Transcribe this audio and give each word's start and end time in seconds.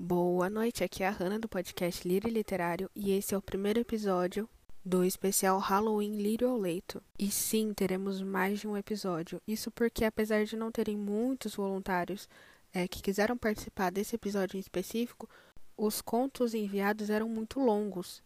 Boa 0.00 0.48
noite, 0.48 0.84
aqui 0.84 1.02
é 1.02 1.08
a 1.08 1.10
Hanna 1.10 1.40
do 1.40 1.48
podcast 1.48 2.06
Lírio 2.06 2.30
Literário 2.30 2.88
e 2.94 3.10
esse 3.10 3.34
é 3.34 3.36
o 3.36 3.42
primeiro 3.42 3.80
episódio 3.80 4.48
do 4.84 5.04
especial 5.04 5.58
Halloween 5.58 6.18
Lírio 6.18 6.50
ao 6.50 6.56
Leito. 6.56 7.02
E 7.18 7.28
sim, 7.32 7.74
teremos 7.74 8.22
mais 8.22 8.60
de 8.60 8.68
um 8.68 8.76
episódio. 8.76 9.42
Isso 9.44 9.72
porque, 9.72 10.04
apesar 10.04 10.44
de 10.44 10.54
não 10.54 10.70
terem 10.70 10.96
muitos 10.96 11.56
voluntários 11.56 12.28
é, 12.72 12.86
que 12.86 13.02
quiseram 13.02 13.36
participar 13.36 13.90
desse 13.90 14.14
episódio 14.14 14.56
em 14.56 14.60
específico, 14.60 15.28
os 15.76 16.00
contos 16.00 16.54
enviados 16.54 17.10
eram 17.10 17.28
muito 17.28 17.58
longos. 17.58 18.22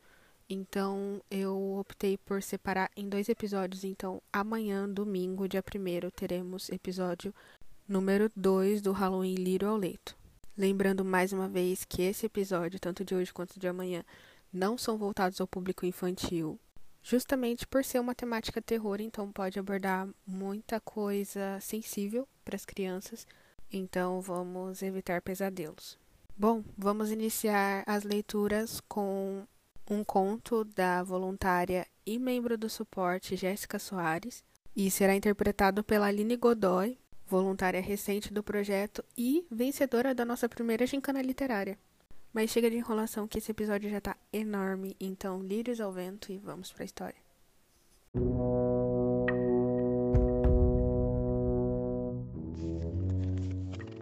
Então 0.50 1.22
eu 1.30 1.78
optei 1.78 2.18
por 2.18 2.42
separar 2.42 2.90
em 2.94 3.08
dois 3.08 3.30
episódios. 3.30 3.82
Então 3.82 4.20
amanhã, 4.30 4.86
domingo, 4.86 5.48
dia 5.48 5.64
1 5.66 6.10
teremos 6.10 6.68
episódio 6.68 7.34
número 7.88 8.30
2 8.36 8.82
do 8.82 8.92
Halloween 8.92 9.36
Lírio 9.36 9.70
ao 9.70 9.76
Leito. 9.78 10.20
Lembrando 10.56 11.02
mais 11.02 11.32
uma 11.32 11.48
vez 11.48 11.84
que 11.84 12.02
esse 12.02 12.26
episódio, 12.26 12.78
tanto 12.78 13.04
de 13.04 13.14
hoje 13.14 13.32
quanto 13.32 13.58
de 13.58 13.66
amanhã, 13.66 14.04
não 14.52 14.76
são 14.76 14.98
voltados 14.98 15.40
ao 15.40 15.46
público 15.46 15.86
infantil, 15.86 16.60
justamente 17.02 17.66
por 17.66 17.82
ser 17.82 17.98
uma 18.00 18.14
temática 18.14 18.60
terror, 18.60 19.00
então 19.00 19.32
pode 19.32 19.58
abordar 19.58 20.06
muita 20.26 20.78
coisa 20.78 21.58
sensível 21.58 22.28
para 22.44 22.54
as 22.54 22.66
crianças, 22.66 23.26
então 23.72 24.20
vamos 24.20 24.82
evitar 24.82 25.22
pesadelos. 25.22 25.98
Bom, 26.36 26.62
vamos 26.76 27.10
iniciar 27.10 27.82
as 27.86 28.04
leituras 28.04 28.78
com 28.80 29.46
um 29.90 30.04
conto 30.04 30.64
da 30.64 31.02
voluntária 31.02 31.86
e 32.04 32.18
membro 32.18 32.58
do 32.58 32.68
suporte 32.68 33.36
Jéssica 33.36 33.78
Soares, 33.78 34.44
e 34.76 34.90
será 34.90 35.14
interpretado 35.14 35.82
pela 35.82 36.06
Aline 36.06 36.36
Godoy, 36.36 36.98
voluntária 37.32 37.80
recente 37.80 38.30
do 38.30 38.42
projeto 38.42 39.02
e 39.16 39.46
vencedora 39.50 40.14
da 40.14 40.22
nossa 40.22 40.50
primeira 40.50 40.86
gincana 40.86 41.22
literária. 41.22 41.78
Mas 42.30 42.50
chega 42.50 42.70
de 42.70 42.76
enrolação 42.76 43.26
que 43.26 43.38
esse 43.38 43.50
episódio 43.50 43.88
já 43.88 44.02
tá 44.02 44.16
enorme, 44.30 44.94
então 45.00 45.42
lírios 45.42 45.80
ao 45.80 45.90
vento 45.90 46.30
e 46.30 46.36
vamos 46.36 46.70
para 46.70 46.82
a 46.82 46.84
história. 46.84 47.16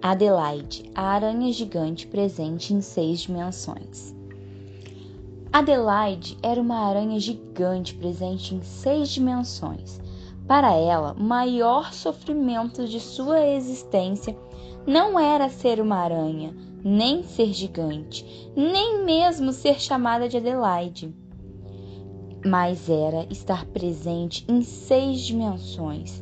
Adelaide, 0.03 0.91
a 0.93 1.13
aranha 1.13 1.53
gigante 1.53 2.09
presente 2.09 2.75
em 2.75 2.81
seis 2.81 3.21
dimensões. 3.21 4.13
Adelaide 5.53 6.37
era 6.43 6.61
uma 6.61 6.89
aranha 6.89 7.21
gigante 7.21 7.95
presente 7.95 8.57
em 8.57 8.63
seis 8.63 9.09
dimensões 9.11 10.01
para 10.51 10.75
ela, 10.75 11.15
o 11.17 11.23
maior 11.23 11.93
sofrimento 11.93 12.85
de 12.89 12.99
sua 12.99 13.41
existência 13.47 14.37
não 14.85 15.17
era 15.17 15.49
ser 15.49 15.81
uma 15.81 15.99
aranha, 15.99 16.53
nem 16.83 17.23
ser 17.23 17.53
gigante, 17.53 18.51
nem 18.57 19.05
mesmo 19.05 19.53
ser 19.53 19.81
chamada 19.81 20.29
de 20.29 20.39
Adelaide, 20.39 21.15
mas 22.45 22.91
era 22.91 23.29
estar 23.31 23.65
presente 23.67 24.45
em 24.49 24.61
seis 24.63 25.21
dimensões. 25.21 26.21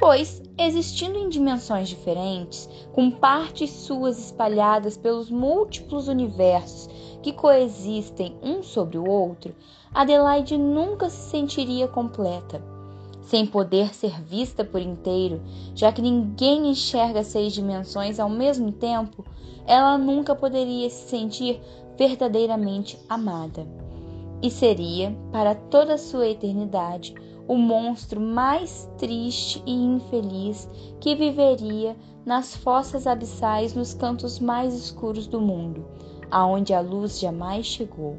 Pois, 0.00 0.42
existindo 0.58 1.16
em 1.16 1.28
dimensões 1.28 1.88
diferentes, 1.88 2.68
com 2.92 3.08
partes 3.08 3.70
suas 3.70 4.18
espalhadas 4.18 4.96
pelos 4.96 5.30
múltiplos 5.30 6.08
universos 6.08 6.88
que 7.22 7.32
coexistem 7.32 8.36
um 8.42 8.64
sobre 8.64 8.98
o 8.98 9.08
outro, 9.08 9.54
Adelaide 9.94 10.58
nunca 10.58 11.08
se 11.08 11.30
sentiria 11.30 11.86
completa 11.86 12.73
sem 13.24 13.46
poder 13.46 13.94
ser 13.94 14.20
vista 14.22 14.64
por 14.64 14.80
inteiro, 14.80 15.42
já 15.74 15.90
que 15.90 16.02
ninguém 16.02 16.70
enxerga 16.70 17.22
seis 17.22 17.52
dimensões 17.52 18.20
ao 18.20 18.28
mesmo 18.28 18.70
tempo, 18.72 19.24
ela 19.66 19.96
nunca 19.96 20.34
poderia 20.34 20.88
se 20.90 21.08
sentir 21.08 21.60
verdadeiramente 21.96 22.98
amada. 23.08 23.66
E 24.42 24.50
seria, 24.50 25.16
para 25.32 25.54
toda 25.54 25.94
a 25.94 25.98
sua 25.98 26.28
eternidade, 26.28 27.14
o 27.48 27.56
monstro 27.56 28.20
mais 28.20 28.88
triste 28.98 29.62
e 29.66 29.72
infeliz 29.72 30.68
que 31.00 31.14
viveria 31.14 31.96
nas 32.24 32.54
fossas 32.56 33.06
abissais 33.06 33.74
nos 33.74 33.92
cantos 33.94 34.38
mais 34.38 34.74
escuros 34.74 35.26
do 35.26 35.40
mundo, 35.40 35.84
aonde 36.30 36.72
a 36.72 36.80
luz 36.80 37.20
jamais 37.20 37.66
chegou. 37.66 38.18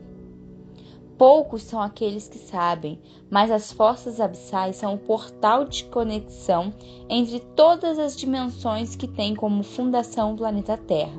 Poucos 1.17 1.61
são 1.61 1.81
aqueles 1.81 2.27
que 2.27 2.37
sabem, 2.37 2.99
mas 3.29 3.49
as 3.49 3.71
fossas 3.71 4.19
abissais 4.19 4.75
são 4.75 4.95
o 4.95 4.97
portal 4.97 5.63
de 5.63 5.85
conexão 5.85 6.73
entre 7.07 7.39
todas 7.39 7.97
as 7.97 8.17
dimensões 8.17 8.97
que 8.97 9.07
tem 9.07 9.33
como 9.33 9.63
fundação 9.63 10.33
o 10.33 10.35
planeta 10.35 10.75
Terra, 10.75 11.17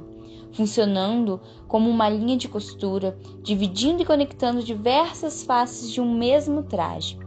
funcionando 0.52 1.40
como 1.66 1.88
uma 1.88 2.10
linha 2.10 2.36
de 2.36 2.46
costura, 2.46 3.18
dividindo 3.42 4.02
e 4.02 4.04
conectando 4.04 4.62
diversas 4.62 5.42
faces 5.42 5.90
de 5.90 5.98
um 5.98 6.14
mesmo 6.14 6.62
traje. 6.62 7.18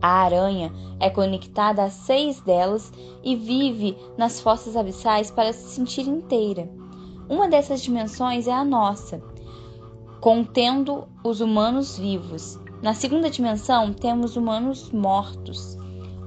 A 0.00 0.22
aranha 0.22 0.72
é 1.00 1.10
conectada 1.10 1.82
a 1.82 1.90
seis 1.90 2.40
delas 2.40 2.92
e 3.24 3.34
vive 3.34 3.96
nas 4.16 4.40
fossas 4.40 4.76
abissais 4.76 5.32
para 5.32 5.52
se 5.52 5.68
sentir 5.70 6.06
inteira. 6.06 6.70
Uma 7.28 7.48
dessas 7.48 7.82
dimensões 7.82 8.46
é 8.46 8.52
a 8.52 8.64
nossa 8.64 9.31
contendo 10.22 11.08
os 11.24 11.40
humanos 11.40 11.98
vivos. 11.98 12.56
Na 12.80 12.94
segunda 12.94 13.28
dimensão, 13.28 13.92
temos 13.92 14.36
humanos 14.36 14.92
mortos 14.92 15.76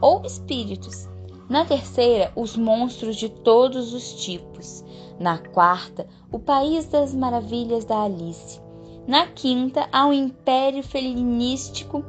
ou 0.01 0.21
espíritos. 0.25 1.07
Na 1.47 1.63
terceira, 1.63 2.29
os 2.35 2.57
monstros 2.57 3.15
de 3.15 3.29
todos 3.29 3.93
os 3.93 4.21
tipos. 4.25 4.83
Na 5.17 5.37
quarta, 5.37 6.05
o 6.29 6.37
país 6.37 6.85
das 6.87 7.15
maravilhas 7.15 7.85
da 7.85 8.03
Alice. 8.03 8.59
Na 9.07 9.27
quinta, 9.27 9.87
há 9.93 10.05
um 10.05 10.11
império 10.11 10.83
felinístico 10.83 12.03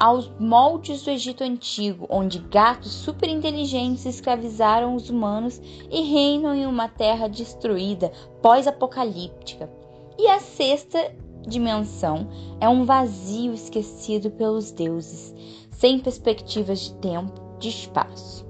aos 0.00 0.32
moldes 0.40 1.02
do 1.02 1.10
Egito 1.10 1.44
Antigo, 1.44 2.06
onde 2.08 2.38
gatos 2.38 2.92
superinteligentes 2.92 4.06
escravizaram 4.06 4.94
os 4.94 5.10
humanos 5.10 5.60
e 5.90 6.00
reinam 6.00 6.54
em 6.54 6.64
uma 6.64 6.88
terra 6.88 7.28
destruída, 7.28 8.10
pós-apocalíptica. 8.40 9.81
E 10.22 10.28
a 10.28 10.38
sexta 10.38 11.12
dimensão 11.48 12.28
é 12.60 12.68
um 12.68 12.84
vazio 12.84 13.52
esquecido 13.52 14.30
pelos 14.30 14.70
deuses, 14.70 15.34
sem 15.72 15.98
perspectivas 15.98 16.78
de 16.78 16.94
tempo, 17.00 17.58
de 17.58 17.70
espaço. 17.70 18.46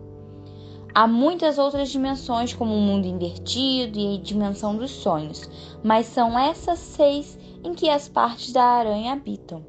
Há 0.94 1.06
muitas 1.06 1.56
outras 1.56 1.88
dimensões, 1.88 2.52
como 2.52 2.74
o 2.74 2.80
mundo 2.82 3.06
invertido 3.06 3.98
e 3.98 4.18
a 4.18 4.20
dimensão 4.20 4.76
dos 4.76 4.90
sonhos, 4.90 5.48
mas 5.82 6.04
são 6.04 6.38
essas 6.38 6.78
seis 6.78 7.38
em 7.64 7.72
que 7.72 7.88
as 7.88 8.06
partes 8.06 8.52
da 8.52 8.62
aranha 8.62 9.14
habitam. 9.14 9.64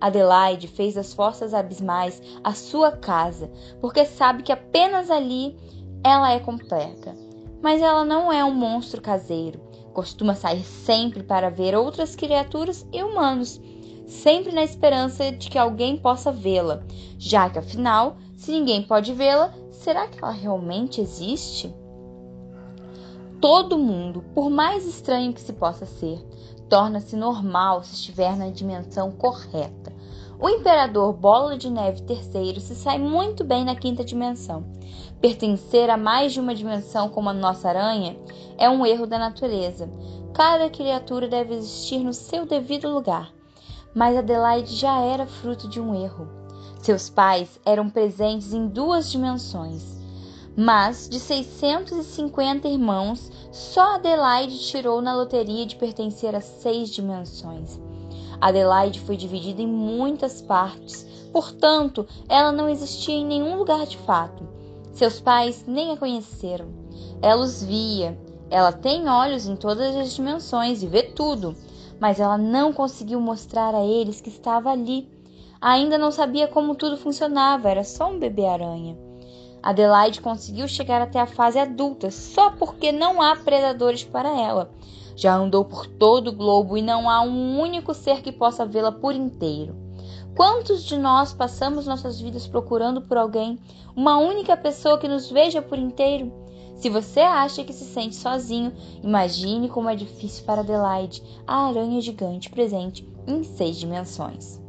Adelaide 0.00 0.68
fez 0.68 0.94
das 0.94 1.12
forças 1.12 1.52
abismais 1.52 2.22
a 2.44 2.54
sua 2.54 2.92
casa, 2.92 3.50
porque 3.80 4.04
sabe 4.04 4.44
que 4.44 4.52
apenas 4.52 5.10
ali 5.10 5.56
ela 6.04 6.30
é 6.30 6.38
completa. 6.38 7.16
Mas 7.60 7.82
ela 7.82 8.04
não 8.04 8.32
é 8.32 8.44
um 8.44 8.54
monstro 8.54 9.02
caseiro 9.02 9.66
costuma 9.98 10.36
sair 10.36 10.62
sempre 10.62 11.24
para 11.24 11.50
ver 11.50 11.74
outras 11.74 12.14
criaturas 12.14 12.86
e 12.92 13.02
humanos, 13.02 13.60
sempre 14.06 14.52
na 14.52 14.62
esperança 14.62 15.32
de 15.32 15.50
que 15.50 15.58
alguém 15.58 15.96
possa 15.96 16.30
vê-la, 16.30 16.84
já 17.18 17.50
que 17.50 17.58
afinal, 17.58 18.16
se 18.36 18.52
ninguém 18.52 18.80
pode 18.80 19.12
vê-la, 19.12 19.52
será 19.72 20.06
que 20.06 20.22
ela 20.22 20.30
realmente 20.30 21.00
existe? 21.00 21.74
Todo 23.40 23.76
mundo, 23.76 24.22
por 24.36 24.48
mais 24.48 24.86
estranho 24.86 25.32
que 25.32 25.40
se 25.40 25.52
possa 25.52 25.84
ser, 25.84 26.24
torna-se 26.68 27.16
normal 27.16 27.82
se 27.82 27.94
estiver 27.94 28.36
na 28.36 28.50
dimensão 28.50 29.10
correta. 29.10 29.92
O 30.38 30.48
imperador 30.48 31.12
Bola 31.12 31.58
de 31.58 31.68
Neve 31.68 32.04
III 32.08 32.60
se 32.60 32.76
sai 32.76 33.00
muito 33.00 33.42
bem 33.42 33.64
na 33.64 33.74
quinta 33.74 34.04
dimensão. 34.04 34.64
Pertencer 35.20 35.90
a 35.90 35.96
mais 35.96 36.32
de 36.32 36.38
uma 36.38 36.54
dimensão 36.54 37.08
como 37.08 37.28
a 37.28 37.32
nossa 37.32 37.68
aranha 37.68 38.16
é 38.56 38.70
um 38.70 38.86
erro 38.86 39.04
da 39.04 39.18
natureza. 39.18 39.90
Cada 40.32 40.70
criatura 40.70 41.26
deve 41.26 41.54
existir 41.54 41.98
no 41.98 42.12
seu 42.12 42.46
devido 42.46 42.88
lugar. 42.88 43.32
Mas 43.92 44.16
Adelaide 44.16 44.76
já 44.76 45.00
era 45.00 45.26
fruto 45.26 45.68
de 45.68 45.80
um 45.80 45.92
erro. 45.92 46.28
Seus 46.80 47.10
pais 47.10 47.58
eram 47.66 47.90
presentes 47.90 48.52
em 48.52 48.68
duas 48.68 49.10
dimensões. 49.10 49.98
Mas 50.56 51.08
de 51.08 51.18
650 51.18 52.68
irmãos, 52.68 53.28
só 53.50 53.96
Adelaide 53.96 54.56
tirou 54.68 55.02
na 55.02 55.16
loteria 55.16 55.66
de 55.66 55.74
pertencer 55.74 56.32
a 56.36 56.40
seis 56.40 56.90
dimensões. 56.90 57.80
Adelaide 58.40 59.00
foi 59.00 59.16
dividida 59.16 59.60
em 59.60 59.66
muitas 59.66 60.40
partes, 60.40 61.04
portanto, 61.32 62.06
ela 62.28 62.52
não 62.52 62.68
existia 62.68 63.16
em 63.16 63.26
nenhum 63.26 63.56
lugar 63.56 63.84
de 63.84 63.98
fato. 63.98 64.57
Seus 64.98 65.20
pais 65.20 65.64
nem 65.64 65.92
a 65.92 65.96
conheceram. 65.96 66.66
Ela 67.22 67.44
os 67.44 67.62
via. 67.62 68.18
Ela 68.50 68.72
tem 68.72 69.08
olhos 69.08 69.46
em 69.46 69.54
todas 69.54 69.94
as 69.94 70.12
dimensões 70.12 70.82
e 70.82 70.88
vê 70.88 71.04
tudo, 71.04 71.54
mas 72.00 72.18
ela 72.18 72.36
não 72.36 72.72
conseguiu 72.72 73.20
mostrar 73.20 73.76
a 73.76 73.84
eles 73.84 74.20
que 74.20 74.28
estava 74.28 74.70
ali. 74.70 75.08
Ainda 75.60 75.96
não 75.96 76.10
sabia 76.10 76.48
como 76.48 76.74
tudo 76.74 76.96
funcionava, 76.96 77.70
era 77.70 77.84
só 77.84 78.10
um 78.10 78.18
bebê 78.18 78.44
aranha. 78.44 78.98
Adelaide 79.62 80.20
conseguiu 80.20 80.66
chegar 80.66 81.00
até 81.00 81.20
a 81.20 81.26
fase 81.26 81.60
adulta 81.60 82.10
só 82.10 82.50
porque 82.50 82.90
não 82.90 83.22
há 83.22 83.36
predadores 83.36 84.02
para 84.02 84.30
ela. 84.30 84.68
Já 85.14 85.36
andou 85.36 85.64
por 85.64 85.86
todo 85.86 86.30
o 86.30 86.36
globo 86.36 86.76
e 86.76 86.82
não 86.82 87.08
há 87.08 87.20
um 87.20 87.60
único 87.60 87.94
ser 87.94 88.20
que 88.20 88.32
possa 88.32 88.66
vê-la 88.66 88.90
por 88.90 89.14
inteiro. 89.14 89.76
Quantos 90.38 90.84
de 90.84 90.96
nós 90.96 91.32
passamos 91.32 91.84
nossas 91.84 92.20
vidas 92.20 92.46
procurando 92.46 93.02
por 93.02 93.16
alguém, 93.16 93.58
uma 93.96 94.18
única 94.18 94.56
pessoa 94.56 94.96
que 94.96 95.08
nos 95.08 95.28
veja 95.28 95.60
por 95.60 95.76
inteiro? 95.76 96.32
Se 96.76 96.88
você 96.88 97.18
acha 97.18 97.64
que 97.64 97.72
se 97.72 97.84
sente 97.84 98.14
sozinho, 98.14 98.72
imagine 99.02 99.68
como 99.68 99.88
é 99.88 99.96
difícil 99.96 100.44
para 100.44 100.60
Adelaide, 100.60 101.24
a 101.44 101.66
aranha 101.66 102.00
gigante 102.00 102.50
presente 102.50 103.04
em 103.26 103.42
seis 103.42 103.78
dimensões. 103.78 104.62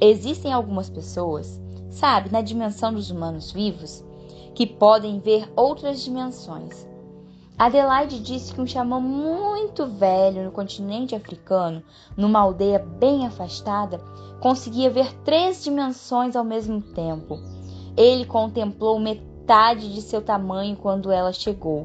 Existem 0.00 0.54
algumas 0.54 0.88
pessoas, 0.88 1.60
sabe, 1.90 2.32
na 2.32 2.40
dimensão 2.40 2.94
dos 2.94 3.10
humanos 3.10 3.52
vivos, 3.52 4.02
que 4.54 4.66
podem 4.66 5.20
ver 5.20 5.52
outras 5.54 6.02
dimensões. 6.02 6.87
Adelaide 7.58 8.20
disse 8.20 8.54
que 8.54 8.60
um 8.60 8.66
xamã 8.66 9.00
muito 9.00 9.84
velho 9.84 10.44
no 10.44 10.52
continente 10.52 11.16
africano, 11.16 11.82
numa 12.16 12.38
aldeia 12.38 12.78
bem 12.78 13.26
afastada, 13.26 13.98
conseguia 14.40 14.88
ver 14.88 15.12
três 15.24 15.64
dimensões 15.64 16.36
ao 16.36 16.44
mesmo 16.44 16.80
tempo. 16.80 17.36
Ele 17.96 18.24
contemplou 18.24 19.00
metade 19.00 19.92
de 19.92 20.00
seu 20.00 20.22
tamanho 20.22 20.76
quando 20.76 21.10
ela 21.10 21.32
chegou. 21.32 21.84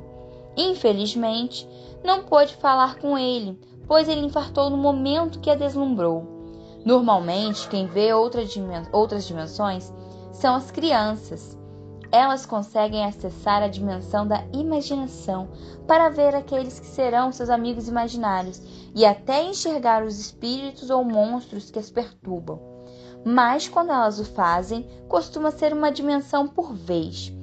Infelizmente, 0.56 1.68
não 2.04 2.24
pôde 2.24 2.56
falar 2.58 3.00
com 3.00 3.18
ele, 3.18 3.60
pois 3.88 4.08
ele 4.08 4.22
infartou 4.22 4.70
no 4.70 4.78
momento 4.78 5.40
que 5.40 5.50
a 5.50 5.56
deslumbrou. 5.56 6.24
Normalmente, 6.86 7.68
quem 7.68 7.88
vê 7.88 8.14
outras 8.14 8.54
dimensões 9.25 9.92
são 10.31 10.54
as 10.54 10.70
crianças. 10.70 11.58
Elas 12.13 12.45
conseguem 12.45 13.04
acessar 13.04 13.63
a 13.63 13.68
dimensão 13.68 14.27
da 14.27 14.45
imaginação 14.54 15.50
para 15.88 16.10
ver 16.10 16.36
aqueles 16.36 16.80
que 16.80 16.86
serão 16.86 17.31
seus 17.31 17.50
amigos 17.50 17.88
imaginários 17.88 18.62
e 18.94 19.04
até 19.04 19.44
enxergar 19.44 20.04
os 20.04 20.19
espíritos 20.19 20.92
ou 20.92 21.04
monstros 21.04 21.71
que 21.71 21.80
as 21.80 21.89
perturbam. 21.89 22.62
Mas 23.25 23.68
quando 23.68 23.92
elas 23.92 24.19
o 24.19 24.25
fazem, 24.25 24.88
costuma 25.07 25.50
ser 25.50 25.74
uma 25.74 25.92
dimensão 25.92 26.48
por 26.48 26.75
vez. 26.75 27.33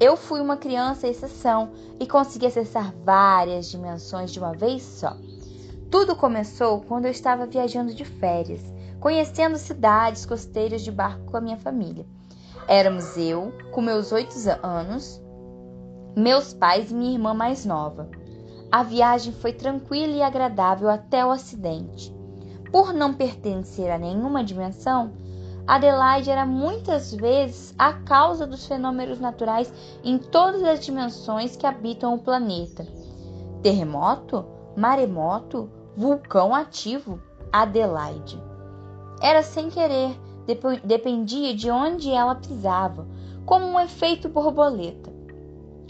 Eu 0.00 0.16
fui 0.16 0.40
uma 0.40 0.56
criança 0.56 1.06
exceção 1.06 1.70
e 2.00 2.04
consegui 2.04 2.46
acessar 2.46 2.92
várias 3.04 3.70
dimensões 3.70 4.32
de 4.32 4.40
uma 4.40 4.52
vez 4.52 4.82
só. 4.82 5.16
Tudo 5.88 6.16
começou 6.16 6.80
quando 6.80 7.04
eu 7.04 7.12
estava 7.12 7.46
viajando 7.46 7.94
de 7.94 8.04
férias, 8.04 8.60
conhecendo 8.98 9.56
cidades 9.56 10.26
costeiras 10.26 10.82
de 10.82 10.90
barco 10.90 11.30
com 11.30 11.36
a 11.36 11.40
minha 11.40 11.56
família. 11.56 12.04
Éramos 12.68 13.16
eu, 13.16 13.52
com 13.70 13.80
meus 13.80 14.10
oito 14.10 14.34
anos, 14.62 15.22
meus 16.16 16.52
pais 16.52 16.90
e 16.90 16.94
minha 16.94 17.12
irmã 17.12 17.32
mais 17.32 17.64
nova. 17.64 18.08
A 18.72 18.82
viagem 18.82 19.32
foi 19.32 19.52
tranquila 19.52 20.12
e 20.12 20.22
agradável 20.22 20.88
até 20.88 21.24
o 21.24 21.30
acidente. 21.30 22.12
Por 22.72 22.92
não 22.92 23.14
pertencer 23.14 23.90
a 23.90 23.98
nenhuma 23.98 24.42
dimensão, 24.42 25.12
Adelaide 25.66 26.30
era 26.30 26.44
muitas 26.44 27.14
vezes 27.14 27.74
a 27.78 27.92
causa 27.92 28.46
dos 28.46 28.66
fenômenos 28.66 29.20
naturais 29.20 29.72
em 30.02 30.18
todas 30.18 30.62
as 30.64 30.84
dimensões 30.84 31.56
que 31.56 31.66
habitam 31.66 32.14
o 32.14 32.18
planeta. 32.18 32.86
Terremoto, 33.62 34.44
maremoto, 34.76 35.70
vulcão 35.96 36.54
ativo, 36.54 37.20
Adelaide. 37.52 38.40
Era 39.20 39.42
sem 39.42 39.70
querer, 39.70 40.16
dependia 40.84 41.54
de 41.54 41.70
onde 41.70 42.10
ela 42.10 42.34
pisava, 42.34 43.06
como 43.44 43.66
um 43.66 43.80
efeito 43.80 44.28
borboleta. 44.28 45.14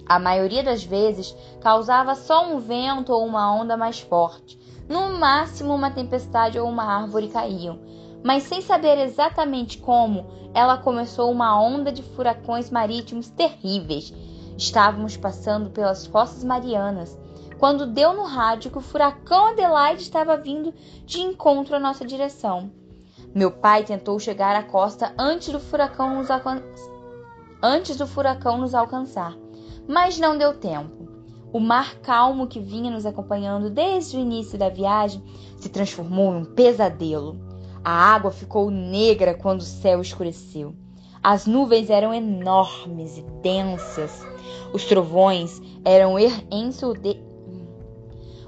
A 0.09 0.19
maioria 0.19 0.63
das 0.63 0.85
vezes 0.85 1.37
causava 1.61 2.15
só 2.15 2.47
um 2.47 2.61
vento 2.61 3.13
ou 3.13 3.27
uma 3.27 3.53
onda 3.53 3.77
mais 3.77 4.01
forte, 4.01 4.59
no 4.89 5.19
máximo 5.19 5.75
uma 5.75 5.91
tempestade 5.91 6.59
ou 6.59 6.69
uma 6.69 6.85
árvore 6.85 7.29
caíam, 7.29 7.81
mas 8.25 8.45
sem 8.45 8.61
saber 8.61 8.99
exatamente 8.99 9.79
como, 9.79 10.27
ela 10.55 10.79
começou 10.79 11.31
uma 11.31 11.61
onda 11.61 11.93
de 11.93 12.03
furacões 12.03 12.71
marítimos 12.71 13.29
terríveis. 13.29 14.13
Estávamos 14.57 15.17
passando 15.17 15.71
pelas 15.71 16.07
Fossas 16.07 16.43
Marianas 16.43 17.19
quando 17.59 17.87
deu 17.87 18.13
no 18.13 18.25
rádio 18.25 18.71
que 18.71 18.79
o 18.79 18.83
furacão 18.83 19.47
Adelaide 19.47 20.03
estava 20.03 20.37
vindo 20.37 20.75
de 21.05 21.21
encontro 21.21 21.75
à 21.75 21.79
nossa 21.79 22.05
direção. 22.05 22.71
Meu 23.37 23.51
pai 23.51 23.85
tentou 23.85 24.19
chegar 24.19 24.57
à 24.57 24.63
costa 24.63 25.13
antes 25.19 25.51
do 25.51 25.61
furacão 25.61 26.15
nos, 26.17 26.31
alcan... 26.31 26.63
antes 27.63 27.95
do 27.95 28.07
furacão 28.07 28.57
nos 28.57 28.75
alcançar, 28.75 29.37
mas 29.87 30.19
não 30.19 30.39
deu 30.39 30.55
tempo. 30.55 31.07
O 31.53 31.61
mar 31.61 31.97
calmo 31.97 32.47
que 32.47 32.59
vinha 32.59 32.91
nos 32.91 33.05
acompanhando 33.05 33.69
desde 33.69 34.17
o 34.17 34.21
início 34.21 34.59
da 34.59 34.71
viagem 34.71 35.23
se 35.59 35.69
transformou 35.69 36.33
em 36.33 36.37
um 36.39 36.45
pesadelo. 36.47 37.39
A 37.85 37.91
água 37.91 38.31
ficou 38.31 38.71
negra 38.71 39.35
quando 39.35 39.61
o 39.61 39.65
céu 39.65 40.01
escureceu. 40.01 40.75
As 41.23 41.45
nuvens 41.45 41.91
eram 41.91 42.15
enormes 42.15 43.19
e 43.19 43.23
densas. 43.43 44.27
Os 44.73 44.87
trovões 44.87 45.61
eram 45.85 46.19
ensurde... 46.51 47.23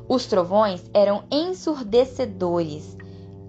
Os 0.09 0.25
trovões 0.25 0.83
eram 0.95 1.25
ensurdecedores 1.31 2.97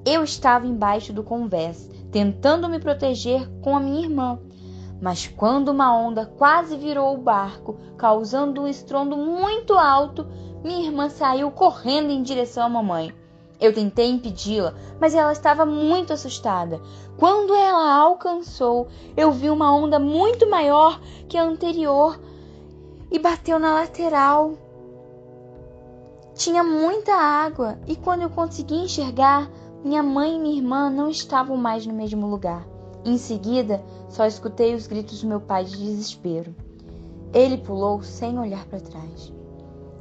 eu 0.06 0.24
estava 0.24 0.66
embaixo 0.66 1.14
do 1.14 1.24
convés, 1.24 1.90
tentando 2.12 2.70
me 2.70 2.80
proteger 2.80 3.50
com 3.62 3.76
a 3.76 3.80
minha 3.80 4.02
irmã. 4.02 4.40
Mas 5.02 5.28
quando 5.28 5.70
uma 5.70 5.96
onda 5.96 6.26
quase 6.26 6.76
virou 6.76 7.14
o 7.14 7.22
barco, 7.22 7.78
causando 7.98 8.62
um 8.62 8.68
estrondo 8.68 9.16
muito 9.16 9.74
alto, 9.74 10.28
minha 10.64 10.86
irmã 10.86 11.10
saiu 11.10 11.50
correndo 11.52 12.12
em 12.12 12.22
direção 12.22 12.66
à 12.66 12.70
mamãe. 12.70 13.14
Eu 13.60 13.74
tentei 13.74 14.10
impedi-la, 14.10 14.74
mas 15.00 15.14
ela 15.14 15.32
estava 15.32 15.66
muito 15.66 16.14
assustada. 16.14 16.82
Quando 17.18 17.54
ela 17.54 17.94
alcançou, 17.94 18.88
eu 19.18 19.32
vi 19.32 19.50
uma 19.50 19.74
onda 19.74 20.00
muito 20.00 20.50
maior 20.50 21.00
que 21.28 21.38
a 21.38 21.44
anterior 21.44 22.20
e 23.12 23.20
bateu 23.20 23.60
na 23.60 23.74
lateral. 23.74 24.54
Tinha 26.36 26.64
muita 26.64 27.14
água 27.14 27.78
e 27.86 27.98
quando 27.98 28.22
eu 28.22 28.30
consegui 28.30 28.76
enxergar, 28.76 29.50
minha 29.84 30.04
mãe 30.04 30.36
e 30.36 30.40
minha 30.40 30.58
irmã 30.58 30.90
não 30.90 31.10
estavam 31.10 31.56
mais 31.56 31.86
no 31.86 31.94
mesmo 31.94 32.28
lugar. 32.28 32.68
Em 33.06 33.18
seguida, 33.18 33.82
só 34.10 34.26
escutei 34.26 34.76
os 34.76 34.88
gritos 34.88 35.22
do 35.22 35.28
meu 35.28 35.40
pai 35.40 35.64
de 35.64 35.78
desespero. 35.78 36.54
Ele 37.34 37.58
pulou 37.58 38.02
sem 38.04 38.38
olhar 38.38 38.66
para 38.66 38.82
trás. 38.82 39.32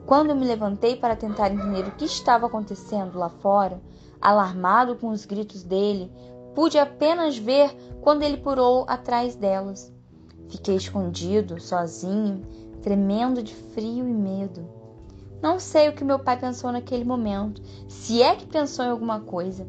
Quando 0.05 0.35
me 0.35 0.47
levantei 0.47 0.97
para 0.97 1.15
tentar 1.15 1.53
entender 1.53 1.87
o 1.87 1.93
que 1.93 2.07
estava 2.07 2.47
acontecendo 2.47 3.19
lá 3.19 3.29
fora, 3.29 3.81
alarmado 4.21 4.97
com 4.97 5.11
os 5.11 5.25
gritos 5.25 5.63
dele, 5.63 6.11
pude 6.55 6.79
apenas 6.79 7.39
ver 7.39 7.71
quando 8.01 8.23
ele 8.23 8.39
pulou 8.39 8.85
atrás 8.89 9.37
delas. 9.37 9.93
Fiquei 10.49 10.75
escondido, 10.75 11.61
sozinho, 11.61 12.43
tremendo 12.83 13.43
de 13.43 13.55
frio 13.55 14.09
e 14.09 14.15
medo. 14.15 14.67
Não 15.41 15.61
sei 15.61 15.89
o 15.89 15.93
que 15.95 16.03
meu 16.03 16.19
pai 16.19 16.37
pensou 16.37 16.73
naquele 16.73 17.05
momento, 17.05 17.63
se 17.87 18.23
é 18.23 18.35
que 18.35 18.47
pensou 18.47 18.85
em 18.85 18.89
alguma 18.89 19.21
coisa, 19.21 19.69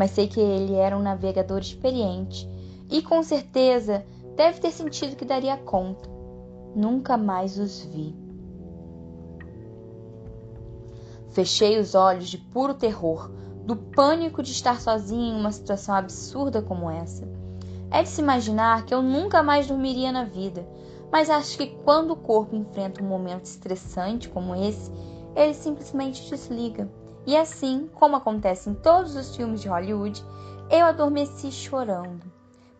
mas 0.00 0.12
sei 0.12 0.26
que 0.26 0.40
ele 0.40 0.76
era 0.76 0.96
um 0.96 1.02
navegador 1.02 1.58
experiente 1.58 2.48
e 2.90 3.02
com 3.02 3.22
certeza 3.22 4.02
deve 4.34 4.58
ter 4.58 4.70
sentido 4.70 5.14
que 5.14 5.26
daria 5.26 5.58
conta. 5.58 6.08
Nunca 6.74 7.18
mais 7.18 7.58
os 7.58 7.84
vi. 7.84 8.16
Fechei 11.32 11.78
os 11.78 11.94
olhos 11.94 12.30
de 12.30 12.38
puro 12.38 12.72
terror, 12.72 13.30
do 13.66 13.76
pânico 13.76 14.42
de 14.42 14.52
estar 14.52 14.80
sozinha 14.80 15.34
em 15.34 15.38
uma 15.38 15.52
situação 15.52 15.94
absurda 15.94 16.62
como 16.62 16.90
essa. 16.90 17.28
É 17.90 18.02
de 18.02 18.08
se 18.08 18.22
imaginar 18.22 18.86
que 18.86 18.94
eu 18.94 19.02
nunca 19.02 19.42
mais 19.42 19.66
dormiria 19.66 20.10
na 20.10 20.24
vida, 20.24 20.66
mas 21.12 21.28
acho 21.28 21.58
que 21.58 21.76
quando 21.84 22.12
o 22.12 22.16
corpo 22.16 22.56
enfrenta 22.56 23.04
um 23.04 23.06
momento 23.06 23.44
estressante 23.44 24.30
como 24.30 24.54
esse, 24.54 24.90
ele 25.36 25.52
simplesmente 25.52 26.26
desliga. 26.26 26.88
E 27.30 27.36
assim, 27.36 27.88
como 27.94 28.16
acontece 28.16 28.68
em 28.68 28.74
todos 28.74 29.14
os 29.14 29.36
filmes 29.36 29.60
de 29.60 29.68
Hollywood, 29.68 30.20
eu 30.68 30.84
adormeci 30.84 31.52
chorando. 31.52 32.24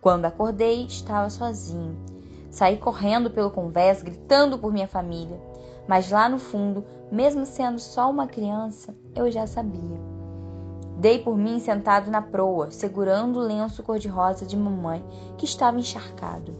Quando 0.01 0.25
acordei, 0.25 0.87
estava 0.87 1.31
sozinho. 1.31 1.97
Saí 2.51 2.77
correndo 2.77 3.31
pelo 3.31 3.53
convés, 3.53 4.03
gritando 4.03 4.59
por 4.59 4.73
minha 4.73 4.89
família. 4.89 5.41
Mas 5.87 6.11
lá 6.11 6.29
no 6.29 6.41
fundo, 6.41 6.85
mesmo 7.13 7.47
sendo 7.47 7.79
só 7.79 8.11
uma 8.11 8.27
criança, 8.27 8.93
eu 9.15 9.31
já 9.31 9.47
sabia. 9.47 10.01
Dei 10.97 11.21
por 11.21 11.39
mim 11.39 11.61
sentado 11.61 12.11
na 12.11 12.21
proa, 12.21 12.73
segurando 12.73 13.39
o 13.39 13.47
lenço 13.47 13.85
cor-de-rosa 13.85 14.45
de 14.45 14.57
mamãe, 14.57 15.01
que 15.39 15.45
estava 15.45 15.79
encharcado. 15.79 16.57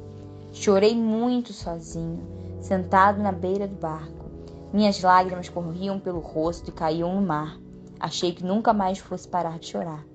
Chorei 0.53 0.95
muito 0.95 1.53
sozinho, 1.53 2.23
sentado 2.61 3.21
na 3.21 3.33
beira 3.33 3.67
do 3.67 3.75
barco. 3.75 4.31
Minhas 4.73 5.03
lágrimas 5.03 5.49
corriam 5.49 5.99
pelo 5.99 6.21
rosto 6.21 6.71
e 6.71 6.73
caíam 6.73 7.17
no 7.17 7.27
mar. 7.27 7.60
Achei 8.01 8.33
que 8.33 8.43
nunca 8.43 8.73
mais 8.73 8.99
fosse 8.99 9.29
parar 9.29 9.59
de 9.59 9.67
chorar. 9.67 10.07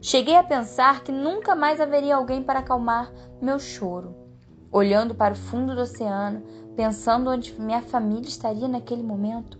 Cheguei 0.00 0.36
a 0.36 0.44
pensar 0.44 1.02
que 1.02 1.10
nunca 1.10 1.56
mais 1.56 1.80
haveria 1.80 2.14
alguém 2.14 2.42
para 2.42 2.60
acalmar 2.60 3.12
meu 3.42 3.58
choro. 3.58 4.14
olhando 4.70 5.14
para 5.14 5.34
o 5.34 5.36
fundo 5.36 5.74
do 5.74 5.82
oceano, 5.82 6.42
pensando 6.74 7.30
onde 7.30 7.54
minha 7.60 7.80
família 7.80 8.28
estaria 8.28 8.66
naquele 8.66 9.04
momento, 9.04 9.56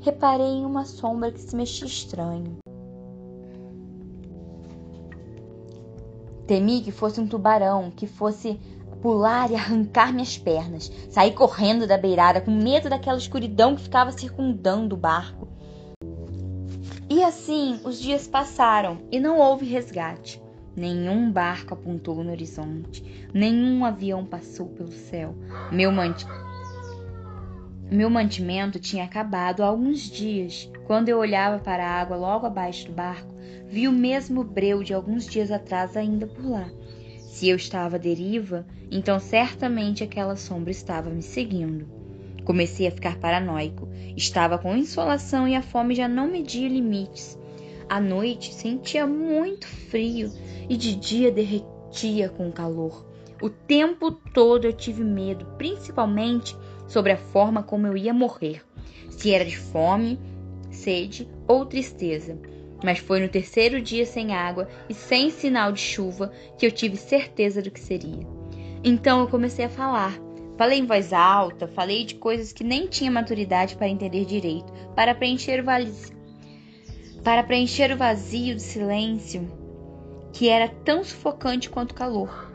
reparei 0.00 0.46
em 0.46 0.66
uma 0.66 0.84
sombra 0.84 1.32
que 1.32 1.40
se 1.40 1.56
mexia 1.56 1.86
estranho. 1.86 2.58
Temi 6.46 6.82
que 6.82 6.92
fosse 6.92 7.20
um 7.20 7.26
tubarão, 7.26 7.90
que 7.90 8.06
fosse 8.06 8.60
pular 9.00 9.50
e 9.50 9.54
arrancar 9.54 10.12
minhas 10.12 10.36
pernas. 10.36 10.92
Saí 11.08 11.32
correndo 11.32 11.86
da 11.86 11.96
beirada 11.96 12.40
com 12.40 12.50
medo 12.50 12.90
daquela 12.90 13.16
escuridão 13.16 13.74
que 13.74 13.82
ficava 13.82 14.12
circundando 14.12 14.94
o 14.94 14.98
barco. 14.98 15.49
E 17.12 17.24
assim 17.24 17.80
os 17.82 18.00
dias 18.00 18.28
passaram 18.28 18.98
e 19.10 19.18
não 19.18 19.36
houve 19.40 19.66
resgate. 19.66 20.40
Nenhum 20.76 21.32
barco 21.32 21.74
apontou 21.74 22.22
no 22.22 22.30
horizonte, 22.30 23.28
nenhum 23.34 23.84
avião 23.84 24.24
passou 24.24 24.68
pelo 24.68 24.92
céu. 24.92 25.34
Meu, 25.72 25.90
manti... 25.90 26.24
Meu 27.90 28.08
mantimento 28.08 28.78
tinha 28.78 29.02
acabado 29.02 29.64
há 29.64 29.66
alguns 29.66 30.02
dias. 30.02 30.70
Quando 30.86 31.08
eu 31.08 31.18
olhava 31.18 31.58
para 31.58 31.84
a 31.84 32.00
água 32.00 32.16
logo 32.16 32.46
abaixo 32.46 32.86
do 32.86 32.92
barco, 32.92 33.34
vi 33.66 33.88
o 33.88 33.92
mesmo 33.92 34.44
breu 34.44 34.84
de 34.84 34.94
alguns 34.94 35.26
dias 35.26 35.50
atrás 35.50 35.96
ainda 35.96 36.28
por 36.28 36.48
lá. 36.48 36.70
Se 37.18 37.48
eu 37.48 37.56
estava 37.56 37.96
à 37.96 37.98
deriva, 37.98 38.64
então 38.88 39.18
certamente 39.18 40.04
aquela 40.04 40.36
sombra 40.36 40.70
estava 40.70 41.10
me 41.10 41.22
seguindo. 41.22 41.99
Comecei 42.50 42.88
a 42.88 42.90
ficar 42.90 43.16
paranoico. 43.16 43.88
Estava 44.16 44.58
com 44.58 44.76
insolação 44.76 45.46
e 45.46 45.54
a 45.54 45.62
fome 45.62 45.94
já 45.94 46.08
não 46.08 46.26
media 46.26 46.68
limites. 46.68 47.38
À 47.88 48.00
noite 48.00 48.52
sentia 48.52 49.06
muito 49.06 49.68
frio 49.68 50.32
e 50.68 50.76
de 50.76 50.96
dia 50.96 51.30
derretia 51.30 52.28
com 52.28 52.50
calor. 52.50 53.06
O 53.40 53.48
tempo 53.48 54.10
todo 54.10 54.64
eu 54.64 54.72
tive 54.72 55.04
medo, 55.04 55.46
principalmente 55.56 56.56
sobre 56.88 57.12
a 57.12 57.16
forma 57.16 57.62
como 57.62 57.86
eu 57.86 57.96
ia 57.96 58.12
morrer, 58.12 58.64
se 59.10 59.32
era 59.32 59.44
de 59.44 59.56
fome, 59.56 60.18
sede 60.72 61.28
ou 61.46 61.64
tristeza. 61.64 62.36
Mas 62.82 62.98
foi 62.98 63.20
no 63.20 63.28
terceiro 63.28 63.80
dia 63.80 64.04
sem 64.04 64.34
água 64.34 64.68
e 64.88 64.94
sem 64.94 65.30
sinal 65.30 65.70
de 65.70 65.80
chuva 65.80 66.32
que 66.58 66.66
eu 66.66 66.72
tive 66.72 66.96
certeza 66.96 67.62
do 67.62 67.70
que 67.70 67.78
seria. 67.78 68.26
Então 68.82 69.20
eu 69.20 69.28
comecei 69.28 69.66
a 69.66 69.70
falar. 69.70 70.29
Falei 70.60 70.78
em 70.78 70.84
voz 70.84 71.10
alta, 71.14 71.66
falei 71.66 72.04
de 72.04 72.16
coisas 72.16 72.52
que 72.52 72.62
nem 72.62 72.86
tinha 72.86 73.10
maturidade 73.10 73.76
para 73.76 73.88
entender 73.88 74.26
direito, 74.26 74.70
para 74.94 75.14
preencher 75.14 75.58
o 75.58 75.64
vazio, 75.64 76.14
para 77.24 77.42
preencher 77.42 77.90
o 77.90 77.96
vazio 77.96 78.54
do 78.54 78.60
silêncio 78.60 79.50
que 80.34 80.50
era 80.50 80.68
tão 80.68 81.02
sufocante 81.02 81.70
quanto 81.70 81.92
o 81.92 81.94
calor. 81.94 82.52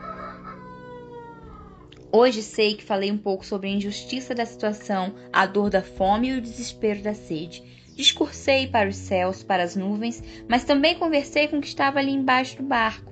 Hoje 2.12 2.44
sei 2.44 2.76
que 2.76 2.84
falei 2.84 3.12
um 3.12 3.18
pouco 3.18 3.44
sobre 3.44 3.70
a 3.70 3.72
injustiça 3.72 4.36
da 4.36 4.46
situação, 4.46 5.16
a 5.34 5.48
dor 5.48 5.72
da 5.72 5.82
fome 5.82 6.30
e 6.30 6.38
o 6.38 6.42
desespero 6.42 7.02
da 7.02 7.16
sede 7.16 7.64
Discursei 7.96 8.68
para 8.68 8.88
os 8.88 8.98
céus, 8.98 9.42
para 9.42 9.64
as 9.64 9.76
nuvens, 9.76 10.24
mas 10.48 10.64
também 10.64 10.94
conversei 10.94 11.48
com 11.48 11.58
o 11.58 11.62
que 11.62 11.68
estava 11.70 11.98
ali 11.98 12.12
embaixo 12.12 12.58
do 12.58 12.64
barco. 12.64 13.12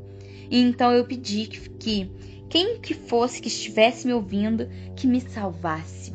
E 0.52 0.62
então 0.62 0.92
eu 0.92 1.04
pedi 1.04 1.48
que, 1.48 1.68
que 1.72 2.12
quem 2.54 2.78
que 2.80 2.94
fosse 2.94 3.42
que 3.42 3.48
estivesse 3.48 4.06
me 4.06 4.14
ouvindo, 4.14 4.70
que 4.96 5.08
me 5.08 5.20
salvasse. 5.20 6.14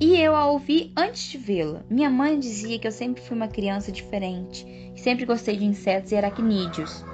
E 0.00 0.16
eu 0.16 0.34
a 0.34 0.50
ouvi 0.50 0.92
antes 0.96 1.30
de 1.30 1.38
vê-la. 1.38 1.84
Minha 1.88 2.10
mãe 2.10 2.36
dizia 2.36 2.76
que 2.76 2.88
eu 2.88 2.90
sempre 2.90 3.22
fui 3.22 3.36
uma 3.36 3.46
criança 3.46 3.92
diferente, 3.92 4.64
que 4.96 5.00
sempre 5.00 5.24
gostei 5.24 5.56
de 5.56 5.64
insetos 5.64 6.10
e 6.10 6.16
aracnídeos. 6.16 7.04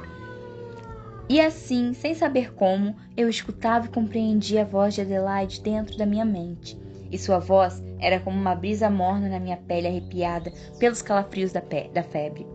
E 1.28 1.38
assim, 1.38 1.92
sem 1.92 2.14
saber 2.14 2.54
como, 2.54 2.96
eu 3.14 3.28
escutava 3.28 3.84
e 3.84 3.90
compreendia 3.90 4.62
a 4.62 4.64
voz 4.64 4.94
de 4.94 5.02
Adelaide 5.02 5.60
dentro 5.60 5.98
da 5.98 6.06
minha 6.06 6.24
mente 6.24 6.78
e 7.12 7.18
sua 7.18 7.38
voz 7.38 7.82
era 8.00 8.18
como 8.18 8.40
uma 8.40 8.54
brisa 8.54 8.88
morna 8.88 9.28
na 9.28 9.38
minha 9.38 9.58
pele 9.58 9.86
arrepiada 9.86 10.50
pelos 10.78 11.02
calafrios 11.02 11.52
da, 11.52 11.62
da 11.92 12.02
febre. 12.02 12.46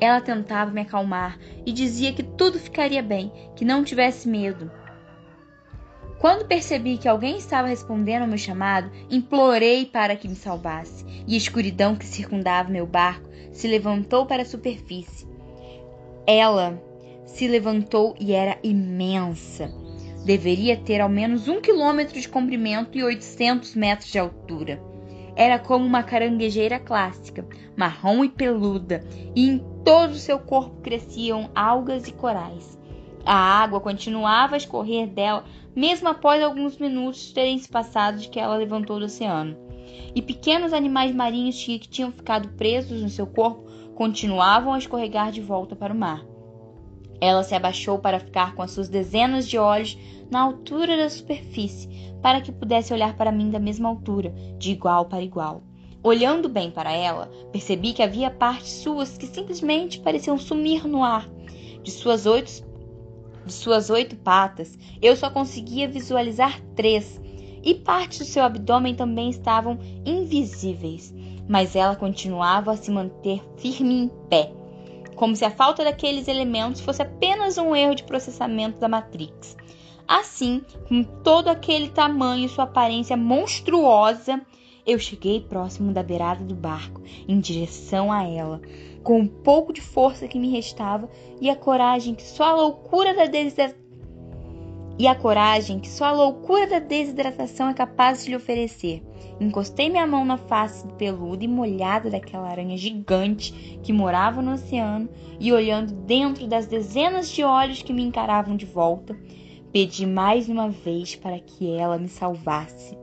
Ela 0.00 0.22
tentava 0.22 0.70
me 0.70 0.80
acalmar 0.80 1.38
e 1.66 1.70
dizia 1.72 2.14
que 2.14 2.22
tudo 2.22 2.58
ficaria 2.58 3.02
bem, 3.02 3.30
que 3.54 3.62
não 3.62 3.84
tivesse 3.84 4.26
medo. 4.26 4.70
Quando 6.18 6.46
percebi 6.46 6.96
que 6.96 7.08
alguém 7.08 7.36
estava 7.36 7.68
respondendo 7.68 8.22
ao 8.22 8.28
meu 8.28 8.38
chamado, 8.38 8.90
implorei 9.10 9.84
para 9.84 10.16
que 10.16 10.26
me 10.26 10.34
salvasse, 10.34 11.04
e 11.26 11.34
a 11.34 11.38
escuridão 11.38 11.94
que 11.94 12.06
circundava 12.06 12.70
meu 12.70 12.86
barco 12.86 13.28
se 13.52 13.68
levantou 13.68 14.26
para 14.26 14.42
a 14.42 14.46
superfície. 14.46 15.26
Ela 16.26 16.82
se 17.26 17.46
levantou 17.46 18.14
e 18.18 18.32
era 18.32 18.58
imensa. 18.62 19.70
Deveria 20.24 20.76
ter 20.76 21.00
ao 21.00 21.08
menos 21.08 21.48
um 21.48 21.60
quilômetro 21.60 22.18
de 22.20 22.28
comprimento 22.28 22.96
e 22.96 23.04
800 23.04 23.74
metros 23.74 24.10
de 24.10 24.18
altura. 24.18 24.82
Era 25.36 25.58
como 25.58 25.84
uma 25.84 26.02
caranguejeira 26.02 26.80
clássica, 26.80 27.46
marrom 27.76 28.24
e 28.24 28.28
peluda, 28.28 29.04
e 29.34 29.46
em 29.46 29.58
todo 29.84 30.12
o 30.12 30.18
seu 30.18 30.38
corpo 30.38 30.80
cresciam 30.80 31.50
algas 31.54 32.08
e 32.08 32.12
corais. 32.12 32.76
A 33.24 33.34
água 33.34 33.80
continuava 33.80 34.54
a 34.54 34.56
escorrer 34.56 35.08
dela, 35.08 35.44
mesmo 35.76 36.08
após 36.08 36.42
alguns 36.42 36.78
minutos 36.78 37.32
terem 37.32 37.58
se 37.58 37.68
passado 37.68 38.18
de 38.18 38.30
que 38.30 38.40
ela 38.40 38.56
levantou 38.56 38.98
do 38.98 39.04
oceano. 39.04 39.54
E 40.14 40.22
pequenos 40.22 40.72
animais 40.72 41.14
marinhos 41.14 41.62
que 41.62 41.78
tinham 41.78 42.10
ficado 42.10 42.48
presos 42.56 43.02
no 43.02 43.10
seu 43.10 43.26
corpo 43.26 43.66
continuavam 43.94 44.72
a 44.72 44.78
escorregar 44.78 45.30
de 45.30 45.42
volta 45.42 45.76
para 45.76 45.92
o 45.92 45.96
mar. 45.96 46.24
Ela 47.20 47.42
se 47.42 47.54
abaixou 47.54 47.98
para 47.98 48.18
ficar 48.18 48.54
com 48.54 48.62
as 48.62 48.70
suas 48.70 48.88
dezenas 48.88 49.46
de 49.46 49.58
olhos 49.58 49.98
na 50.30 50.40
altura 50.40 50.96
da 50.96 51.08
superfície, 51.08 51.88
para 52.22 52.40
que 52.40 52.50
pudesse 52.50 52.92
olhar 52.92 53.16
para 53.16 53.30
mim 53.30 53.50
da 53.50 53.58
mesma 53.58 53.88
altura, 53.88 54.34
de 54.58 54.72
igual 54.72 55.06
para 55.06 55.22
igual. 55.22 55.62
Olhando 56.02 56.48
bem 56.48 56.70
para 56.70 56.92
ela, 56.92 57.30
percebi 57.52 57.92
que 57.92 58.02
havia 58.02 58.30
partes 58.30 58.70
suas 58.70 59.16
que 59.16 59.26
simplesmente 59.26 60.00
pareciam 60.00 60.38
sumir 60.38 60.86
no 60.86 61.02
ar. 61.02 61.28
De 61.82 61.90
suas 61.90 62.26
oito, 62.26 62.64
de 63.46 63.52
suas 63.52 63.88
oito 63.88 64.16
patas, 64.16 64.78
eu 65.00 65.16
só 65.16 65.30
conseguia 65.30 65.88
visualizar 65.88 66.60
três, 66.74 67.20
e 67.62 67.74
partes 67.74 68.18
do 68.18 68.24
seu 68.24 68.44
abdômen 68.44 68.94
também 68.94 69.30
estavam 69.30 69.78
invisíveis, 70.04 71.14
mas 71.48 71.74
ela 71.74 71.96
continuava 71.96 72.72
a 72.72 72.76
se 72.76 72.90
manter 72.90 73.42
firme 73.56 73.94
em 73.94 74.08
pé 74.28 74.52
como 75.16 75.34
se 75.34 75.44
a 75.44 75.50
falta 75.50 75.82
daqueles 75.82 76.28
elementos 76.28 76.82
fosse 76.82 77.02
apenas 77.02 77.58
um 77.58 77.74
erro 77.74 77.94
de 77.94 78.04
processamento 78.04 78.78
da 78.78 78.88
Matrix. 78.88 79.56
Assim, 80.06 80.62
com 80.88 81.02
todo 81.02 81.48
aquele 81.48 81.88
tamanho 81.88 82.44
e 82.44 82.48
sua 82.48 82.64
aparência 82.64 83.16
monstruosa, 83.16 84.40
eu 84.86 84.98
cheguei 84.98 85.40
próximo 85.40 85.92
da 85.92 86.02
beirada 86.02 86.44
do 86.44 86.54
barco, 86.54 87.02
em 87.26 87.40
direção 87.40 88.12
a 88.12 88.22
ela, 88.22 88.60
com 89.02 89.18
um 89.18 89.26
pouco 89.26 89.72
de 89.72 89.80
força 89.80 90.28
que 90.28 90.38
me 90.38 90.50
restava 90.50 91.08
e 91.40 91.50
a 91.50 91.56
coragem 91.56 92.14
que 92.14 92.22
só 92.22 92.44
a 92.44 92.54
loucura 92.54 93.14
da 93.14 93.26
desidratação 93.26 93.86
e 94.98 95.06
a 95.06 95.14
coragem 95.14 95.78
que 95.78 95.88
só 95.88 96.06
a 96.06 96.12
loucura 96.12 96.66
da 96.66 96.78
desidratação 96.78 97.68
é 97.68 97.74
capaz 97.74 98.24
de 98.24 98.30
lhe 98.30 98.36
oferecer. 98.36 99.02
Encostei 99.38 99.90
minha 99.90 100.06
mão 100.06 100.24
na 100.24 100.38
face 100.38 100.86
peluda 100.96 101.44
e 101.44 101.48
molhada 101.48 102.08
daquela 102.08 102.48
aranha 102.48 102.78
gigante 102.78 103.78
que 103.82 103.92
morava 103.92 104.40
no 104.40 104.54
oceano 104.54 105.08
e, 105.38 105.52
olhando 105.52 105.92
dentro 105.92 106.46
das 106.46 106.66
dezenas 106.66 107.28
de 107.28 107.44
olhos 107.44 107.82
que 107.82 107.92
me 107.92 108.02
encaravam 108.02 108.56
de 108.56 108.64
volta, 108.64 109.14
pedi 109.70 110.06
mais 110.06 110.48
uma 110.48 110.70
vez 110.70 111.14
para 111.14 111.38
que 111.38 111.70
ela 111.70 111.98
me 111.98 112.08
salvasse. 112.08 112.96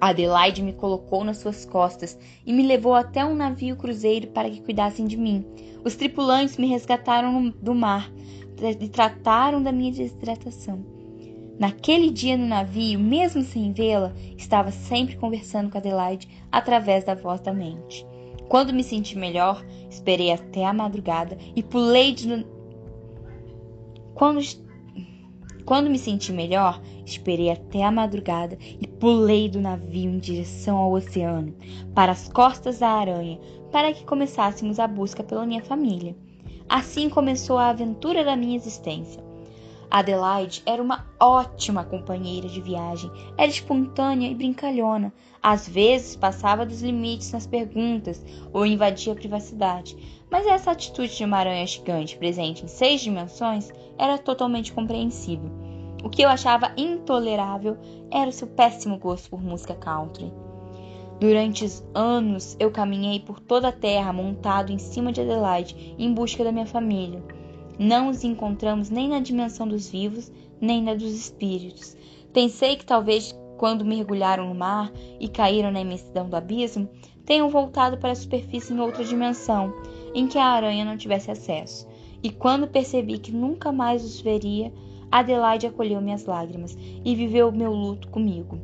Adelaide 0.00 0.62
me 0.62 0.72
colocou 0.72 1.24
nas 1.24 1.38
suas 1.38 1.64
costas 1.64 2.18
e 2.46 2.52
me 2.52 2.66
levou 2.66 2.94
até 2.94 3.24
um 3.24 3.34
navio 3.34 3.76
cruzeiro 3.76 4.28
para 4.28 4.48
que 4.48 4.62
cuidassem 4.62 5.06
de 5.06 5.16
mim. 5.16 5.44
Os 5.84 5.96
tripulantes 5.96 6.56
me 6.56 6.66
resgataram 6.66 7.50
do 7.50 7.74
mar 7.74 8.10
e 8.60 8.88
trataram 8.88 9.62
da 9.62 9.72
minha 9.72 9.92
desidratação. 9.92 10.84
Naquele 11.58 12.10
dia 12.10 12.36
no 12.36 12.46
navio, 12.46 13.00
mesmo 13.00 13.42
sem 13.42 13.72
vê-la, 13.72 14.14
estava 14.36 14.70
sempre 14.70 15.16
conversando 15.16 15.70
com 15.70 15.78
Adelaide 15.78 16.28
através 16.52 17.04
da 17.04 17.14
voz 17.14 17.40
da 17.40 17.52
mente. 17.52 18.06
Quando 18.48 18.72
me 18.72 18.84
senti 18.84 19.18
melhor, 19.18 19.64
esperei 19.90 20.30
até 20.30 20.64
a 20.64 20.72
madrugada 20.72 21.36
e 21.56 21.62
pulei 21.62 22.12
de. 22.12 22.46
Quando, 24.14 24.40
quando 25.64 25.90
me 25.90 25.98
senti 25.98 26.32
melhor, 26.32 26.80
esperei 27.08 27.50
até 27.50 27.82
a 27.82 27.90
madrugada 27.90 28.58
e 28.80 28.86
pulei 28.86 29.48
do 29.48 29.60
navio 29.60 30.10
em 30.10 30.18
direção 30.18 30.76
ao 30.76 30.92
oceano, 30.92 31.54
para 31.94 32.12
as 32.12 32.28
costas 32.28 32.78
da 32.78 32.88
aranha, 32.88 33.38
para 33.72 33.92
que 33.92 34.04
começássemos 34.04 34.78
a 34.78 34.86
busca 34.86 35.22
pela 35.22 35.46
minha 35.46 35.62
família. 35.62 36.16
Assim 36.68 37.08
começou 37.08 37.58
a 37.58 37.68
aventura 37.68 38.24
da 38.24 38.36
minha 38.36 38.56
existência. 38.56 39.26
Adelaide 39.90 40.62
era 40.66 40.82
uma 40.82 41.06
ótima 41.18 41.82
companheira 41.82 42.46
de 42.46 42.60
viagem, 42.60 43.10
era 43.38 43.50
espontânea 43.50 44.28
e 44.28 44.34
brincalhona. 44.34 45.12
Às 45.42 45.66
vezes 45.66 46.14
passava 46.14 46.66
dos 46.66 46.82
limites 46.82 47.32
nas 47.32 47.46
perguntas 47.46 48.22
ou 48.52 48.66
invadia 48.66 49.14
a 49.14 49.16
privacidade, 49.16 49.96
mas 50.30 50.46
essa 50.46 50.72
atitude 50.72 51.16
de 51.16 51.24
uma 51.24 51.38
aranha 51.38 51.66
gigante 51.66 52.18
presente 52.18 52.64
em 52.64 52.68
seis 52.68 53.00
dimensões 53.00 53.70
era 53.96 54.18
totalmente 54.18 54.72
compreensível. 54.72 55.67
O 56.02 56.08
que 56.08 56.22
eu 56.22 56.28
achava 56.28 56.72
intolerável 56.76 57.76
era 58.10 58.30
o 58.30 58.32
seu 58.32 58.46
péssimo 58.46 58.98
gosto 58.98 59.30
por 59.30 59.42
música 59.42 59.74
country. 59.74 60.32
Durante 61.18 61.66
anos 61.94 62.56
eu 62.60 62.70
caminhei 62.70 63.18
por 63.18 63.40
toda 63.40 63.68
a 63.68 63.72
terra 63.72 64.12
montado 64.12 64.70
em 64.70 64.78
cima 64.78 65.12
de 65.12 65.20
Adelaide 65.20 65.94
em 65.98 66.12
busca 66.14 66.44
da 66.44 66.52
minha 66.52 66.66
família. 66.66 67.22
Não 67.78 68.08
os 68.08 68.22
encontramos 68.22 68.90
nem 68.90 69.08
na 69.08 69.18
dimensão 69.18 69.66
dos 69.66 69.88
vivos, 69.88 70.32
nem 70.60 70.82
na 70.82 70.94
dos 70.94 71.12
espíritos. 71.12 71.96
Pensei 72.32 72.76
que 72.76 72.86
talvez 72.86 73.34
quando 73.58 73.84
mergulharam 73.84 74.48
no 74.48 74.54
mar 74.54 74.92
e 75.18 75.28
caíram 75.28 75.72
na 75.72 75.80
imensidão 75.80 76.28
do 76.28 76.36
abismo, 76.36 76.88
tenham 77.26 77.50
voltado 77.50 77.98
para 77.98 78.12
a 78.12 78.14
superfície 78.14 78.72
em 78.72 78.80
outra 78.80 79.04
dimensão, 79.04 79.74
em 80.14 80.26
que 80.28 80.38
a 80.38 80.46
aranha 80.46 80.84
não 80.84 80.96
tivesse 80.96 81.30
acesso. 81.30 81.86
E 82.22 82.30
quando 82.30 82.68
percebi 82.68 83.18
que 83.18 83.32
nunca 83.32 83.70
mais 83.70 84.04
os 84.04 84.20
veria, 84.20 84.72
Adelaide 85.10 85.66
acolheu 85.66 86.00
minhas 86.00 86.26
lágrimas 86.26 86.76
e 87.04 87.14
viveu 87.14 87.50
meu 87.50 87.72
luto 87.72 88.08
comigo. 88.08 88.58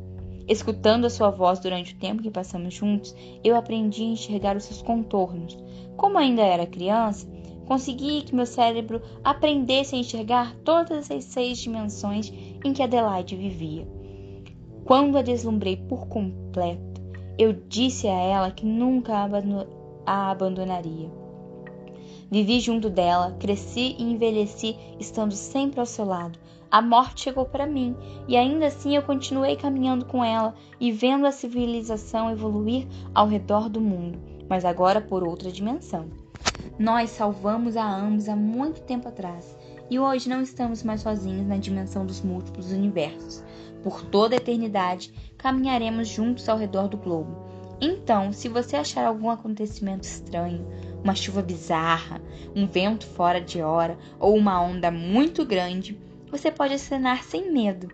Escutando 0.46 1.06
a 1.06 1.10
sua 1.10 1.30
voz 1.30 1.58
durante 1.58 1.94
o 1.94 1.98
tempo 1.98 2.22
que 2.22 2.30
passamos 2.30 2.74
juntos, 2.74 3.14
eu 3.42 3.56
aprendi 3.56 4.02
a 4.02 4.08
enxergar 4.08 4.56
os 4.56 4.64
seus 4.64 4.82
contornos. 4.82 5.56
Como 5.96 6.18
ainda 6.18 6.42
era 6.42 6.66
criança, 6.66 7.26
consegui 7.64 8.22
que 8.22 8.34
meu 8.34 8.44
cérebro 8.44 9.00
aprendesse 9.22 9.94
a 9.94 9.98
enxergar 9.98 10.54
todas 10.64 11.10
as 11.10 11.24
seis 11.24 11.58
dimensões 11.58 12.30
em 12.62 12.72
que 12.74 12.82
Adelaide 12.82 13.36
vivia. 13.36 13.88
Quando 14.84 15.16
a 15.16 15.22
deslumbrei 15.22 15.76
por 15.76 16.06
completo, 16.08 17.02
eu 17.38 17.54
disse 17.66 18.06
a 18.06 18.12
ela 18.12 18.50
que 18.50 18.66
nunca 18.66 19.14
a 20.04 20.30
abandonaria. 20.30 21.23
Vivi 22.34 22.58
junto 22.58 22.90
dela, 22.90 23.36
cresci 23.38 23.94
e 23.96 24.02
envelheci 24.02 24.76
estando 24.98 25.32
sempre 25.34 25.78
ao 25.78 25.86
seu 25.86 26.04
lado, 26.04 26.36
a 26.68 26.82
morte 26.82 27.22
chegou 27.22 27.44
para 27.44 27.64
mim 27.64 27.94
e 28.26 28.36
ainda 28.36 28.66
assim 28.66 28.96
eu 28.96 29.04
continuei 29.04 29.54
caminhando 29.54 30.04
com 30.04 30.24
ela 30.24 30.52
e 30.80 30.90
vendo 30.90 31.26
a 31.26 31.30
civilização 31.30 32.28
evoluir 32.32 32.88
ao 33.14 33.28
redor 33.28 33.68
do 33.68 33.80
mundo, 33.80 34.18
mas 34.48 34.64
agora 34.64 35.00
por 35.00 35.22
outra 35.22 35.52
dimensão. 35.52 36.06
Nós 36.76 37.10
salvamos 37.10 37.76
a 37.76 37.88
ambos 37.88 38.28
há 38.28 38.34
muito 38.34 38.80
tempo 38.80 39.06
atrás 39.06 39.56
e 39.88 40.00
hoje 40.00 40.28
não 40.28 40.42
estamos 40.42 40.82
mais 40.82 41.02
sozinhos 41.02 41.46
na 41.46 41.56
dimensão 41.56 42.04
dos 42.04 42.20
múltiplos 42.20 42.72
universos. 42.72 43.44
Por 43.80 44.02
toda 44.02 44.34
a 44.34 44.38
eternidade 44.38 45.12
caminharemos 45.38 46.08
juntos 46.08 46.48
ao 46.48 46.58
redor 46.58 46.88
do 46.88 46.96
globo. 46.96 47.54
Então, 47.80 48.32
se 48.32 48.48
você 48.48 48.76
achar 48.76 49.04
algum 49.04 49.30
acontecimento 49.30 50.04
estranho, 50.04 50.66
uma 51.04 51.14
chuva 51.14 51.42
bizarra, 51.42 52.20
um 52.56 52.66
vento 52.66 53.06
fora 53.06 53.38
de 53.38 53.61
hora 53.61 53.99
ou 54.18 54.34
uma 54.34 54.61
onda 54.61 54.90
muito 54.90 55.44
grande, 55.44 55.99
você 56.30 56.50
pode 56.50 56.73
acenar 56.73 57.23
sem 57.23 57.52
medo, 57.52 57.88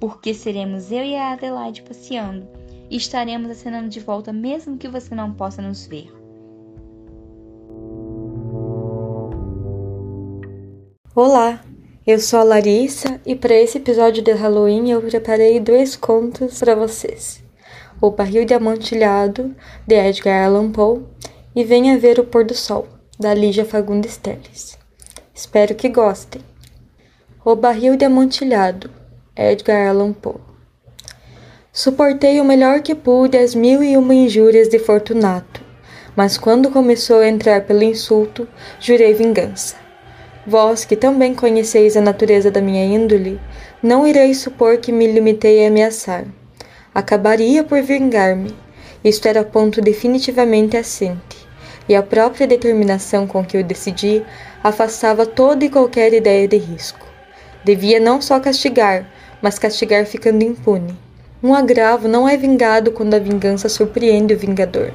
porque 0.00 0.34
seremos 0.34 0.90
eu 0.90 1.04
e 1.04 1.14
a 1.14 1.30
Adelaide 1.30 1.82
passeando 1.82 2.46
e 2.90 2.96
estaremos 2.96 3.48
acenando 3.48 3.88
de 3.88 4.00
volta 4.00 4.32
mesmo 4.32 4.76
que 4.76 4.88
você 4.88 5.14
não 5.14 5.32
possa 5.32 5.62
nos 5.62 5.86
ver. 5.86 6.12
Olá, 11.14 11.64
eu 12.04 12.18
sou 12.18 12.40
a 12.40 12.44
Larissa 12.44 13.20
e 13.24 13.34
para 13.34 13.54
esse 13.54 13.78
episódio 13.78 14.22
de 14.22 14.32
Halloween 14.32 14.90
eu 14.90 15.00
preparei 15.00 15.58
dois 15.60 15.96
contos 15.96 16.58
para 16.58 16.74
vocês: 16.74 17.42
O 18.00 18.10
Barril 18.10 18.44
de 18.44 18.52
Amontilhado, 18.52 19.54
de 19.86 19.94
Edgar 19.94 20.44
Allan 20.46 20.70
Poe, 20.70 21.02
e 21.56 21.64
Venha 21.64 21.98
Ver 21.98 22.20
o 22.20 22.24
Pôr 22.24 22.44
do 22.44 22.54
Sol, 22.54 22.86
da 23.18 23.32
Lígia 23.32 23.64
Fagundes 23.64 24.18
Telles. 24.18 24.76
Espero 25.34 25.74
que 25.74 25.88
gostem. 25.88 26.42
O 27.42 27.56
barril 27.56 27.96
de 27.96 28.04
amontilhado, 28.04 28.90
Edgar 29.34 29.88
Allan 29.88 30.12
Poe. 30.12 30.34
Suportei 31.72 32.42
o 32.42 32.44
melhor 32.44 32.82
que 32.82 32.94
pude 32.94 33.38
as 33.38 33.54
mil 33.54 33.82
e 33.82 33.96
uma 33.96 34.14
injúrias 34.14 34.68
de 34.68 34.78
Fortunato, 34.78 35.62
mas 36.14 36.36
quando 36.36 36.70
começou 36.70 37.20
a 37.20 37.28
entrar 37.28 37.62
pelo 37.62 37.82
insulto, 37.82 38.46
jurei 38.78 39.14
vingança. 39.14 39.76
Vós, 40.46 40.84
que 40.84 40.94
também 40.94 41.34
conheceis 41.34 41.96
a 41.96 42.02
natureza 42.02 42.50
da 42.50 42.60
minha 42.60 42.84
índole, 42.84 43.40
não 43.82 44.06
ireis 44.06 44.40
supor 44.40 44.76
que 44.76 44.92
me 44.92 45.10
limitei 45.10 45.64
a 45.64 45.68
ameaçar. 45.68 46.26
Acabaria 46.94 47.64
por 47.64 47.80
vingar-me. 47.80 48.54
Isto 49.02 49.28
era 49.28 49.44
ponto 49.44 49.80
definitivamente 49.80 50.76
assente, 50.76 51.45
e 51.88 51.94
a 51.94 52.02
própria 52.02 52.46
determinação 52.46 53.26
com 53.26 53.44
que 53.44 53.56
eu 53.56 53.62
decidi 53.62 54.22
afastava 54.62 55.24
toda 55.24 55.64
e 55.64 55.70
qualquer 55.70 56.12
ideia 56.12 56.46
de 56.48 56.56
risco. 56.56 57.06
Devia 57.64 58.00
não 58.00 58.20
só 58.20 58.40
castigar, 58.40 59.06
mas 59.40 59.58
castigar 59.58 60.06
ficando 60.06 60.42
impune. 60.42 60.96
Um 61.42 61.54
agravo 61.54 62.08
não 62.08 62.28
é 62.28 62.36
vingado 62.36 62.90
quando 62.90 63.14
a 63.14 63.18
vingança 63.18 63.68
surpreende 63.68 64.34
o 64.34 64.38
vingador, 64.38 64.92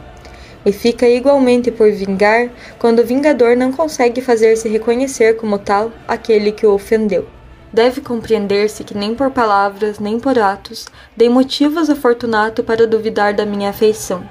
e 0.65 0.71
fica 0.71 1.07
igualmente 1.07 1.71
por 1.71 1.91
vingar 1.91 2.49
quando 2.77 2.99
o 2.99 3.05
vingador 3.05 3.55
não 3.55 3.71
consegue 3.71 4.21
fazer-se 4.21 4.67
reconhecer 4.67 5.37
como 5.37 5.57
tal 5.57 5.91
aquele 6.07 6.51
que 6.51 6.65
o 6.65 6.73
ofendeu. 6.73 7.27
Deve 7.73 8.01
compreender-se 8.01 8.83
que 8.83 8.97
nem 8.97 9.15
por 9.15 9.31
palavras, 9.31 9.97
nem 9.97 10.19
por 10.19 10.37
atos, 10.37 10.87
dei 11.15 11.29
motivos 11.29 11.89
a 11.89 11.95
Fortunato 11.95 12.63
para 12.63 12.85
duvidar 12.85 13.33
da 13.33 13.45
minha 13.45 13.69
afeição. 13.69 14.27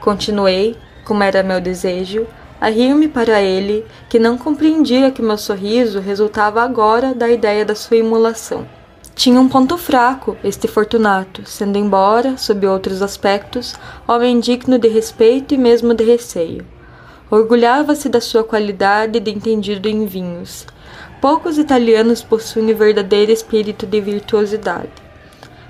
Continuei, 0.00 0.76
como 1.06 1.22
era 1.22 1.42
meu 1.42 1.60
desejo, 1.60 2.26
a 2.60 2.68
rir-me 2.68 3.06
para 3.06 3.40
ele, 3.40 3.86
que 4.08 4.18
não 4.18 4.36
compreendia 4.36 5.10
que 5.10 5.22
meu 5.22 5.38
sorriso 5.38 6.00
resultava 6.00 6.62
agora 6.62 7.14
da 7.14 7.30
ideia 7.30 7.64
da 7.64 7.76
sua 7.76 7.96
imulação. 7.96 8.66
Tinha 9.14 9.40
um 9.40 9.48
ponto 9.48 9.78
fraco, 9.78 10.36
este 10.42 10.66
Fortunato, 10.66 11.48
sendo 11.48 11.78
embora, 11.78 12.36
sob 12.36 12.66
outros 12.66 13.00
aspectos, 13.02 13.74
homem 14.06 14.40
digno 14.40 14.78
de 14.78 14.88
respeito 14.88 15.54
e 15.54 15.56
mesmo 15.56 15.94
de 15.94 16.04
receio. 16.04 16.66
Orgulhava-se 17.30 18.08
da 18.08 18.20
sua 18.20 18.42
qualidade 18.44 19.20
de 19.20 19.30
entendido 19.30 19.88
em 19.88 20.04
vinhos. 20.06 20.66
Poucos 21.20 21.56
italianos 21.56 22.22
possuem 22.22 22.74
verdadeiro 22.74 23.32
espírito 23.32 23.86
de 23.86 24.00
virtuosidade. 24.00 25.05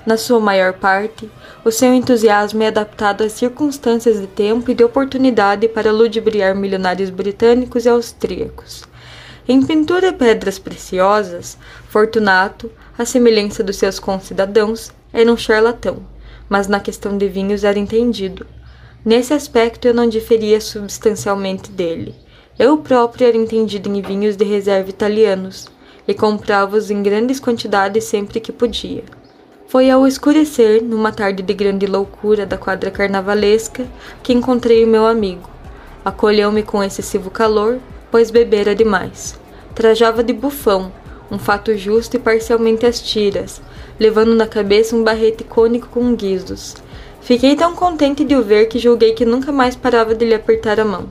Na 0.07 0.17
sua 0.17 0.39
maior 0.39 0.75
parte, 0.75 1.29
o 1.65 1.73
seu 1.73 1.93
entusiasmo 1.93 2.63
é 2.63 2.69
adaptado 2.69 3.25
às 3.25 3.33
circunstâncias 3.33 4.21
de 4.21 4.29
tempo 4.29 4.71
e 4.71 4.75
de 4.75 4.85
oportunidade 4.85 5.67
para 5.67 5.91
ludibriar 5.91 6.55
milionários 6.55 7.11
britânicos 7.11 7.85
e 7.85 7.89
austríacos. 7.89 8.85
Em 9.49 9.61
pintura 9.61 10.13
de 10.13 10.17
pedras 10.17 10.61
preciosas, 10.61 11.59
Fortunato, 11.89 12.71
à 12.97 13.05
semelhança 13.05 13.65
dos 13.65 13.79
seus 13.79 13.99
concidadãos, 13.99 14.93
era 15.13 15.31
um 15.31 15.37
charlatão, 15.37 15.99
mas 16.49 16.69
na 16.69 16.79
questão 16.79 17.19
de 17.19 17.27
vinhos 17.27 17.65
era 17.65 17.79
entendido. 17.79 18.47
Nesse 19.05 19.35
aspecto 19.35 19.89
eu 19.89 19.95
não 19.95 20.09
diferia 20.09 20.61
substancialmente 20.61 21.73
dele. 21.73 22.15
Eu 22.57 22.79
próprio 22.79 23.27
era 23.27 23.37
entendido 23.37 23.89
em 23.89 24.01
vinhos 24.01 24.37
de 24.37 24.45
reserva 24.45 24.89
italianos, 24.89 25.67
e 26.07 26.15
comprava-os 26.15 26.93
em 26.93 27.03
grandes 27.03 27.41
quantidades 27.41 28.05
sempre 28.05 28.39
que 28.39 28.53
podia. 28.53 29.03
Foi 29.77 29.91
ao 29.91 30.07
escurecer, 30.07 30.83
numa 30.83 31.13
tarde 31.13 31.43
de 31.43 31.53
grande 31.53 31.85
loucura 31.85 32.47
da 32.47 32.57
quadra 32.57 32.91
carnavalesca, 32.91 33.85
que 34.23 34.33
encontrei 34.33 34.83
o 34.83 34.89
meu 34.89 35.07
amigo. 35.07 35.51
Acolheu-me 36.03 36.63
com 36.63 36.83
excessivo 36.83 37.31
calor, 37.31 37.79
pois 38.11 38.31
bebera 38.31 38.75
demais. 38.75 39.39
Trajava 39.75 40.25
de 40.25 40.33
bufão, 40.33 40.91
um 41.31 41.39
fato 41.39 41.77
justo 41.77 42.17
e 42.17 42.19
parcialmente 42.19 42.87
às 42.87 43.03
tiras, 43.03 43.61
levando 44.01 44.35
na 44.35 44.47
cabeça 44.47 44.97
um 44.97 45.05
barrete 45.05 45.45
cônico 45.45 45.89
com 45.89 46.15
guizos. 46.15 46.77
Fiquei 47.21 47.55
tão 47.55 47.75
contente 47.75 48.25
de 48.25 48.35
o 48.35 48.43
ver 48.43 48.69
que 48.69 48.79
julguei 48.79 49.13
que 49.13 49.27
nunca 49.27 49.53
mais 49.53 49.77
parava 49.77 50.15
de 50.15 50.25
lhe 50.25 50.35
apertar 50.35 50.81
a 50.81 50.87
mão. 50.87 51.05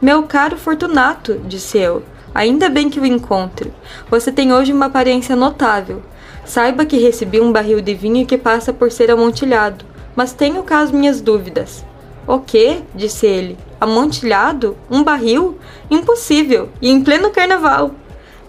Meu 0.00 0.22
caro 0.22 0.56
Fortunato, 0.56 1.40
disse 1.44 1.78
eu, 1.78 2.04
ainda 2.32 2.68
bem 2.68 2.88
que 2.88 3.00
o 3.00 3.04
encontro. 3.04 3.74
Você 4.08 4.30
tem 4.30 4.52
hoje 4.52 4.72
uma 4.72 4.86
aparência 4.86 5.34
notável. 5.34 6.00
Saiba 6.44 6.84
que 6.84 6.98
recebi 6.98 7.40
um 7.40 7.52
barril 7.52 7.80
de 7.80 7.94
vinho 7.94 8.26
que 8.26 8.36
passa 8.36 8.72
por 8.72 8.90
ser 8.90 9.10
amontilhado, 9.10 9.84
mas 10.16 10.32
tenho 10.32 10.62
cá 10.62 10.80
as 10.80 10.90
minhas 10.90 11.20
dúvidas. 11.20 11.84
O 12.26 12.38
que? 12.38 12.82
disse 12.94 13.26
ele. 13.26 13.58
Amontilhado? 13.80 14.76
Um 14.90 15.02
barril? 15.02 15.58
Impossível! 15.90 16.68
E 16.80 16.90
em 16.90 17.02
pleno 17.02 17.30
carnaval! 17.30 17.92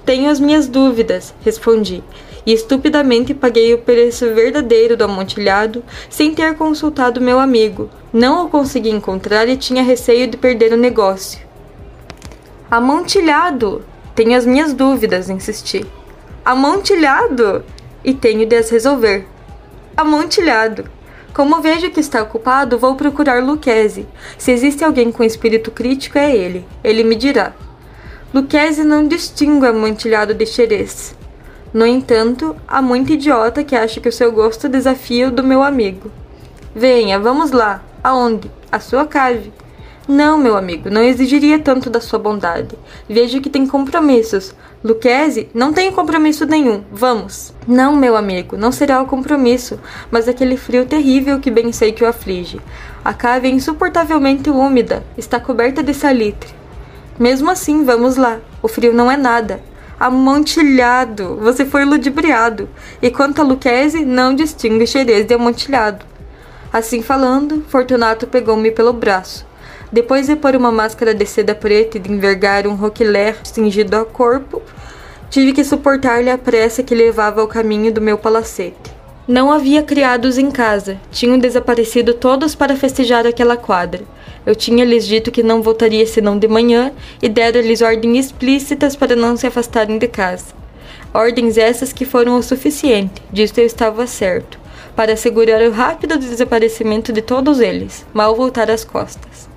Tenho 0.05 0.29
as 0.29 0.39
minhas 0.39 0.67
dúvidas, 0.67 1.33
respondi, 1.41 2.03
e 2.45 2.51
estupidamente 2.51 3.33
paguei 3.33 3.73
o 3.73 3.77
preço 3.77 4.33
verdadeiro 4.33 4.97
do 4.97 5.03
amontilhado 5.03 5.83
sem 6.09 6.33
ter 6.33 6.55
consultado 6.55 7.21
meu 7.21 7.39
amigo. 7.39 7.89
Não 8.11 8.45
o 8.45 8.49
consegui 8.49 8.89
encontrar 8.89 9.47
e 9.47 9.55
tinha 9.55 9.83
receio 9.83 10.27
de 10.27 10.37
perder 10.37 10.73
o 10.73 10.77
negócio. 10.77 11.39
Amontilhado! 12.69 13.83
Tenho 14.15 14.35
as 14.35 14.45
minhas 14.45 14.73
dúvidas, 14.73 15.29
insisti. 15.29 15.85
Amontilhado! 16.43 17.63
E 18.03 18.13
tenho 18.13 18.45
de 18.45 18.55
as 18.55 18.69
resolver. 18.69 19.27
Amontilhado. 19.95 20.85
Como 21.33 21.61
vejo 21.61 21.89
que 21.91 21.99
está 21.99 22.21
ocupado, 22.21 22.77
vou 22.77 22.95
procurar 22.95 23.43
Lucchese. 23.43 24.07
Se 24.37 24.51
existe 24.51 24.83
alguém 24.83 25.11
com 25.11 25.23
espírito 25.23 25.71
crítico, 25.71 26.17
é 26.17 26.35
ele. 26.35 26.65
Ele 26.83 27.03
me 27.03 27.15
dirá. 27.15 27.53
Lucchese 28.33 28.83
não 28.83 29.07
distingue 29.07 29.65
amontilhado 29.65 30.33
de 30.33 30.45
xerez. 30.45 31.15
No 31.73 31.85
entanto, 31.85 32.55
há 32.67 32.81
muito 32.81 33.13
idiota 33.13 33.63
que 33.63 33.75
acha 33.75 34.01
que 34.01 34.09
o 34.09 34.11
seu 34.11 34.31
gosto 34.31 34.67
desafia 34.67 35.29
o 35.29 35.31
do 35.31 35.43
meu 35.43 35.63
amigo. 35.63 36.11
Venha, 36.75 37.17
vamos 37.17 37.51
lá. 37.51 37.81
Aonde? 38.03 38.51
A 38.69 38.79
sua 38.79 39.05
cave. 39.05 39.53
Não, 40.07 40.37
meu 40.37 40.57
amigo, 40.57 40.89
não 40.89 41.01
exigiria 41.01 41.59
tanto 41.59 41.89
da 41.89 42.01
sua 42.01 42.19
bondade. 42.19 42.77
Vejo 43.07 43.39
que 43.39 43.49
tem 43.49 43.65
compromissos. 43.65 44.53
Luquezzi, 44.83 45.47
não 45.53 45.71
tenho 45.71 45.91
compromisso 45.91 46.45
nenhum. 46.45 46.83
Vamos. 46.91 47.53
Não, 47.67 47.95
meu 47.95 48.17
amigo, 48.17 48.57
não 48.57 48.71
será 48.71 48.99
o 48.99 49.05
compromisso, 49.05 49.79
mas 50.09 50.27
aquele 50.27 50.57
frio 50.57 50.87
terrível 50.87 51.39
que 51.39 51.51
bem 51.51 51.71
sei 51.71 51.91
que 51.91 52.03
o 52.03 52.07
aflige. 52.07 52.59
A 53.05 53.13
cave 53.13 53.47
é 53.47 53.51
insuportavelmente 53.51 54.49
úmida, 54.49 55.03
está 55.15 55.39
coberta 55.39 55.83
de 55.83 55.93
salitre. 55.93 56.49
Mesmo 57.19 57.51
assim, 57.51 57.83
vamos 57.83 58.15
lá. 58.15 58.39
O 58.61 58.67
frio 58.67 58.91
não 58.91 59.11
é 59.11 59.15
nada. 59.15 59.61
Amontilhado! 59.99 61.37
Você 61.41 61.63
foi 61.63 61.85
ludibriado. 61.85 62.67
E 62.99 63.11
quanto 63.11 63.39
a 63.39 63.43
Luquezzi, 63.43 64.03
não 64.03 64.33
distingue 64.33 64.87
xerez 64.87 65.27
de 65.27 65.35
amontilhado. 65.35 66.03
Assim 66.73 67.03
falando, 67.03 67.63
Fortunato 67.67 68.25
pegou-me 68.25 68.71
pelo 68.71 68.93
braço. 68.93 69.45
Depois 69.91 70.27
de 70.27 70.37
pôr 70.37 70.55
uma 70.55 70.71
máscara 70.71 71.13
de 71.13 71.25
seda 71.25 71.53
preta 71.53 71.97
e 71.97 71.99
de 71.99 72.09
envergar 72.09 72.65
um 72.65 72.75
roquelaire 72.75 73.39
cingido 73.43 73.97
ao 73.97 74.05
corpo, 74.05 74.61
tive 75.29 75.51
que 75.51 75.65
suportar-lhe 75.65 76.29
a 76.29 76.37
pressa 76.37 76.81
que 76.81 76.95
levava 76.95 77.41
ao 77.41 77.47
caminho 77.47 77.91
do 77.91 77.99
meu 77.99 78.17
palacete. 78.17 79.01
Não 79.27 79.51
havia 79.51 79.83
criados 79.83 80.37
em 80.37 80.49
casa, 80.49 80.97
tinham 81.11 81.37
desaparecido 81.37 82.13
todos 82.13 82.55
para 82.55 82.75
festejar 82.75 83.27
aquela 83.27 83.57
quadra. 83.57 84.01
Eu 84.45 84.55
tinha 84.55 84.85
lhes 84.85 85.05
dito 85.05 85.29
que 85.29 85.43
não 85.43 85.61
voltaria 85.61 86.07
senão 86.07 86.39
de 86.39 86.47
manhã 86.47 86.93
e 87.21 87.27
dera-lhes 87.27 87.81
ordens 87.81 88.27
explícitas 88.27 88.95
para 88.95 89.15
não 89.15 89.35
se 89.35 89.45
afastarem 89.45 89.97
de 89.97 90.07
casa. 90.07 90.53
Ordens 91.13 91.57
essas 91.57 91.91
que 91.91 92.05
foram 92.05 92.37
o 92.37 92.43
suficiente, 92.43 93.21
disto 93.31 93.57
eu 93.57 93.65
estava 93.65 94.07
certo, 94.07 94.57
para 94.95 95.13
assegurar 95.13 95.61
o 95.61 95.71
rápido 95.71 96.17
desaparecimento 96.17 97.11
de 97.11 97.21
todos 97.21 97.59
eles, 97.59 98.05
mal 98.13 98.33
voltar 98.33 98.71
às 98.71 98.85
costas. 98.85 99.50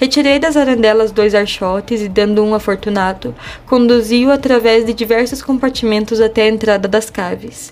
Retirei 0.00 0.38
das 0.38 0.56
arandelas 0.56 1.12
dois 1.12 1.34
archotes 1.34 2.00
e, 2.00 2.08
dando 2.08 2.42
um 2.42 2.54
a 2.54 2.58
Fortunato, 2.58 3.34
conduzi-o 3.66 4.30
através 4.30 4.86
de 4.86 4.94
diversos 4.94 5.42
compartimentos 5.42 6.22
até 6.22 6.44
a 6.44 6.48
entrada 6.48 6.88
das 6.88 7.10
caves. 7.10 7.70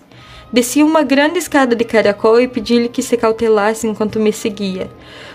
Desci 0.52 0.82
uma 0.82 1.02
grande 1.02 1.38
escada 1.38 1.74
de 1.74 1.86
caracol 1.86 2.38
e 2.38 2.46
pedi-lhe 2.46 2.90
que 2.90 3.00
se 3.00 3.16
cautelasse 3.16 3.86
enquanto 3.86 4.20
me 4.20 4.30
seguia. 4.30 4.90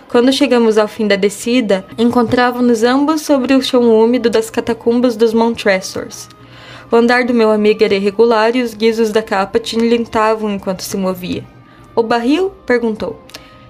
Quando 0.08 0.32
chegamos 0.32 0.77
ao 0.77 0.88
fim 0.88 1.08
da 1.08 1.15
descida, 1.15 1.84
encontrávamos 1.97 2.84
ambos 2.84 3.21
sobre 3.21 3.56
o 3.56 3.62
chão 3.63 3.82
úmido 3.99 4.29
das 4.29 4.51
catacumbas 4.51 5.15
dos 5.15 5.34
Montressors. 5.34 6.29
O 6.91 6.95
andar 6.95 7.23
do 7.23 7.34
meu 7.34 7.49
amigo 7.49 7.84
era 7.84 7.95
irregular 7.95 8.56
e 8.56 8.62
os 8.62 8.75
guizos 8.75 9.12
da 9.12 9.23
capa 9.23 9.58
tilintavam 9.58 10.51
enquanto 10.51 10.84
se 10.84 10.95
movia. 10.95 11.43
O 11.95 12.03
barril? 12.03 12.51
perguntou. 12.67 13.19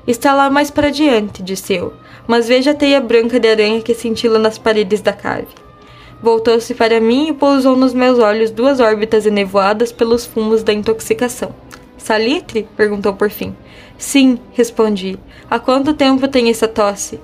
Está 0.07 0.33
lá 0.33 0.49
mais 0.49 0.69
para 0.69 0.91
diante, 0.91 1.41
disse 1.41 1.73
eu 1.73 1.93
mas 2.27 2.47
veja 2.47 2.71
a 2.71 2.75
teia 2.75 2.99
branca 2.99 3.39
de 3.39 3.47
aranha 3.47 3.81
que 3.81 3.93
cintila 3.93 4.39
nas 4.39 4.57
paredes 4.57 5.01
da 5.01 5.13
cave. 5.13 5.47
Voltou-se 6.21 6.73
para 6.73 7.01
mim 7.01 7.29
e 7.29 7.33
pousou 7.33 7.75
nos 7.75 7.93
meus 7.93 8.17
olhos 8.17 8.49
duas 8.49 8.79
órbitas 8.79 9.25
enevoadas 9.25 9.91
pelos 9.91 10.25
fumos 10.25 10.63
da 10.63 10.71
intoxicação. 10.71 11.53
Salitre? 11.97 12.67
perguntou 12.77 13.13
por 13.13 13.29
fim. 13.29 13.53
Sim, 13.97 14.39
respondi. 14.53 15.19
Há 15.49 15.59
quanto 15.59 15.93
tempo 15.93 16.27
tem 16.27 16.49
essa 16.49 16.67
tosse? 16.67 17.19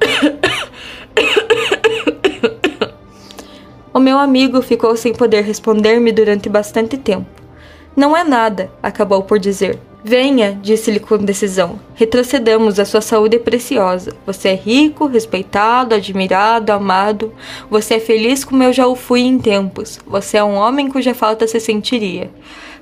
o 3.92 3.98
meu 3.98 4.18
amigo 4.18 4.62
ficou 4.62 4.96
sem 4.96 5.12
poder 5.12 5.42
responder-me 5.42 6.12
durante 6.12 6.48
bastante 6.48 6.96
tempo. 6.96 7.26
Não 7.96 8.16
é 8.16 8.22
nada, 8.22 8.70
acabou 8.80 9.24
por 9.24 9.40
dizer. 9.40 9.80
Venha, 10.02 10.58
disse-lhe 10.62 11.00
com 11.00 11.18
decisão. 11.18 11.80
Retrocedamos, 11.94 12.78
a 12.78 12.84
sua 12.84 13.00
saúde 13.00 13.36
é 13.36 13.38
preciosa. 13.38 14.14
Você 14.24 14.50
é 14.50 14.54
rico, 14.54 15.06
respeitado, 15.06 15.94
admirado, 15.94 16.72
amado. 16.72 17.32
Você 17.68 17.94
é 17.94 18.00
feliz 18.00 18.44
como 18.44 18.62
eu 18.62 18.72
já 18.72 18.86
o 18.86 18.94
fui 18.94 19.22
em 19.22 19.38
tempos. 19.38 19.98
Você 20.06 20.36
é 20.36 20.44
um 20.44 20.54
homem 20.54 20.88
cuja 20.88 21.14
falta 21.14 21.48
se 21.48 21.58
sentiria. 21.58 22.30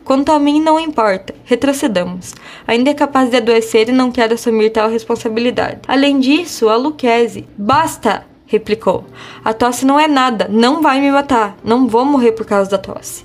Quanto 0.04 0.30
a 0.30 0.38
mim, 0.38 0.60
não 0.60 0.78
importa. 0.78 1.34
Retrocedamos. 1.44 2.34
Ainda 2.66 2.90
é 2.90 2.94
capaz 2.94 3.30
de 3.30 3.38
adoecer 3.38 3.88
e 3.88 3.92
não 3.92 4.12
quero 4.12 4.34
assumir 4.34 4.70
tal 4.70 4.90
responsabilidade. 4.90 5.80
Além 5.88 6.20
disso, 6.20 6.68
a 6.68 6.76
Luquezzi. 6.76 7.48
Basta! 7.56 8.26
replicou. 8.46 9.04
A 9.44 9.52
tosse 9.52 9.84
não 9.84 9.98
é 9.98 10.06
nada. 10.06 10.48
Não 10.48 10.80
vai 10.80 11.00
me 11.00 11.10
matar. 11.10 11.56
Não 11.64 11.88
vou 11.88 12.04
morrer 12.04 12.32
por 12.32 12.46
causa 12.46 12.70
da 12.70 12.78
tosse. 12.78 13.24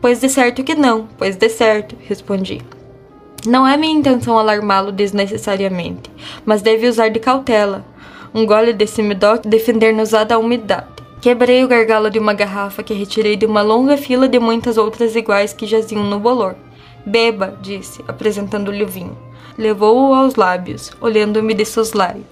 Pois 0.00 0.20
de 0.20 0.28
certo 0.28 0.62
que 0.62 0.76
não, 0.76 1.08
pois 1.18 1.34
de 1.34 1.48
certo, 1.48 1.96
respondi. 2.06 2.60
Não 3.46 3.64
é 3.64 3.76
minha 3.76 3.94
intenção 3.94 4.36
alarmá-lo 4.36 4.90
desnecessariamente, 4.90 6.10
mas 6.44 6.60
deve 6.60 6.88
usar 6.88 7.08
de 7.08 7.20
cautela. 7.20 7.84
Um 8.34 8.44
gole 8.44 8.72
desse 8.72 9.00
medoc 9.00 9.46
defender-nos-á 9.46 10.24
da 10.24 10.38
umidade. 10.38 10.88
Quebrei 11.20 11.62
o 11.62 11.68
gargalo 11.68 12.10
de 12.10 12.18
uma 12.18 12.34
garrafa 12.34 12.82
que 12.82 12.92
retirei 12.92 13.36
de 13.36 13.46
uma 13.46 13.62
longa 13.62 13.96
fila 13.96 14.28
de 14.28 14.40
muitas 14.40 14.76
outras 14.76 15.14
iguais 15.14 15.52
que 15.52 15.66
jaziam 15.66 16.02
no 16.02 16.18
bolor. 16.18 16.56
Beba, 17.06 17.56
disse, 17.62 18.04
apresentando-lhe 18.08 18.82
o 18.82 18.88
vinho. 18.88 19.16
Levou-o 19.56 20.14
aos 20.14 20.34
lábios, 20.34 20.90
olhando-me 21.00 21.54
de 21.54 21.64
soslaio. 21.64 22.26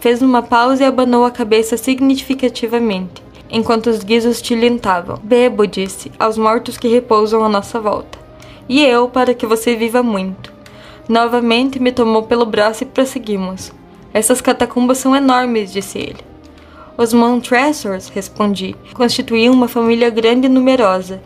Fez 0.00 0.22
uma 0.22 0.42
pausa 0.42 0.84
e 0.84 0.86
abanou 0.86 1.26
a 1.26 1.30
cabeça 1.30 1.76
significativamente, 1.76 3.22
enquanto 3.50 3.88
os 3.88 4.02
guizos 4.02 4.40
tilintavam. 4.40 5.18
Bebo, 5.22 5.66
disse, 5.66 6.10
aos 6.18 6.38
mortos 6.38 6.78
que 6.78 6.88
repousam 6.88 7.44
à 7.44 7.48
nossa 7.48 7.78
volta 7.78 8.25
e 8.68 8.82
eu 8.84 9.08
para 9.08 9.34
que 9.34 9.46
você 9.46 9.76
viva 9.76 10.02
muito. 10.02 10.52
Novamente 11.08 11.78
me 11.78 11.92
tomou 11.92 12.24
pelo 12.24 12.44
braço 12.44 12.82
e 12.82 12.86
prosseguimos. 12.86 13.72
Essas 14.12 14.40
catacumbas 14.40 14.98
são 14.98 15.14
enormes, 15.14 15.72
disse 15.72 15.98
ele. 15.98 16.24
Os 16.98 17.12
Montressors, 17.12 18.08
respondi, 18.08 18.74
constituíam 18.94 19.52
uma 19.52 19.68
família 19.68 20.08
grande 20.08 20.46
e 20.46 20.48
numerosa. 20.48 21.20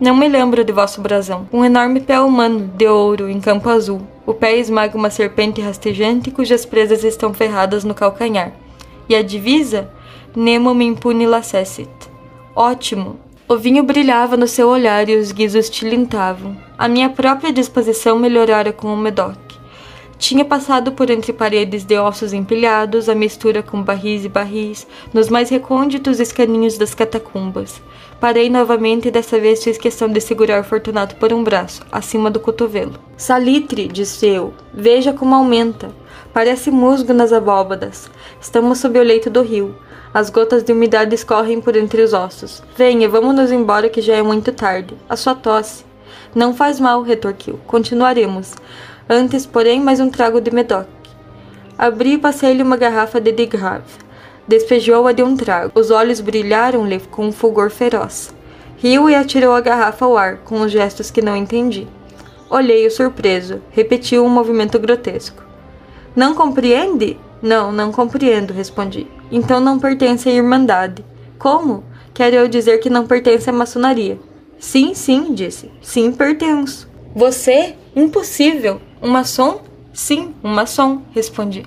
Não 0.00 0.16
me 0.16 0.28
lembro 0.28 0.64
de 0.64 0.72
vosso 0.72 1.00
brasão. 1.00 1.48
Um 1.52 1.64
enorme 1.64 2.00
pé 2.00 2.20
humano, 2.20 2.68
de 2.76 2.88
ouro, 2.88 3.28
em 3.28 3.40
campo 3.40 3.68
azul. 3.68 4.02
O 4.26 4.34
pé 4.34 4.56
esmaga 4.56 4.98
uma 4.98 5.10
serpente 5.10 5.60
rastejante 5.60 6.32
cujas 6.32 6.66
presas 6.66 7.04
estão 7.04 7.32
ferradas 7.32 7.84
no 7.84 7.94
calcanhar. 7.94 8.52
E 9.08 9.14
a 9.14 9.22
divisa? 9.22 9.88
Nemo 10.34 10.74
me 10.74 10.84
impune 10.86 11.24
lacessit. 11.24 11.88
Ótimo! 12.54 13.16
O 13.48 13.56
vinho 13.56 13.82
brilhava 13.82 14.36
no 14.36 14.46
seu 14.46 14.68
olhar 14.68 15.08
e 15.08 15.16
os 15.16 15.32
guizos 15.32 15.68
tilintavam. 15.68 16.56
A 16.78 16.86
minha 16.86 17.10
própria 17.10 17.52
disposição 17.52 18.18
melhorara 18.18 18.72
com 18.72 18.94
o 18.94 18.96
Medoc. 18.96 19.36
Tinha 20.16 20.44
passado 20.44 20.92
por 20.92 21.10
entre 21.10 21.32
paredes 21.32 21.84
de 21.84 21.98
ossos 21.98 22.32
empilhados, 22.32 23.08
a 23.08 23.14
mistura 23.14 23.60
com 23.60 23.82
barris 23.82 24.24
e 24.24 24.28
barris, 24.28 24.86
nos 25.12 25.28
mais 25.28 25.50
recônditos 25.50 26.20
escaninhos 26.20 26.78
das 26.78 26.94
catacumbas. 26.94 27.82
Parei 28.20 28.48
novamente 28.48 29.08
e 29.08 29.10
dessa 29.10 29.40
vez 29.40 29.64
fiz 29.64 29.76
questão 29.76 30.08
de 30.08 30.20
segurar 30.20 30.62
Fortunato 30.62 31.16
por 31.16 31.32
um 31.32 31.42
braço, 31.42 31.82
acima 31.90 32.30
do 32.30 32.38
cotovelo. 32.38 32.94
Salitre, 33.16 33.88
disse 33.88 34.28
eu, 34.28 34.54
veja 34.72 35.12
como 35.12 35.34
aumenta. 35.34 35.90
Parece 36.32 36.70
musgo 36.70 37.12
nas 37.12 37.30
abóbadas. 37.30 38.10
Estamos 38.40 38.78
sob 38.78 38.98
o 38.98 39.02
leito 39.02 39.28
do 39.28 39.42
rio. 39.42 39.76
As 40.14 40.30
gotas 40.30 40.62
de 40.62 40.72
umidade 40.72 41.14
escorrem 41.14 41.60
por 41.60 41.76
entre 41.76 42.00
os 42.00 42.14
ossos. 42.14 42.62
Venha, 42.74 43.06
vamos 43.06 43.34
nos 43.34 43.52
embora 43.52 43.90
que 43.90 44.00
já 44.00 44.16
é 44.16 44.22
muito 44.22 44.50
tarde. 44.50 44.96
A 45.10 45.14
sua 45.14 45.34
tosse. 45.34 45.84
Não 46.34 46.54
faz 46.54 46.80
mal, 46.80 47.02
retorquiu. 47.02 47.60
Continuaremos. 47.66 48.54
Antes, 49.10 49.44
porém, 49.44 49.78
mais 49.78 50.00
um 50.00 50.08
trago 50.08 50.40
de 50.40 50.50
Medoc. 50.50 50.86
Abri 51.76 52.14
e 52.14 52.18
passei-lhe 52.18 52.62
uma 52.62 52.78
garrafa 52.78 53.20
de 53.20 53.30
de 53.30 53.44
Grave. 53.44 53.84
Despejou-a 54.48 55.12
de 55.12 55.22
um 55.22 55.36
trago. 55.36 55.72
Os 55.74 55.90
olhos 55.90 56.22
brilharam-lhe 56.22 56.98
com 57.10 57.26
um 57.26 57.32
fulgor 57.32 57.68
feroz. 57.68 58.34
Riu 58.78 59.10
e 59.10 59.14
atirou 59.14 59.54
a 59.54 59.60
garrafa 59.60 60.06
ao 60.06 60.16
ar, 60.16 60.38
com 60.38 60.62
os 60.62 60.72
gestos 60.72 61.10
que 61.10 61.20
não 61.20 61.36
entendi. 61.36 61.86
Olhei-o 62.48 62.90
surpreso. 62.90 63.60
Repetiu 63.70 64.24
um 64.24 64.30
movimento 64.30 64.78
grotesco. 64.78 65.51
Não 66.14 66.34
compreende? 66.34 67.18
Não, 67.40 67.72
não 67.72 67.90
compreendo, 67.90 68.52
respondi. 68.52 69.06
Então 69.30 69.60
não 69.60 69.78
pertence 69.78 70.28
à 70.28 70.32
Irmandade. 70.32 71.04
Como? 71.38 71.82
Quero 72.12 72.36
eu 72.36 72.48
dizer 72.48 72.78
que 72.78 72.90
não 72.90 73.06
pertence 73.06 73.48
à 73.48 73.52
maçonaria. 73.52 74.18
Sim, 74.58 74.94
sim, 74.94 75.34
disse. 75.34 75.70
Sim, 75.80 76.12
pertenço. 76.12 76.88
Você? 77.14 77.74
Impossível. 77.96 78.80
Um 79.02 79.08
maçom? 79.08 79.62
Sim, 79.92 80.34
um 80.44 80.48
maçom, 80.48 81.02
respondi. 81.12 81.66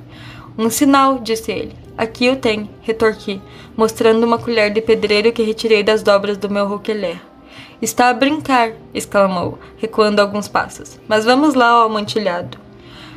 Um 0.58 0.70
sinal, 0.70 1.20
disse 1.20 1.52
ele. 1.52 1.76
Aqui 1.98 2.30
o 2.30 2.36
tem, 2.36 2.70
retorqui, 2.82 3.42
mostrando 3.76 4.26
uma 4.26 4.38
colher 4.38 4.72
de 4.72 4.82
pedreiro 4.82 5.32
que 5.32 5.44
retirei 5.44 5.82
das 5.82 6.04
dobras 6.04 6.38
do 6.38 6.50
meu 6.50 6.68
roquelé. 6.68 7.20
Está 7.82 8.10
a 8.10 8.14
brincar, 8.14 8.72
exclamou, 8.94 9.60
recuando 9.78 10.22
alguns 10.22 10.48
passos. 10.48 11.00
Mas 11.08 11.26
vamos 11.26 11.54
lá, 11.54 11.82
ó 11.82 11.86
amontilhado. 11.86 12.65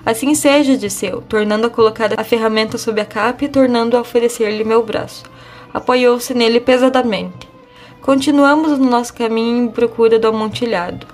Assim 0.05 0.35
seja, 0.35 0.77
disse 0.77 1.07
eu, 1.07 1.21
tornando 1.23 1.67
a 1.67 1.71
colocar 1.71 2.19
a 2.19 2.25
ferramenta 2.25 2.79
sob 2.79 3.01
a 3.01 3.05
capa 3.05 3.45
e 3.45 3.49
tornando 3.49 3.97
a 3.97 4.01
oferecer-lhe 4.01 4.65
meu 4.65 4.83
braço. 4.83 5.25
Apoiou-se 5.73 6.33
nele 6.33 6.61
pesadamente. 6.61 7.49
Continuamos 8.01 8.79
no 8.79 8.89
nosso 8.89 9.13
caminho 9.13 9.65
em 9.65 9.69
procura 9.69 10.19
do 10.19 10.29
amontilhado. 10.29 11.07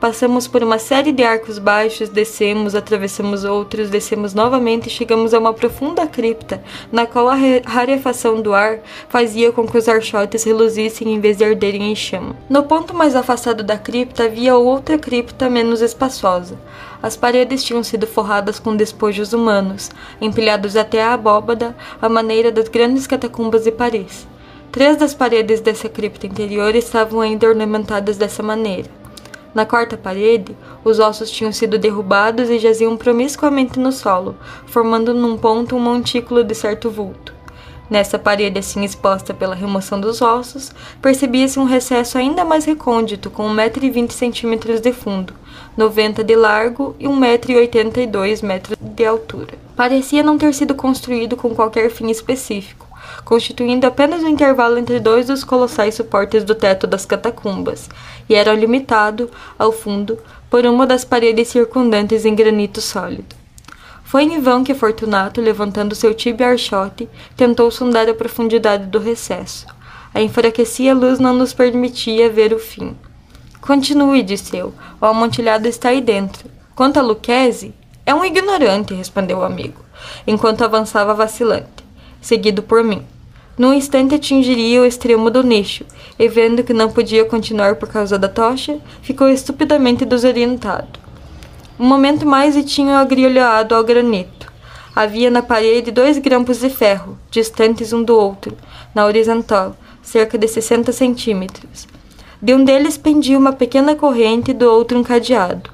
Passamos 0.00 0.48
por 0.48 0.62
uma 0.62 0.78
série 0.78 1.12
de 1.12 1.22
arcos 1.22 1.58
baixos, 1.58 2.08
descemos, 2.08 2.74
atravessamos 2.74 3.44
outros, 3.44 3.90
descemos 3.90 4.32
novamente 4.32 4.86
e 4.86 4.90
chegamos 4.90 5.34
a 5.34 5.38
uma 5.38 5.52
profunda 5.52 6.06
cripta, 6.06 6.64
na 6.90 7.04
qual 7.04 7.28
a 7.28 7.36
rarefação 7.66 8.40
do 8.40 8.54
ar 8.54 8.78
fazia 9.10 9.52
com 9.52 9.66
que 9.66 9.76
os 9.76 9.90
archotes 9.90 10.42
reluzissem 10.42 11.12
em 11.12 11.20
vez 11.20 11.36
de 11.36 11.44
arderem 11.44 11.92
em 11.92 11.94
chama. 11.94 12.34
No 12.48 12.62
ponto 12.62 12.94
mais 12.94 13.14
afastado 13.14 13.62
da 13.62 13.76
cripta 13.76 14.24
havia 14.24 14.56
outra 14.56 14.96
cripta 14.96 15.50
menos 15.50 15.82
espaçosa. 15.82 16.58
As 17.02 17.14
paredes 17.14 17.62
tinham 17.62 17.84
sido 17.84 18.06
forradas 18.06 18.58
com 18.58 18.74
despojos 18.74 19.34
humanos, 19.34 19.90
empilhados 20.18 20.76
até 20.76 21.02
a 21.02 21.12
abóbada, 21.12 21.76
à 22.00 22.08
maneira 22.08 22.50
das 22.50 22.68
grandes 22.68 23.06
catacumbas 23.06 23.64
de 23.64 23.70
Paris. 23.70 24.26
Três 24.72 24.96
das 24.96 25.12
paredes 25.12 25.60
dessa 25.60 25.90
cripta 25.90 26.26
interior 26.26 26.74
estavam 26.74 27.20
ainda 27.20 27.46
ornamentadas 27.46 28.16
dessa 28.16 28.42
maneira. 28.42 28.99
Na 29.54 29.66
quarta 29.66 29.96
parede, 29.96 30.56
os 30.84 30.98
ossos 30.98 31.30
tinham 31.30 31.52
sido 31.52 31.78
derrubados 31.78 32.48
e 32.48 32.58
jaziam 32.58 32.96
promiscuamente 32.96 33.78
no 33.78 33.90
solo, 33.90 34.36
formando 34.66 35.12
num 35.12 35.36
ponto 35.36 35.74
um 35.74 35.80
montículo 35.80 36.44
de 36.44 36.54
certo 36.54 36.88
vulto. 36.88 37.34
Nessa 37.90 38.20
parede 38.20 38.60
assim 38.60 38.84
exposta 38.84 39.34
pela 39.34 39.56
remoção 39.56 40.00
dos 40.00 40.22
ossos, 40.22 40.70
percebia-se 41.02 41.58
um 41.58 41.64
recesso 41.64 42.16
ainda 42.16 42.44
mais 42.44 42.64
recôndito, 42.64 43.28
com 43.30 43.48
1,20m 43.48 44.78
de 44.80 44.92
fundo, 44.92 45.34
90 45.76 46.22
de 46.22 46.36
largo 46.36 46.94
e 47.00 47.08
1,82m 47.08 48.76
de 48.80 49.04
altura. 49.04 49.54
Parecia 49.74 50.22
não 50.22 50.38
ter 50.38 50.54
sido 50.54 50.72
construído 50.76 51.36
com 51.36 51.52
qualquer 51.52 51.90
fim 51.90 52.08
específico, 52.10 52.86
constituindo 53.24 53.86
apenas 53.86 54.22
o 54.22 54.26
um 54.26 54.28
intervalo 54.28 54.78
entre 54.78 55.00
dois 55.00 55.26
dos 55.26 55.44
colossais 55.44 55.94
suportes 55.94 56.44
do 56.44 56.54
teto 56.54 56.86
das 56.86 57.06
catacumbas, 57.06 57.88
e 58.28 58.34
era 58.34 58.54
limitado, 58.54 59.30
ao 59.58 59.72
fundo, 59.72 60.18
por 60.48 60.66
uma 60.66 60.86
das 60.86 61.04
paredes 61.04 61.48
circundantes 61.48 62.24
em 62.24 62.34
granito 62.34 62.80
sólido. 62.80 63.36
Foi 64.04 64.24
em 64.24 64.40
vão 64.40 64.64
que 64.64 64.74
Fortunato, 64.74 65.40
levantando 65.40 65.94
seu 65.94 66.12
tibio 66.12 66.44
archote, 66.44 67.08
tentou 67.36 67.70
sondar 67.70 68.08
a 68.08 68.14
profundidade 68.14 68.86
do 68.86 68.98
recesso. 68.98 69.66
A 70.12 70.20
enfraquecida 70.20 70.92
luz 70.92 71.20
não 71.20 71.32
nos 71.32 71.52
permitia 71.52 72.28
ver 72.28 72.52
o 72.52 72.58
fim. 72.58 72.96
Continue, 73.60 74.24
disse 74.24 74.56
eu. 74.56 74.74
O 75.00 75.06
amontilhado 75.06 75.68
está 75.68 75.90
aí 75.90 76.00
dentro. 76.00 76.50
Quanto 76.74 76.98
a 76.98 77.02
Luquezzi, 77.02 77.72
é 78.04 78.12
um 78.12 78.24
ignorante, 78.24 78.94
respondeu 78.94 79.38
o 79.38 79.44
amigo, 79.44 79.80
enquanto 80.26 80.64
avançava 80.64 81.14
vacilante 81.14 81.79
seguido 82.20 82.62
por 82.62 82.82
mim. 82.84 83.02
Num 83.58 83.74
instante 83.74 84.14
atingiria 84.14 84.80
o 84.80 84.86
extremo 84.86 85.30
do 85.30 85.42
nicho, 85.42 85.84
e 86.18 86.28
vendo 86.28 86.62
que 86.64 86.72
não 86.72 86.90
podia 86.90 87.24
continuar 87.24 87.76
por 87.76 87.88
causa 87.88 88.18
da 88.18 88.28
tocha, 88.28 88.78
ficou 89.02 89.28
estupidamente 89.28 90.04
desorientado. 90.04 90.98
Um 91.78 91.86
momento 91.86 92.26
mais 92.26 92.56
e 92.56 92.62
tinha 92.62 92.98
agrilhoado 92.98 93.74
ao 93.74 93.84
granito. 93.84 94.50
Havia 94.94 95.30
na 95.30 95.42
parede 95.42 95.90
dois 95.90 96.18
grampos 96.18 96.60
de 96.60 96.68
ferro, 96.68 97.18
distantes 97.30 97.92
um 97.92 98.02
do 98.02 98.16
outro, 98.16 98.56
na 98.94 99.04
horizontal, 99.04 99.76
cerca 100.02 100.36
de 100.36 100.48
60 100.48 100.92
centímetros. 100.92 101.86
De 102.42 102.54
um 102.54 102.64
deles 102.64 102.96
pendia 102.96 103.38
uma 103.38 103.52
pequena 103.52 103.94
corrente 103.94 104.50
e 104.50 104.54
do 104.54 104.70
outro 104.70 104.98
um 104.98 105.02
cadeado. 105.02 105.70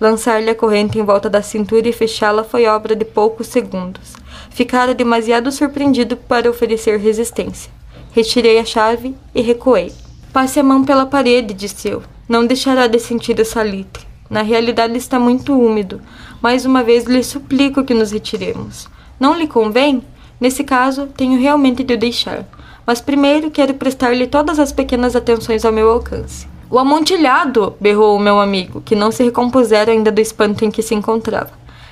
Lançar-lhe 0.00 0.48
a 0.48 0.54
corrente 0.54 0.98
em 0.98 1.04
volta 1.04 1.28
da 1.28 1.42
cintura 1.42 1.86
e 1.86 1.92
fechá-la 1.92 2.42
foi 2.42 2.66
obra 2.66 2.96
de 2.96 3.04
poucos 3.04 3.48
segundos. 3.48 4.14
Ficara 4.48 4.94
demasiado 4.94 5.52
surpreendido 5.52 6.16
para 6.16 6.48
oferecer 6.48 6.98
resistência. 6.98 7.70
Retirei 8.12 8.58
a 8.58 8.64
chave 8.64 9.14
e 9.34 9.42
recuei. 9.42 9.92
Passe 10.32 10.58
a 10.58 10.62
mão 10.62 10.84
pela 10.84 11.04
parede, 11.04 11.52
disse 11.52 11.88
eu. 11.88 12.02
Não 12.26 12.46
deixará 12.46 12.86
de 12.86 12.98
sentir 12.98 13.38
o 13.38 13.44
salitre. 13.44 14.06
Na 14.30 14.40
realidade 14.40 14.96
está 14.96 15.18
muito 15.18 15.52
úmido. 15.52 16.00
Mais 16.40 16.64
uma 16.64 16.82
vez 16.82 17.04
lhe 17.04 17.22
suplico 17.22 17.84
que 17.84 17.92
nos 17.92 18.10
retiremos. 18.10 18.88
Não 19.18 19.36
lhe 19.36 19.46
convém? 19.46 20.02
Nesse 20.40 20.64
caso, 20.64 21.08
tenho 21.08 21.38
realmente 21.38 21.84
de 21.84 21.92
o 21.92 21.98
deixar. 21.98 22.46
Mas 22.86 23.02
primeiro 23.02 23.50
quero 23.50 23.74
prestar-lhe 23.74 24.26
todas 24.26 24.58
as 24.58 24.72
pequenas 24.72 25.14
atenções 25.14 25.64
ao 25.64 25.72
meu 25.72 25.90
alcance. 25.90 26.48
O 26.72 26.78
amontilhado! 26.78 27.74
berrou 27.80 28.14
o 28.14 28.20
meu 28.20 28.38
amigo, 28.38 28.80
que 28.80 28.94
não 28.94 29.10
se 29.10 29.24
recompusera 29.24 29.90
ainda 29.90 30.12
do 30.12 30.20
espanto 30.20 30.64
em 30.64 30.70
que 30.70 30.82
se 30.82 30.94
encontrava. 30.94 31.50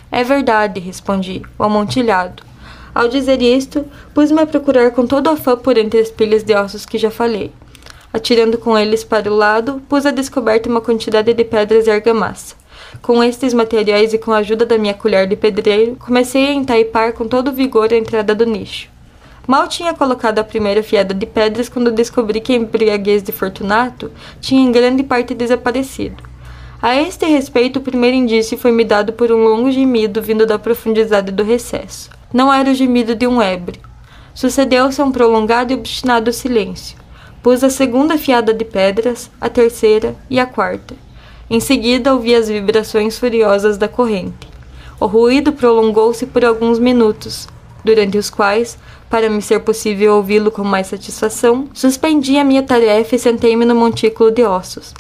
É 0.09 0.23
verdade, 0.23 0.79
respondi, 0.79 1.43
o 1.59 1.65
amontilhado. 1.65 2.45
Ao 2.95 3.09
dizer 3.09 3.43
isto, 3.43 3.85
pus-me 4.15 4.41
a 4.41 4.47
procurar 4.47 4.93
com 4.93 5.05
todo 5.05 5.31
afã 5.31 5.57
por 5.57 5.77
entre 5.77 5.99
as 5.99 6.13
pilhas 6.13 6.45
de 6.45 6.55
ossos 6.55 6.87
que 6.87 6.97
já 6.97 7.11
falei. 7.11 7.51
Atirando 8.13 8.57
com 8.57 8.79
eles 8.79 9.03
para 9.03 9.29
o 9.29 9.35
lado, 9.35 9.83
pus 9.89 10.07
a 10.07 10.13
descoberta 10.13 10.69
uma 10.69 10.81
quantidade 10.81 11.35
de 11.35 11.45
pedras 11.45 11.89
e 11.89 11.91
argamassa. 11.91 12.55
Com 13.03 13.21
estes 13.21 13.53
materiais 13.53 14.15
e 14.15 14.19
com 14.19 14.31
a 14.31 14.39
ajuda 14.39 14.65
da 14.65 14.79
minha 14.79 14.95
colher 14.95 15.27
de 15.27 15.35
pedreiro, 15.35 15.97
comecei 15.97 16.47
a 16.47 16.53
entaipar 16.53 17.15
com 17.15 17.27
todo 17.27 17.53
vigor 17.53 17.93
a 17.93 17.97
entrada 17.97 18.33
do 18.33 18.47
nicho. 18.47 18.89
Mal 19.49 19.67
tinha 19.67 19.95
colocado 19.95 20.41
a 20.41 20.45
primeira 20.45 20.83
fiada 20.83 21.15
de 21.15 21.25
pedras 21.25 21.71
quando 21.71 21.91
descobri 21.91 22.39
que 22.39 22.53
a 22.53 22.57
embriaguez 22.57 23.23
de 23.23 23.33
Fortunato 23.33 24.13
tinha 24.43 24.61
em 24.61 24.71
grande 24.71 25.03
parte 25.03 25.33
desaparecido. 25.33 26.23
A 26.83 26.95
este 26.95 27.25
respeito, 27.25 27.79
o 27.79 27.83
primeiro 27.83 28.15
indício 28.15 28.59
foi-me 28.59 28.85
dado 28.85 29.15
por 29.15 29.33
um 29.33 29.43
longo 29.43 29.71
gemido 29.71 30.21
vindo 30.21 30.45
da 30.45 30.59
profundidade 30.59 31.33
do 31.33 31.43
recesso. 31.43 32.11
Não 32.31 32.53
era 32.53 32.71
o 32.71 32.75
gemido 32.75 33.15
de 33.15 33.27
um 33.27 33.41
ébrio. 33.41 33.81
Sucedeu-se 34.35 35.01
um 35.01 35.11
prolongado 35.11 35.73
e 35.73 35.77
obstinado 35.77 36.31
silêncio. 36.31 36.99
Pus 37.43 37.65
a 37.65 37.71
segunda 37.71 38.19
fiada 38.19 38.53
de 38.53 38.67
pedras, 38.67 39.31
a 39.41 39.49
terceira 39.49 40.15
e 40.29 40.39
a 40.39 40.45
quarta. 40.45 40.95
Em 41.49 41.59
seguida 41.59 42.13
ouvi 42.13 42.35
as 42.35 42.51
vibrações 42.51 43.19
furiosas 43.19 43.79
da 43.79 43.89
corrente. 43.89 44.47
O 45.01 45.07
ruído 45.07 45.55
prolongou-se 45.55 46.27
por 46.27 46.45
alguns 46.45 46.79
minutos, 46.79 47.49
durante 47.89 48.19
os 48.19 48.29
quais, 48.29 48.77
para 49.09 49.31
me 49.31 49.41
ser 49.41 49.61
possível 49.61 50.17
ouvi-lo 50.17 50.51
com 50.51 50.63
mais 50.63 50.89
satisfação, 50.89 51.69
suspendi 51.73 52.37
a 52.37 52.45
minha 52.45 52.63
tarefa 52.63 53.17
e 53.17 53.19
sentei-me 53.19 53.65
no 53.65 53.75
montículo 53.75 54.31
de 54.31 54.45
ossos. 54.45 54.93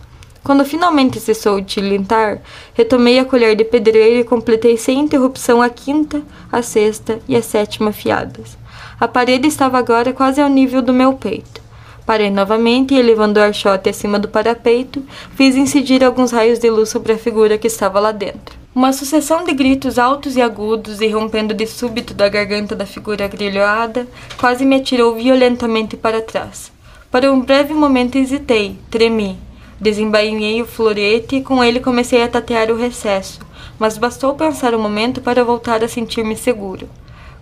Quando 0.42 0.64
finalmente 0.64 1.20
cessou 1.20 1.60
de 1.60 1.66
tilintar, 1.66 2.40
retomei 2.72 3.18
a 3.18 3.26
colher 3.26 3.54
de 3.54 3.64
pedreiro 3.64 4.20
e 4.20 4.24
completei 4.24 4.78
sem 4.78 5.00
interrupção 5.00 5.60
a 5.60 5.68
quinta, 5.68 6.22
a 6.50 6.62
sexta 6.62 7.18
e 7.28 7.36
a 7.36 7.42
sétima 7.42 7.92
fiadas. 7.92 8.56
A 8.98 9.06
parede 9.06 9.46
estava 9.46 9.76
agora 9.76 10.14
quase 10.14 10.40
ao 10.40 10.48
nível 10.48 10.80
do 10.80 10.94
meu 10.94 11.12
peito. 11.12 11.60
Parei 12.06 12.30
novamente 12.30 12.94
e, 12.94 12.98
elevando 12.98 13.38
o 13.38 13.42
archote 13.42 13.90
acima 13.90 14.18
do 14.18 14.28
parapeito, 14.28 15.02
fiz 15.36 15.54
incidir 15.56 16.02
alguns 16.02 16.32
raios 16.32 16.58
de 16.58 16.70
luz 16.70 16.88
sobre 16.88 17.12
a 17.12 17.18
figura 17.18 17.58
que 17.58 17.66
estava 17.66 18.00
lá 18.00 18.12
dentro. 18.12 18.57
Uma 18.78 18.92
sucessão 18.92 19.42
de 19.42 19.52
gritos 19.52 19.98
altos 19.98 20.36
e 20.36 20.40
agudos, 20.40 21.00
irrompendo 21.00 21.52
de 21.52 21.66
súbito 21.66 22.14
da 22.14 22.28
garganta 22.28 22.76
da 22.76 22.86
figura 22.86 23.24
agrilhoada, 23.24 24.06
quase 24.38 24.64
me 24.64 24.76
atirou 24.76 25.16
violentamente 25.16 25.96
para 25.96 26.22
trás. 26.22 26.70
Por 27.10 27.24
um 27.24 27.40
breve 27.40 27.74
momento 27.74 28.16
hesitei, 28.16 28.78
tremi, 28.88 29.36
Desembainhei 29.80 30.62
o 30.62 30.64
florete 30.64 31.34
e 31.34 31.42
com 31.42 31.64
ele 31.64 31.80
comecei 31.80 32.22
a 32.22 32.28
tatear 32.28 32.70
o 32.70 32.76
recesso, 32.76 33.40
mas 33.80 33.98
bastou 33.98 34.36
pensar 34.36 34.72
um 34.76 34.80
momento 34.80 35.20
para 35.20 35.42
voltar 35.42 35.82
a 35.82 35.88
sentir-me 35.88 36.36
seguro. 36.36 36.88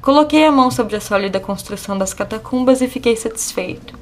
Coloquei 0.01 0.47
a 0.47 0.51
mão 0.51 0.71
sobre 0.71 0.97
a 0.97 1.03
sólida 1.03 1.39
construção 1.39 1.99
das 1.99 2.15
catacumbas 2.15 2.81
e 2.81 2.89
fiquei 2.89 3.15
satisfeito. 3.15 3.93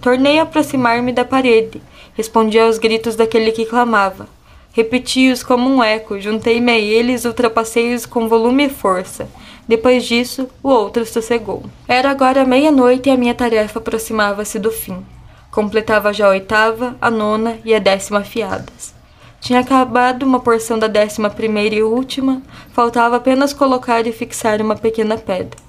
Tornei 0.00 0.40
a 0.40 0.42
aproximar-me 0.42 1.12
da 1.12 1.24
parede, 1.24 1.80
respondi 2.14 2.58
aos 2.58 2.76
gritos 2.76 3.14
daquele 3.14 3.52
que 3.52 3.66
clamava. 3.66 4.26
Repeti-os 4.72 5.42
como 5.42 5.68
um 5.68 5.82
eco, 5.82 6.18
juntei-me 6.18 6.72
a 6.72 6.78
eles, 6.78 7.26
ultrapassei-os 7.26 8.06
com 8.06 8.26
volume 8.26 8.66
e 8.66 8.70
força. 8.70 9.28
Depois 9.68 10.04
disso, 10.04 10.48
o 10.62 10.68
outro 10.70 11.04
sossegou. 11.04 11.62
Era 11.86 12.10
agora 12.10 12.44
meia-noite 12.44 13.08
e 13.08 13.12
a 13.12 13.16
minha 13.16 13.34
tarefa 13.34 13.78
aproximava-se 13.78 14.58
do 14.58 14.72
fim. 14.72 15.04
Completava 15.50 16.12
já 16.12 16.26
a 16.26 16.30
oitava, 16.30 16.96
a 17.00 17.10
nona 17.10 17.58
e 17.64 17.74
a 17.74 17.78
décima 17.78 18.24
fiadas. 18.24 18.94
Tinha 19.42 19.60
acabado 19.60 20.22
uma 20.22 20.40
porção 20.40 20.78
da 20.78 20.86
décima 20.86 21.28
primeira 21.28 21.74
e 21.74 21.82
última, 21.82 22.40
faltava 22.72 23.16
apenas 23.16 23.52
colocar 23.52 24.06
e 24.06 24.12
fixar 24.12 24.62
uma 24.62 24.76
pequena 24.76 25.18
pedra. 25.18 25.60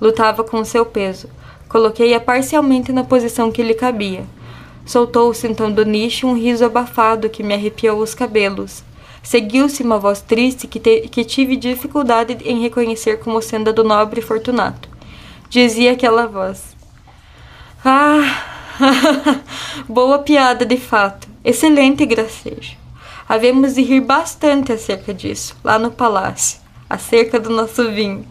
Lutava 0.00 0.44
com 0.44 0.58
o 0.58 0.64
seu 0.64 0.84
peso. 0.84 1.30
Coloquei-a 1.68 2.20
parcialmente 2.20 2.92
na 2.92 3.04
posição 3.04 3.50
que 3.50 3.62
lhe 3.62 3.74
cabia. 3.74 4.24
Soltou-se 4.84 5.46
então 5.46 5.70
do 5.70 5.84
nicho 5.84 6.26
um 6.26 6.34
riso 6.34 6.64
abafado 6.64 7.28
que 7.28 7.42
me 7.42 7.54
arrepiou 7.54 7.98
os 7.98 8.14
cabelos. 8.14 8.82
Seguiu-se 9.22 9.82
uma 9.82 9.98
voz 9.98 10.20
triste 10.20 10.66
que, 10.66 10.80
que 10.80 11.24
tive 11.24 11.56
dificuldade 11.56 12.38
em 12.44 12.60
reconhecer 12.60 13.18
como 13.18 13.40
sendo 13.42 13.70
a 13.70 13.72
do 13.72 13.84
nobre 13.84 14.20
Fortunato. 14.20 14.88
Dizia 15.48 15.92
aquela 15.92 16.26
voz: 16.26 16.76
Ah, 17.84 18.50
Boa 19.88 20.18
piada, 20.20 20.64
de 20.64 20.76
fato. 20.76 21.28
Excelente 21.44 22.06
gracejo. 22.06 22.76
Havemos 23.28 23.74
de 23.74 23.82
rir 23.82 24.00
bastante 24.00 24.72
acerca 24.72 25.14
disso, 25.14 25.56
lá 25.62 25.78
no 25.78 25.90
palácio, 25.90 26.58
acerca 26.88 27.38
do 27.38 27.50
nosso 27.50 27.90
vinho. 27.92 28.26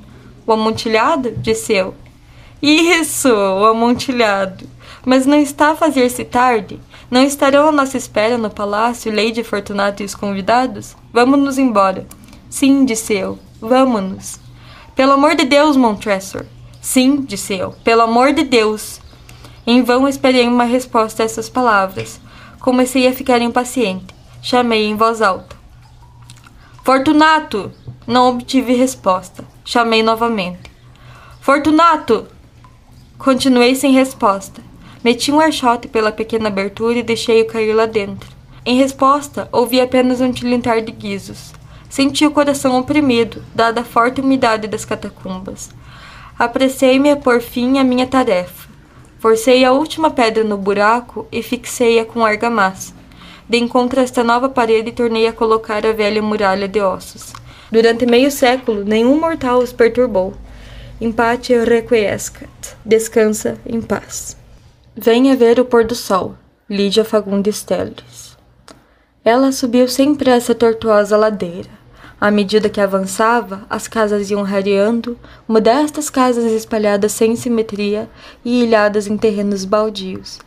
O 0.45 0.51
amontilhado? 0.51 1.31
Disse 1.37 1.73
eu. 1.73 1.93
Isso, 2.61 3.29
o 3.29 3.65
amontilhado. 3.65 4.67
Mas 5.09 5.25
não 5.25 5.39
está 5.39 5.71
a 5.71 5.75
fazer-se 5.75 6.23
tarde? 6.23 6.79
Não 7.09 7.23
estarão 7.23 7.69
à 7.69 7.71
nossa 7.71 7.97
espera 7.97 8.37
no 8.37 8.47
palácio 8.47 9.11
Lady 9.11 9.43
Fortunato 9.43 10.03
e 10.03 10.05
os 10.05 10.13
convidados? 10.13 10.95
Vamos-nos 11.11 11.57
embora. 11.57 12.05
Sim, 12.47 12.85
disse 12.85 13.15
eu. 13.15 13.39
Vamos-nos. 13.59 14.39
Pelo 14.95 15.13
amor 15.13 15.33
de 15.33 15.45
Deus, 15.45 15.75
Montressor. 15.75 16.45
Sim, 16.79 17.21
disse 17.21 17.55
eu. 17.55 17.71
Pelo 17.83 18.03
amor 18.03 18.33
de 18.33 18.43
Deus. 18.43 19.01
Em 19.65 19.81
vão 19.81 20.07
esperei 20.07 20.47
uma 20.47 20.63
resposta 20.63 21.23
a 21.23 21.25
essas 21.25 21.49
palavras. 21.49 22.21
Comecei 22.59 23.07
a 23.07 23.11
ficar 23.11 23.41
impaciente. 23.41 24.13
Chamei 24.43 24.85
em 24.85 24.95
voz 24.95 25.23
alta. 25.23 25.55
Fortunato! 26.83 27.71
Não 28.05 28.29
obtive 28.29 28.75
resposta. 28.75 29.43
Chamei 29.65 30.03
novamente. 30.03 30.69
Fortunato! 31.41 32.27
Continuei 33.17 33.73
sem 33.73 33.91
resposta. 33.91 34.68
Meti 35.03 35.31
um 35.31 35.39
archote 35.39 35.87
pela 35.87 36.11
pequena 36.11 36.49
abertura 36.49 36.99
e 36.99 37.03
deixei-o 37.03 37.47
cair 37.47 37.73
lá 37.73 37.85
dentro. 37.85 38.29
Em 38.65 38.77
resposta, 38.77 39.47
ouvi 39.51 39.79
apenas 39.79 40.19
um 40.19 40.31
tilintar 40.31 40.81
de 40.81 40.91
guizos. 40.91 41.53
Senti 41.89 42.25
o 42.25 42.31
coração 42.31 42.77
oprimido, 42.77 43.41
dada 43.55 43.81
a 43.81 43.85
forte 43.85 44.19
umidade 44.19 44.67
das 44.67 44.83
catacumbas. 44.83 45.69
Apressei-me 46.37 47.11
a 47.11 47.15
pôr 47.15 47.41
fim 47.41 47.79
à 47.79 47.83
minha 47.83 48.05
tarefa. 48.05 48.69
Forcei 49.19 49.63
a 49.65 49.71
última 49.71 50.11
pedra 50.11 50.43
no 50.43 50.57
buraco 50.57 51.27
e 51.31 51.41
fixei-a 51.41 52.05
com 52.05 52.23
argamassa. 52.23 52.93
Dei 53.47 53.59
encontro 53.59 53.99
a 53.99 54.03
esta 54.03 54.23
nova 54.23 54.49
parede 54.49 54.91
tornei 54.91 55.27
a 55.27 55.33
colocar 55.33 55.85
a 55.85 55.91
velha 55.91 56.21
muralha 56.21 56.67
de 56.67 56.79
ossos. 56.79 57.33
Durante 57.71 58.05
meio 58.05 58.29
século, 58.29 58.83
nenhum 58.83 59.19
mortal 59.19 59.59
os 59.59 59.73
perturbou. 59.73 60.33
Empate 61.01 61.53
requiescat. 61.57 62.49
Descansa 62.85 63.57
em 63.65 63.81
paz. 63.81 64.38
Venha 65.01 65.33
ver 65.33 65.57
o 65.61 65.63
pôr 65.63 65.85
do 65.85 65.95
sol, 65.95 66.35
Lídia 66.69 67.05
Fagundes 67.05 67.63
Teles. 67.63 68.37
Ela 69.23 69.49
subiu 69.53 69.87
sem 69.87 70.13
pressa 70.13 70.51
a 70.51 70.55
tortuosa 70.55 71.15
ladeira. 71.15 71.69
À 72.19 72.29
medida 72.29 72.67
que 72.67 72.81
avançava, 72.81 73.65
as 73.69 73.87
casas 73.87 74.29
iam 74.29 74.41
rareando, 74.41 75.17
modestas 75.47 76.09
casas 76.09 76.51
espalhadas 76.51 77.13
sem 77.13 77.33
simetria 77.37 78.09
e 78.43 78.61
ilhadas 78.61 79.07
em 79.07 79.17
terrenos 79.17 79.63
baldios. 79.63 80.37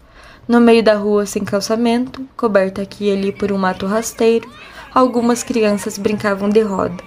No 0.46 0.60
meio 0.60 0.82
da 0.82 0.96
rua 0.96 1.24
sem 1.24 1.46
calçamento, 1.46 2.28
coberta 2.36 2.82
aqui 2.82 3.06
e 3.06 3.10
ali 3.10 3.32
por 3.32 3.50
um 3.52 3.56
mato 3.56 3.86
rasteiro, 3.86 4.50
algumas 4.92 5.42
crianças 5.42 5.96
brincavam 5.96 6.50
de 6.50 6.60
roda. 6.60 7.02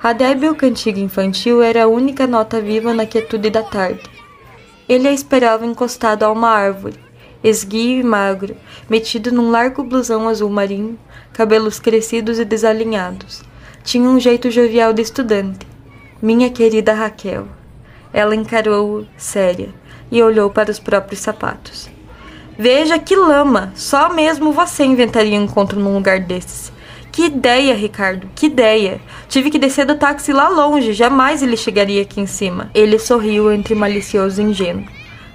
A 0.00 0.12
débil 0.12 0.54
cantiga 0.54 1.00
infantil 1.00 1.60
era 1.60 1.82
a 1.82 1.88
única 1.88 2.28
nota 2.28 2.60
viva 2.60 2.94
na 2.94 3.06
quietude 3.06 3.50
da 3.50 3.64
tarde. 3.64 4.15
Ele 4.88 5.08
a 5.08 5.12
esperava 5.12 5.66
encostado 5.66 6.22
a 6.22 6.30
uma 6.30 6.48
árvore, 6.48 6.98
esguio 7.42 8.00
e 8.00 8.04
magro, 8.04 8.56
metido 8.88 9.32
num 9.32 9.50
largo 9.50 9.82
blusão 9.82 10.28
azul 10.28 10.48
marinho, 10.48 10.98
cabelos 11.32 11.80
crescidos 11.80 12.38
e 12.38 12.44
desalinhados. 12.44 13.42
Tinha 13.82 14.08
um 14.08 14.18
jeito 14.20 14.50
jovial 14.50 14.92
de 14.92 15.02
estudante. 15.02 15.66
Minha 16.22 16.50
querida 16.50 16.92
Raquel. 16.92 17.46
Ela 18.12 18.34
encarou-o, 18.34 19.06
séria, 19.16 19.74
e 20.10 20.22
olhou 20.22 20.50
para 20.50 20.70
os 20.70 20.78
próprios 20.78 21.20
sapatos. 21.20 21.88
Veja 22.58 22.98
que 22.98 23.14
lama! 23.14 23.72
Só 23.74 24.12
mesmo 24.12 24.52
você 24.52 24.84
inventaria 24.84 25.38
um 25.38 25.44
encontro 25.44 25.78
num 25.78 25.94
lugar 25.94 26.20
desses. 26.20 26.72
Que 27.16 27.24
ideia, 27.24 27.74
Ricardo, 27.74 28.28
que 28.34 28.44
ideia! 28.44 29.00
Tive 29.26 29.50
que 29.50 29.58
descer 29.58 29.86
do 29.86 29.94
táxi 29.94 30.34
lá 30.34 30.50
longe, 30.50 30.92
jamais 30.92 31.42
ele 31.42 31.56
chegaria 31.56 32.02
aqui 32.02 32.20
em 32.20 32.26
cima. 32.26 32.70
Ele 32.74 32.98
sorriu 32.98 33.50
entre 33.50 33.74
malicioso 33.74 34.42
e 34.42 34.44
ingênuo. 34.44 34.84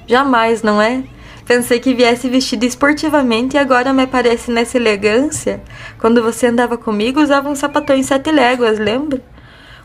Jamais, 0.06 0.62
não 0.62 0.80
é? 0.80 1.04
Pensei 1.44 1.80
que 1.80 1.96
viesse 1.96 2.30
vestido 2.30 2.66
esportivamente 2.66 3.56
e 3.56 3.60
agora 3.60 3.92
me 3.94 4.04
aparece 4.04 4.52
nessa 4.52 4.78
elegância. 4.78 5.60
Quando 5.98 6.22
você 6.22 6.46
andava 6.46 6.78
comigo, 6.78 7.20
usava 7.20 7.50
um 7.50 7.56
sapatão 7.56 7.96
em 7.96 8.04
sete 8.04 8.32
léguas, 8.32 8.78
lembra? 8.78 9.20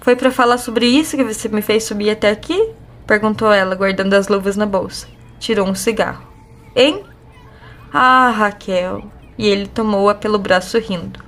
Foi 0.03 0.15
para 0.15 0.31
falar 0.31 0.59
sobre 0.59 0.85
isso 0.85 1.17
que 1.17 1.25
você 1.25 1.49
me 1.49 1.63
fez 1.63 1.85
subir 1.85 2.11
até 2.11 2.29
aqui? 2.31 2.73
Perguntou 3.07 3.51
ela, 3.51 3.75
guardando 3.75 4.13
as 4.13 4.29
luvas 4.29 4.55
na 4.55 4.67
bolsa. 4.67 5.09
Tirou 5.41 5.67
um 5.67 5.75
cigarro. 5.75 6.27
Hein? 6.77 7.05
Ah, 7.91 8.29
Raquel. 8.37 9.11
E 9.39 9.49
ele 9.49 9.67
tomou-a 9.67 10.15
pelo 10.15 10.39
braço 10.39 10.79
rindo. 10.79 11.25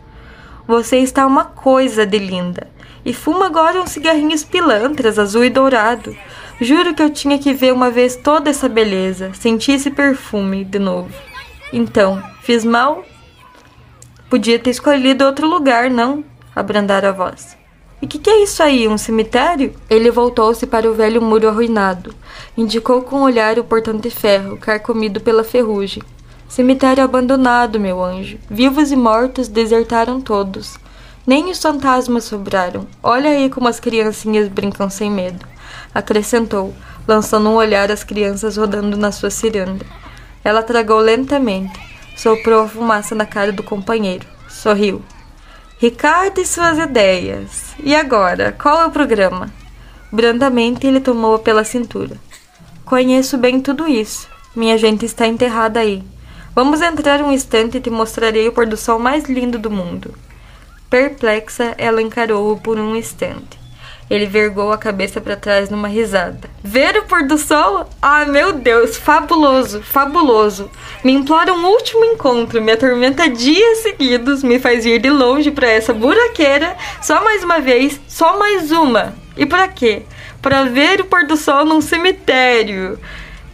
Você 0.68 0.98
está 0.98 1.26
uma 1.26 1.46
coisa 1.46 2.04
de 2.04 2.18
linda. 2.18 2.68
E 3.02 3.14
fuma 3.14 3.46
agora 3.46 3.80
uns 3.80 3.88
cigarrinhos 3.88 4.44
pilantras, 4.44 5.18
azul 5.18 5.42
e 5.42 5.48
dourado. 5.48 6.14
Juro 6.60 6.94
que 6.94 7.02
eu 7.02 7.08
tinha 7.08 7.38
que 7.38 7.54
ver 7.54 7.72
uma 7.72 7.90
vez 7.90 8.16
toda 8.16 8.50
essa 8.50 8.68
beleza, 8.68 9.32
sentir 9.32 9.72
esse 9.72 9.90
perfume 9.90 10.66
de 10.66 10.78
novo. 10.78 11.08
Então, 11.72 12.22
fiz 12.42 12.66
mal? 12.66 13.02
Podia 14.28 14.58
ter 14.58 14.68
escolhido 14.68 15.24
outro 15.24 15.48
lugar, 15.48 15.88
não? 15.88 16.22
Abrandaram 16.54 17.08
a 17.08 17.12
voz. 17.12 17.56
E 18.02 18.06
que 18.06 18.18
que 18.18 18.28
é 18.28 18.42
isso 18.42 18.62
aí, 18.62 18.86
um 18.86 18.98
cemitério? 18.98 19.74
Ele 19.88 20.10
voltou-se 20.10 20.66
para 20.66 20.86
o 20.86 20.92
velho 20.92 21.22
muro 21.22 21.48
arruinado. 21.48 22.14
Indicou 22.54 23.00
com 23.00 23.16
o 23.16 23.22
olhar 23.24 23.58
o 23.58 23.64
portão 23.64 23.96
de 23.96 24.10
ferro, 24.10 24.58
carcomido 24.58 25.18
pela 25.18 25.42
ferrugem. 25.42 26.02
Cemitério 26.48 27.04
abandonado, 27.04 27.78
meu 27.78 28.02
anjo. 28.02 28.38
Vivos 28.50 28.90
e 28.90 28.96
mortos 28.96 29.48
desertaram 29.48 30.18
todos. 30.18 30.78
Nem 31.26 31.50
os 31.50 31.60
fantasmas 31.60 32.24
sobraram. 32.24 32.86
Olha 33.02 33.28
aí 33.28 33.50
como 33.50 33.68
as 33.68 33.78
criancinhas 33.78 34.48
brincam 34.48 34.88
sem 34.88 35.10
medo. 35.10 35.44
Acrescentou, 35.94 36.74
lançando 37.06 37.50
um 37.50 37.54
olhar 37.54 37.92
às 37.92 38.02
crianças 38.02 38.56
rodando 38.56 38.96
na 38.96 39.12
sua 39.12 39.28
ciranda. 39.28 39.84
Ela 40.42 40.62
tragou 40.62 40.98
lentamente. 41.00 41.78
Soprou 42.16 42.62
a 42.62 42.68
fumaça 42.68 43.14
na 43.14 43.26
cara 43.26 43.52
do 43.52 43.62
companheiro. 43.62 44.26
Sorriu. 44.48 45.02
Ricardo 45.76 46.40
e 46.40 46.46
suas 46.46 46.78
ideias. 46.78 47.74
E 47.78 47.94
agora, 47.94 48.56
qual 48.58 48.82
é 48.82 48.86
o 48.86 48.90
programa? 48.90 49.52
Brandamente 50.10 50.86
ele 50.86 50.98
tomou-a 50.98 51.38
pela 51.38 51.62
cintura. 51.62 52.16
Conheço 52.86 53.36
bem 53.36 53.60
tudo 53.60 53.86
isso. 53.86 54.26
Minha 54.56 54.78
gente 54.78 55.04
está 55.04 55.26
enterrada 55.26 55.80
aí. 55.80 56.02
Vamos 56.58 56.82
entrar 56.82 57.22
um 57.22 57.30
instante 57.30 57.76
e 57.76 57.80
te 57.80 57.88
mostrarei 57.88 58.48
o 58.48 58.52
pôr 58.52 58.66
do 58.66 58.76
sol 58.76 58.98
mais 58.98 59.26
lindo 59.26 59.60
do 59.60 59.70
mundo. 59.70 60.12
Perplexa, 60.90 61.72
ela 61.78 62.02
encarou-o 62.02 62.56
por 62.56 62.80
um 62.80 62.96
instante. 62.96 63.56
Ele 64.10 64.26
vergou 64.26 64.72
a 64.72 64.76
cabeça 64.76 65.20
para 65.20 65.36
trás 65.36 65.70
numa 65.70 65.86
risada. 65.86 66.50
Ver 66.60 66.96
o 66.96 67.04
pôr 67.04 67.28
do 67.28 67.38
sol? 67.38 67.88
Ah, 68.02 68.24
meu 68.24 68.54
Deus, 68.54 68.96
fabuloso, 68.96 69.82
fabuloso. 69.82 70.68
Me 71.04 71.12
implora 71.12 71.54
um 71.54 71.64
último 71.64 72.04
encontro, 72.04 72.60
me 72.60 72.72
atormenta 72.72 73.28
dias 73.28 73.78
seguidos, 73.78 74.42
me 74.42 74.58
faz 74.58 74.84
ir 74.84 74.98
de 74.98 75.10
longe 75.10 75.52
para 75.52 75.68
essa 75.68 75.92
buraqueira, 75.92 76.76
só 77.00 77.22
mais 77.22 77.44
uma 77.44 77.60
vez, 77.60 78.00
só 78.08 78.36
mais 78.36 78.72
uma. 78.72 79.14
E 79.36 79.46
para 79.46 79.68
quê? 79.68 80.02
Para 80.42 80.64
ver 80.64 81.02
o 81.02 81.04
pôr 81.04 81.24
do 81.24 81.36
sol 81.36 81.64
num 81.64 81.80
cemitério. 81.80 82.98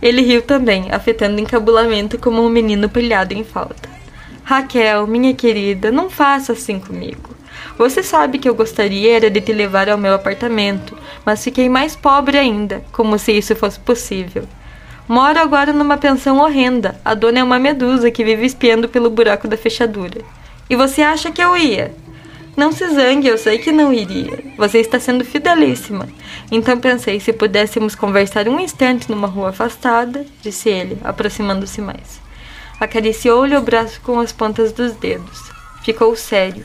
Ele 0.05 0.21
riu 0.21 0.43
também, 0.43 0.89
afetando 0.91 1.39
o 1.39 1.41
encabulamento 1.41 2.19
como 2.19 2.45
um 2.45 2.49
menino 2.51 2.91
pilhado 2.91 3.33
em 3.33 3.43
falta. 3.43 3.89
Raquel, 4.45 5.07
minha 5.07 5.33
querida, 5.33 5.91
não 5.91 6.11
faça 6.11 6.53
assim 6.53 6.79
comigo. 6.79 7.35
Você 7.79 8.03
sabe 8.03 8.39
que 8.39 8.47
eu 8.47 8.55
gostaria 8.55 9.17
era 9.17 9.31
de 9.31 9.41
te 9.41 9.51
levar 9.55 9.89
ao 9.89 9.97
meu 9.97 10.13
apartamento, 10.13 10.95
mas 11.25 11.43
fiquei 11.43 11.71
mais 11.71 11.97
pobre 11.97 12.37
ainda, 12.37 12.85
como 12.93 13.19
se 13.19 13.33
isso 13.33 13.57
fosse 13.57 13.81
possível. 13.81 14.45
Moro 15.09 15.39
agora 15.39 15.73
numa 15.73 15.97
pensão 15.97 16.39
horrenda. 16.39 17.01
A 17.03 17.15
dona 17.15 17.39
é 17.39 17.43
uma 17.43 17.59
medusa 17.59 18.11
que 18.11 18.23
vive 18.23 18.45
espiando 18.45 18.91
pelo 18.91 19.09
buraco 19.09 19.49
da 19.49 19.57
fechadura. 19.57 20.21
E 20.69 20.77
você 20.77 21.01
acha 21.01 21.31
que 21.31 21.43
eu 21.43 21.57
ia? 21.57 21.95
Não 22.57 22.71
se 22.71 22.89
zangue, 22.89 23.27
eu 23.27 23.37
sei 23.37 23.59
que 23.59 23.73
não 23.73 23.93
iria. 23.93 24.39
Você 24.57 24.79
está 24.79 25.01
sendo 25.01 25.25
fidelíssima. 25.25 26.09
Então 26.53 26.79
pensei 26.79 27.19
se 27.19 27.33
pudéssemos 27.33 27.97
conversar 27.97 28.49
um 28.49 28.61
instante 28.61 29.11
numa 29.11 29.27
rua 29.27 29.49
afastada, 29.49 30.25
disse 30.41 30.69
ele, 30.69 30.97
aproximando-se 31.03 31.81
mais. 31.81 32.21
Acariciou-lhe 32.79 33.57
o 33.57 33.63
braço 33.63 34.01
com 34.03 34.21
as 34.21 34.31
pontas 34.31 34.71
dos 34.71 34.93
dedos. 34.93 35.51
Ficou 35.83 36.15
sério. 36.15 36.65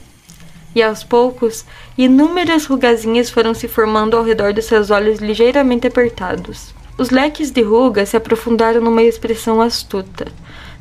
E 0.75 0.83
aos 0.83 1.03
poucos, 1.03 1.65
inúmeras 1.97 2.67
rugazinhas 2.67 3.31
foram 3.31 3.55
se 3.55 3.67
formando 3.67 4.15
ao 4.15 4.23
redor 4.23 4.53
de 4.53 4.61
seus 4.61 4.91
olhos 4.91 5.17
ligeiramente 5.17 5.87
apertados. 5.87 6.71
Os 6.99 7.09
leques 7.09 7.49
de 7.49 7.63
rugas 7.63 8.09
se 8.09 8.17
aprofundaram 8.17 8.79
numa 8.79 9.01
expressão 9.01 9.59
astuta. 9.59 10.27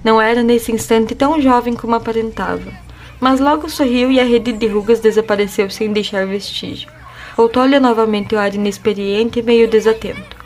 Não 0.05 0.21
era 0.21 0.43
nesse 0.43 0.71
instante 0.71 1.15
tão 1.15 1.41
jovem 1.41 1.75
como 1.75 1.95
aparentava 1.95 2.88
mas 3.21 3.41
logo 3.41 3.69
sorriu 3.69 4.11
e 4.11 4.21
a 4.21 4.25
rede 4.25 4.53
de 4.53 4.67
rugas 4.67 5.01
desapareceu 5.01 5.69
sem 5.71 5.93
deixar 5.93 6.27
vestígio. 6.27 6.91
Voltou-lhe 7.37 7.79
novamente 7.79 8.35
o 8.35 8.39
ar 8.39 8.55
inexperiente 8.55 9.39
e 9.39 9.43
meio 9.43 9.69
desatento. 9.69 10.37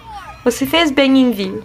Você 0.44 0.66
fez 0.66 0.90
bem 0.90 1.18
em 1.18 1.30
vir. 1.30 1.62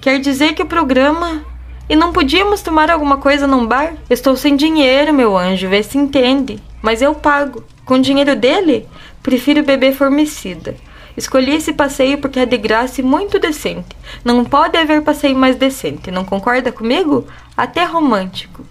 Quer 0.00 0.20
dizer 0.20 0.54
que 0.54 0.62
o 0.62 0.66
programa. 0.66 1.44
E 1.88 1.96
não 1.96 2.12
podíamos 2.12 2.60
tomar 2.60 2.90
alguma 2.90 3.16
coisa 3.16 3.46
num 3.46 3.66
bar? 3.66 3.94
Estou 4.10 4.36
sem 4.36 4.54
dinheiro, 4.54 5.12
meu 5.12 5.36
anjo, 5.36 5.68
vê 5.68 5.82
se 5.82 5.96
entende. 5.96 6.60
Mas 6.82 7.00
eu 7.02 7.14
pago. 7.14 7.64
Com 7.84 7.94
o 7.94 8.00
dinheiro 8.00 8.36
dele? 8.36 8.86
Prefiro 9.22 9.64
beber 9.64 9.94
formicida. 9.94 10.76
Escolhi 11.16 11.56
esse 11.56 11.72
passeio 11.72 12.18
porque 12.18 12.38
é 12.38 12.46
de 12.46 12.56
graça 12.56 13.00
e 13.00 13.04
muito 13.04 13.40
decente. 13.40 13.96
Não 14.24 14.44
pode 14.44 14.76
haver 14.76 15.02
passeio 15.02 15.34
mais 15.34 15.56
decente, 15.56 16.12
não 16.12 16.24
concorda 16.24 16.70
comigo? 16.70 17.26
Até 17.56 17.82
romântico. 17.82 18.64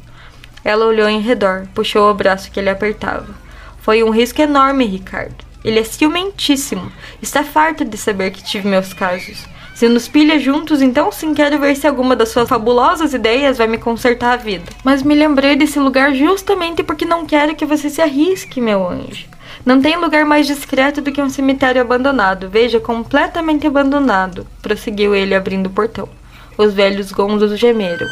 Ela 0.68 0.86
olhou 0.86 1.08
em 1.08 1.22
redor, 1.22 1.66
puxou 1.74 2.12
o 2.12 2.14
braço 2.14 2.52
que 2.52 2.60
ele 2.60 2.70
apertava. 2.70 3.34
Foi 3.80 4.04
um 4.04 4.10
risco 4.10 4.42
enorme, 4.42 4.86
Ricardo. 4.86 5.46
Ele 5.64 5.80
é 5.80 5.84
ciumentíssimo. 5.86 6.92
Está 7.22 7.42
farto 7.42 7.86
de 7.86 7.96
saber 7.96 8.32
que 8.32 8.44
tive 8.44 8.68
meus 8.68 8.92
casos. 8.92 9.46
Se 9.74 9.88
nos 9.88 10.10
pilha 10.10 10.38
juntos, 10.38 10.82
então 10.82 11.10
sim 11.10 11.34
quero 11.34 11.58
ver 11.58 11.74
se 11.78 11.88
alguma 11.88 12.18
das 12.18 12.28
suas 12.28 12.50
fabulosas 12.50 13.14
ideias 13.14 13.58
vai 13.58 13.66
me 13.66 13.78
consertar 13.78 14.34
a 14.34 14.36
vida. 14.36 14.70
Mas 14.84 15.04
me 15.04 15.16
lembrei 15.16 15.56
desse 15.56 15.80
lugar 15.80 16.14
justamente 16.14 16.84
porque 16.84 17.06
não 17.06 17.26
quero 17.26 17.56
que 17.56 17.66
você 17.66 17.90
se 17.90 18.02
arrisque, 18.02 18.60
meu 18.60 18.86
anjo. 18.86 19.26
Não 19.66 19.82
tem 19.82 19.96
lugar 19.96 20.26
mais 20.26 20.48
discreto 20.48 21.00
do 21.00 21.14
que 21.14 21.22
um 21.22 21.30
cemitério 21.30 21.82
abandonado. 21.82 22.50
Veja, 22.50 22.78
completamente 22.78 23.66
abandonado, 23.66 24.46
prosseguiu 24.62 25.16
ele 25.16 25.34
abrindo 25.34 25.68
o 25.68 25.70
portão. 25.70 26.10
Os 26.58 26.74
velhos 26.74 27.12
gonzos 27.12 27.60
gemeram. 27.60 28.08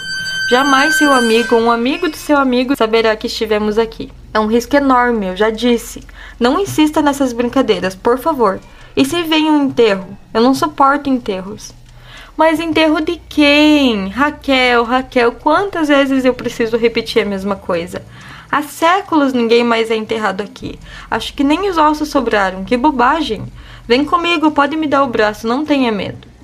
Jamais 0.49 0.97
seu 0.97 1.11
amigo 1.11 1.55
ou 1.55 1.63
um 1.63 1.71
amigo 1.71 2.07
do 2.07 2.15
seu 2.15 2.37
amigo 2.37 2.75
saberá 2.75 3.15
que 3.15 3.25
estivemos 3.25 3.79
aqui. 3.79 4.11
É 4.31 4.39
um 4.39 4.45
risco 4.45 4.75
enorme, 4.75 5.27
eu 5.27 5.35
já 5.35 5.49
disse. 5.49 6.03
Não 6.39 6.59
insista 6.59 7.01
nessas 7.01 7.33
brincadeiras, 7.33 7.95
por 7.95 8.19
favor. 8.19 8.59
E 8.95 9.03
se 9.03 9.23
vem 9.23 9.49
um 9.49 9.63
enterro? 9.63 10.15
Eu 10.33 10.41
não 10.41 10.53
suporto 10.53 11.09
enterros. 11.09 11.73
Mas 12.37 12.59
enterro 12.59 13.01
de 13.01 13.19
quem? 13.27 14.09
Raquel, 14.09 14.83
Raquel, 14.83 15.31
quantas 15.31 15.87
vezes 15.87 16.25
eu 16.25 16.33
preciso 16.33 16.77
repetir 16.77 17.23
a 17.23 17.29
mesma 17.29 17.55
coisa? 17.55 18.03
Há 18.51 18.61
séculos 18.61 19.33
ninguém 19.33 19.63
mais 19.63 19.89
é 19.89 19.95
enterrado 19.95 20.41
aqui. 20.41 20.77
Acho 21.09 21.33
que 21.33 21.43
nem 21.43 21.69
os 21.69 21.77
ossos 21.77 22.09
sobraram. 22.09 22.63
Que 22.63 22.77
bobagem! 22.77 23.45
Vem 23.87 24.05
comigo, 24.05 24.51
pode 24.51 24.75
me 24.75 24.85
dar 24.85 25.03
o 25.03 25.07
braço, 25.07 25.47
não 25.47 25.65
tenha 25.65 25.91
medo. 25.91 26.34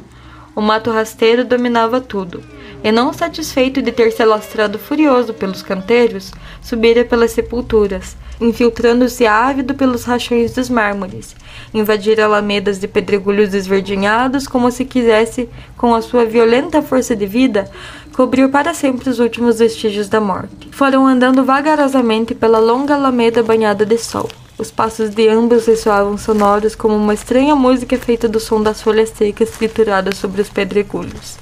O 0.55 0.61
mato 0.61 0.91
rasteiro 0.91 1.45
dominava 1.45 2.01
tudo, 2.01 2.43
e 2.83 2.91
não 2.91 3.13
satisfeito 3.13 3.81
de 3.81 3.91
ter 3.91 4.11
se 4.11 4.21
alastrado 4.21 4.77
furioso 4.77 5.33
pelos 5.33 5.61
canteiros, 5.61 6.31
subira 6.61 7.05
pelas 7.05 7.31
sepulturas, 7.31 8.17
infiltrando-se 8.39 9.25
ávido 9.25 9.75
pelos 9.75 10.03
rachões 10.03 10.53
dos 10.53 10.69
mármores, 10.69 11.35
invadir 11.73 12.19
alamedas 12.19 12.79
de 12.79 12.87
pedregulhos 12.87 13.53
esverdinhados 13.53 14.47
como 14.47 14.71
se 14.71 14.83
quisesse, 14.83 15.47
com 15.77 15.93
a 15.93 16.01
sua 16.01 16.25
violenta 16.25 16.81
força 16.81 17.15
de 17.15 17.25
vida, 17.25 17.69
cobrir 18.13 18.49
para 18.49 18.73
sempre 18.73 19.09
os 19.09 19.19
últimos 19.19 19.59
vestígios 19.59 20.09
da 20.09 20.19
morte. 20.19 20.69
Foram 20.71 21.07
andando 21.07 21.43
vagarosamente 21.45 22.35
pela 22.35 22.59
longa 22.59 22.95
alameda 22.95 23.43
banhada 23.43 23.85
de 23.85 23.97
sol. 23.97 24.27
Os 24.61 24.69
passos 24.69 25.09
de 25.09 25.27
ambos 25.27 25.65
ressoavam 25.65 26.19
sonoros 26.19 26.75
como 26.75 26.95
uma 26.95 27.15
estranha 27.15 27.55
música 27.55 27.97
feita 27.97 28.29
do 28.29 28.39
som 28.39 28.61
das 28.61 28.79
folhas 28.79 29.09
secas 29.09 29.49
trituradas 29.49 30.19
sobre 30.19 30.39
os 30.39 30.49
pedregulhos. 30.49 31.39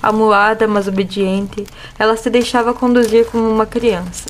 Amuada, 0.00 0.68
mas 0.68 0.86
obediente, 0.86 1.66
ela 1.98 2.16
se 2.16 2.30
deixava 2.30 2.72
conduzir 2.72 3.26
como 3.26 3.50
uma 3.50 3.66
criança. 3.66 4.26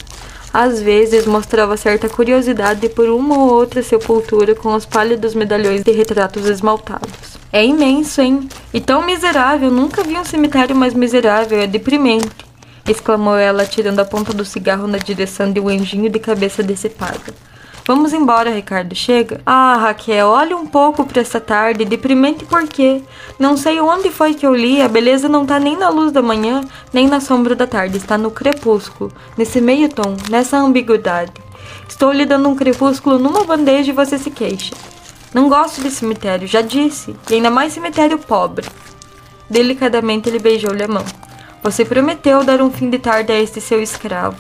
Às 0.55 0.81
vezes 0.81 1.27
mostrava 1.27 1.77
certa 1.77 2.09
curiosidade 2.09 2.89
por 2.89 3.11
uma 3.11 3.37
ou 3.37 3.53
outra 3.53 3.83
sepultura 3.83 4.55
com 4.55 4.75
os 4.75 4.87
pálidos 4.87 5.35
medalhões 5.35 5.85
de 5.85 5.93
retratos 5.93 6.47
esmaltados. 6.47 7.37
É 7.53 7.63
imenso, 7.63 8.23
hein? 8.23 8.49
E 8.73 8.81
tão 8.81 9.05
miserável, 9.05 9.71
nunca 9.71 10.03
vi 10.03 10.17
um 10.17 10.25
cemitério 10.25 10.75
mais 10.75 10.95
miserável, 10.95 11.61
é 11.61 11.67
deprimente, 11.67 12.31
exclamou 12.89 13.37
ela, 13.37 13.67
tirando 13.67 14.01
a 14.01 14.05
ponta 14.07 14.33
do 14.33 14.47
cigarro 14.47 14.87
na 14.87 14.97
direção 14.97 15.53
de 15.53 15.61
um 15.61 15.69
anjinho 15.69 16.09
de 16.09 16.19
cabeça 16.19 16.63
decepada. 16.63 17.50
Vamos 17.87 18.13
embora, 18.13 18.51
Ricardo, 18.51 18.95
chega. 18.95 19.41
Ah, 19.45 19.77
Raquel, 19.77 20.29
olha 20.29 20.57
um 20.57 20.67
pouco 20.67 21.05
para 21.05 21.23
essa 21.23 21.41
tarde, 21.41 21.85
deprimente 21.85 22.45
por 22.45 22.69
quê? 22.69 23.03
Não 23.39 23.57
sei 23.57 23.81
onde 23.81 24.11
foi 24.11 24.35
que 24.35 24.47
eu 24.47 24.55
li, 24.55 24.81
a 24.81 24.89
beleza 24.89 25.29
não 25.29 25.45
tá 25.47 25.59
nem 25.59 25.77
na 25.77 25.89
luz 25.89 26.13
da 26.13 26.23
manhã, 26.23 26.61
nem 26.93 27.09
na 27.09 27.21
sombra 27.21 27.55
da 27.55 27.67
tarde, 27.67 27.97
está 27.97 28.17
no 28.17 28.31
crepúsculo, 28.31 29.11
nesse 29.37 29.61
meio 29.61 29.89
tom, 29.89 30.17
nessa 30.29 30.59
ambiguidade. 30.59 31.33
Estou 31.89 32.13
lhe 32.13 32.25
dando 32.25 32.49
um 32.49 32.55
crepúsculo 32.55 33.19
numa 33.19 33.45
bandeja 33.45 33.91
e 33.91 33.95
você 33.95 34.19
se 34.19 34.31
queixa. 34.31 34.75
Não 35.35 35.49
gosto 35.49 35.81
de 35.81 35.91
cemitério, 35.91 36.47
já 36.47 36.61
disse, 36.61 37.17
e 37.29 37.35
ainda 37.35 37.51
mais 37.51 37.73
cemitério 37.73 38.19
pobre. 38.19 38.67
Delicadamente 39.49 40.29
ele 40.29 40.39
beijou-lhe 40.39 40.85
a 40.85 40.89
mão. 40.89 41.05
Você 41.63 41.85
prometeu 41.85 42.45
dar 42.45 42.63
um 42.63 42.71
fim 42.71 42.89
de 42.89 42.99
tarde 42.99 43.33
a 43.33 43.41
este 43.41 43.61
seu 43.61 43.83
escravo. 43.83 44.37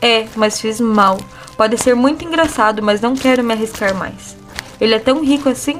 É, 0.00 0.26
mas 0.36 0.60
fiz 0.60 0.80
mal. 0.80 1.18
Pode 1.56 1.78
ser 1.78 1.94
muito 1.94 2.24
engraçado, 2.24 2.82
mas 2.82 3.00
não 3.00 3.14
quero 3.14 3.42
me 3.42 3.54
arriscar 3.54 3.94
mais. 3.94 4.36
Ele 4.80 4.94
é 4.94 4.98
tão 4.98 5.24
rico 5.24 5.48
assim? 5.48 5.78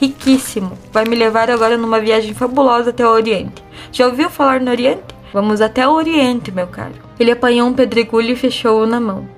Riquíssimo. 0.00 0.78
Vai 0.92 1.04
me 1.04 1.16
levar 1.16 1.50
agora 1.50 1.76
numa 1.76 1.98
viagem 1.98 2.32
fabulosa 2.32 2.90
até 2.90 3.04
o 3.04 3.10
Oriente. 3.10 3.64
Já 3.90 4.06
ouviu 4.06 4.30
falar 4.30 4.60
no 4.60 4.70
Oriente? 4.70 5.02
Vamos 5.32 5.60
até 5.60 5.86
o 5.86 5.92
Oriente, 5.92 6.52
meu 6.52 6.68
caro. 6.68 6.94
Ele 7.18 7.32
apanhou 7.32 7.68
um 7.68 7.74
pedregulho 7.74 8.32
e 8.32 8.36
fechou-o 8.36 8.86
na 8.86 9.00
mão. 9.00 9.28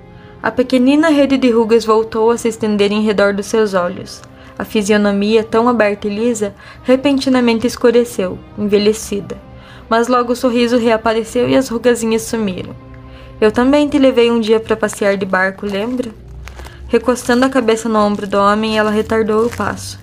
A 0.41 0.51
pequenina 0.51 1.09
rede 1.09 1.37
de 1.37 1.49
rugas 1.49 1.83
voltou 1.83 2.31
a 2.31 2.37
se 2.37 2.47
estender 2.47 2.91
em 2.91 3.01
redor 3.01 3.33
dos 3.33 3.47
seus 3.47 3.73
olhos. 3.73 4.21
A 4.57 4.63
fisionomia, 4.63 5.43
tão 5.43 5.67
aberta 5.67 6.07
e 6.07 6.15
lisa, 6.15 6.53
repentinamente 6.83 7.65
escureceu, 7.65 8.37
envelhecida. 8.57 9.37
Mas 9.89 10.07
logo 10.07 10.33
o 10.33 10.35
sorriso 10.35 10.77
reapareceu 10.77 11.49
e 11.49 11.55
as 11.55 11.67
rugazinhas 11.69 12.21
sumiram. 12.21 12.75
Eu 13.41 13.51
também 13.51 13.89
te 13.89 13.97
levei 13.97 14.29
um 14.29 14.39
dia 14.39 14.59
para 14.59 14.77
passear 14.77 15.17
de 15.17 15.25
barco, 15.25 15.65
lembra? 15.65 16.11
Recostando 16.87 17.43
a 17.43 17.49
cabeça 17.49 17.89
no 17.89 17.97
ombro 17.97 18.27
do 18.27 18.37
homem, 18.37 18.77
ela 18.77 18.91
retardou 18.91 19.47
o 19.47 19.49
passo. 19.49 19.99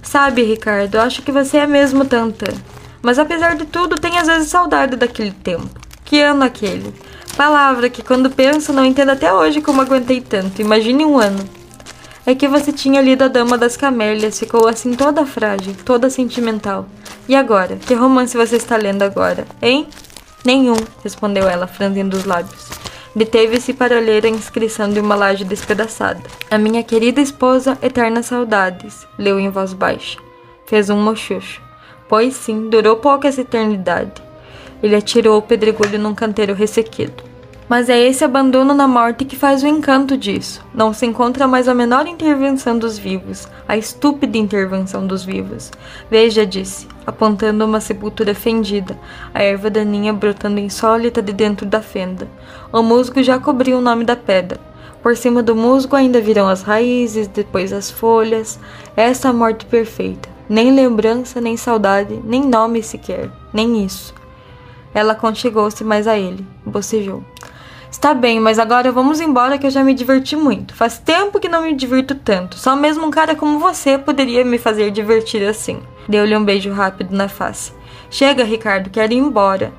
Sabe, 0.00 0.44
Ricardo, 0.44 1.00
acho 1.00 1.22
que 1.22 1.32
você 1.32 1.56
é 1.56 1.66
mesmo 1.66 2.04
tanta. 2.04 2.54
Mas 3.02 3.18
apesar 3.18 3.56
de 3.56 3.66
tudo, 3.66 3.98
tem 3.98 4.16
às 4.16 4.28
vezes 4.28 4.48
saudade 4.48 4.94
daquele 4.94 5.32
tempo. 5.32 5.68
Que 6.04 6.20
ano 6.20 6.44
aquele? 6.44 6.94
Palavra 7.36 7.90
que 7.90 8.00
quando 8.00 8.30
penso 8.30 8.72
não 8.72 8.84
entendo 8.84 9.10
até 9.10 9.32
hoje 9.32 9.60
como 9.60 9.80
aguentei 9.80 10.20
tanto. 10.20 10.62
Imagine 10.62 11.04
um 11.04 11.18
ano. 11.18 11.42
É 12.24 12.32
que 12.32 12.46
você 12.46 12.70
tinha 12.70 13.02
lido 13.02 13.24
A 13.24 13.28
Dama 13.28 13.58
das 13.58 13.76
Camélias, 13.76 14.38
ficou 14.38 14.68
assim 14.68 14.94
toda 14.94 15.26
frágil, 15.26 15.74
toda 15.84 16.08
sentimental. 16.08 16.86
E 17.28 17.34
agora? 17.34 17.74
Que 17.74 17.94
romance 17.94 18.36
você 18.36 18.54
está 18.54 18.76
lendo 18.76 19.02
agora, 19.02 19.46
hein? 19.60 19.88
Nenhum, 20.44 20.76
respondeu 21.02 21.48
ela, 21.48 21.66
franzindo 21.66 22.16
os 22.16 22.24
lábios. 22.24 22.68
Deteve-se 23.14 23.74
para 23.74 24.00
ler 24.00 24.24
a 24.24 24.28
inscrição 24.28 24.88
de 24.90 24.98
uma 24.98 25.14
laje 25.14 25.44
despedaçada. 25.44 26.22
A 26.50 26.56
minha 26.56 26.82
querida 26.82 27.20
esposa, 27.20 27.76
eternas 27.82 28.26
saudades, 28.26 29.06
leu 29.18 29.38
em 29.38 29.50
voz 29.50 29.72
baixa. 29.72 30.18
Fez 30.66 30.88
um 30.88 31.00
mochucho. 31.00 31.60
Pois 32.08 32.34
sim, 32.34 32.68
durou 32.70 32.96
pouco 32.96 33.26
essa 33.26 33.42
eternidade. 33.42 34.22
Ele 34.82 34.96
atirou 34.96 35.38
o 35.38 35.42
pedregulho 35.42 35.98
num 35.98 36.14
canteiro 36.14 36.54
ressequido. 36.54 37.31
Mas 37.68 37.88
é 37.88 37.98
esse 37.98 38.24
abandono 38.24 38.74
na 38.74 38.86
morte 38.86 39.24
que 39.24 39.36
faz 39.36 39.62
o 39.62 39.66
encanto 39.66 40.16
disso. 40.16 40.64
Não 40.74 40.92
se 40.92 41.06
encontra 41.06 41.46
mais 41.46 41.68
a 41.68 41.74
menor 41.74 42.06
intervenção 42.06 42.78
dos 42.78 42.98
vivos, 42.98 43.48
a 43.66 43.76
estúpida 43.76 44.36
intervenção 44.36 45.06
dos 45.06 45.24
vivos. 45.24 45.70
Veja, 46.10 46.44
disse, 46.44 46.86
apontando 47.06 47.64
uma 47.64 47.80
sepultura 47.80 48.34
fendida, 48.34 48.98
a 49.32 49.42
erva 49.42 49.70
daninha 49.70 50.12
brotando 50.12 50.60
insólita 50.60 51.22
de 51.22 51.32
dentro 51.32 51.64
da 51.64 51.80
fenda. 51.80 52.28
O 52.72 52.82
musgo 52.82 53.22
já 53.22 53.38
cobriu 53.38 53.78
o 53.78 53.82
nome 53.82 54.04
da 54.04 54.16
pedra. 54.16 54.60
Por 55.02 55.16
cima 55.16 55.42
do 55.42 55.56
musgo 55.56 55.96
ainda 55.96 56.20
virão 56.20 56.48
as 56.48 56.62
raízes, 56.62 57.26
depois 57.26 57.72
as 57.72 57.90
folhas. 57.90 58.60
Essa 58.96 59.30
a 59.30 59.32
morte 59.32 59.66
perfeita. 59.66 60.28
Nem 60.48 60.74
lembrança, 60.74 61.40
nem 61.40 61.56
saudade, 61.56 62.20
nem 62.24 62.42
nome 62.42 62.82
sequer, 62.82 63.30
nem 63.52 63.84
isso. 63.84 64.14
Ela 64.94 65.14
conchegou-se 65.14 65.82
mais 65.82 66.06
a 66.06 66.18
ele, 66.18 66.46
bocejou. 66.64 67.24
Está 67.92 68.14
bem, 68.14 68.40
mas 68.40 68.58
agora 68.58 68.90
vamos 68.90 69.20
embora 69.20 69.58
que 69.58 69.66
eu 69.66 69.70
já 69.70 69.84
me 69.84 69.92
diverti 69.92 70.34
muito. 70.34 70.74
Faz 70.74 70.98
tempo 70.98 71.38
que 71.38 71.46
não 71.48 71.62
me 71.62 71.74
divirto 71.74 72.14
tanto. 72.14 72.58
Só 72.58 72.74
mesmo 72.74 73.06
um 73.06 73.10
cara 73.10 73.36
como 73.36 73.58
você 73.58 73.98
poderia 73.98 74.42
me 74.46 74.56
fazer 74.56 74.90
divertir 74.90 75.46
assim. 75.46 75.78
Deu-lhe 76.08 76.34
um 76.34 76.42
beijo 76.42 76.72
rápido 76.72 77.14
na 77.14 77.28
face. 77.28 77.70
Chega, 78.10 78.44
Ricardo, 78.44 78.88
quero 78.88 79.12
ir 79.12 79.18
embora. 79.18 79.74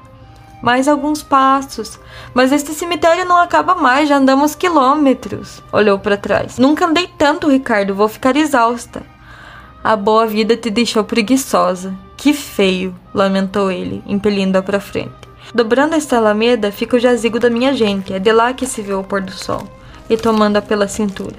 Mais 0.62 0.88
alguns 0.88 1.24
passos. 1.24 2.00
Mas 2.36 2.52
este 2.52 2.72
cemitério 2.72 3.26
não 3.26 3.38
acaba 3.38 3.74
mais, 3.74 4.08
já 4.08 4.18
andamos 4.18 4.54
quilômetros. 4.54 5.64
Olhou 5.72 5.98
para 5.98 6.16
trás. 6.16 6.60
Nunca 6.60 6.86
andei 6.86 7.10
tanto, 7.18 7.50
Ricardo, 7.50 7.96
vou 7.96 8.08
ficar 8.08 8.38
exausta. 8.38 9.02
A 9.84 9.96
boa 9.96 10.28
vida 10.28 10.56
te 10.56 10.70
deixou 10.70 11.04
preguiçosa. 11.04 11.94
Que 12.16 12.32
feio, 12.32 12.96
lamentou 13.12 13.72
ele, 13.72 14.04
impelindo-a 14.06 14.62
para 14.62 14.80
frente. 14.80 15.33
Dobrando 15.54 15.94
esta 15.94 16.18
alameda 16.18 16.72
fica 16.72 16.98
o 16.98 17.00
jazigo 17.00 17.40
da 17.40 17.48
minha 17.48 17.74
gente, 17.74 18.12
é 18.12 18.18
de 18.18 18.32
lá 18.32 18.54
que 18.54 18.66
se 18.66 18.82
vê 18.82 18.94
o 18.94 19.04
pôr 19.04 19.22
do 19.22 19.32
sol. 19.32 19.68
E 20.10 20.18
tomando-a 20.18 20.64
pela 20.64 20.88
cintura. 20.88 21.36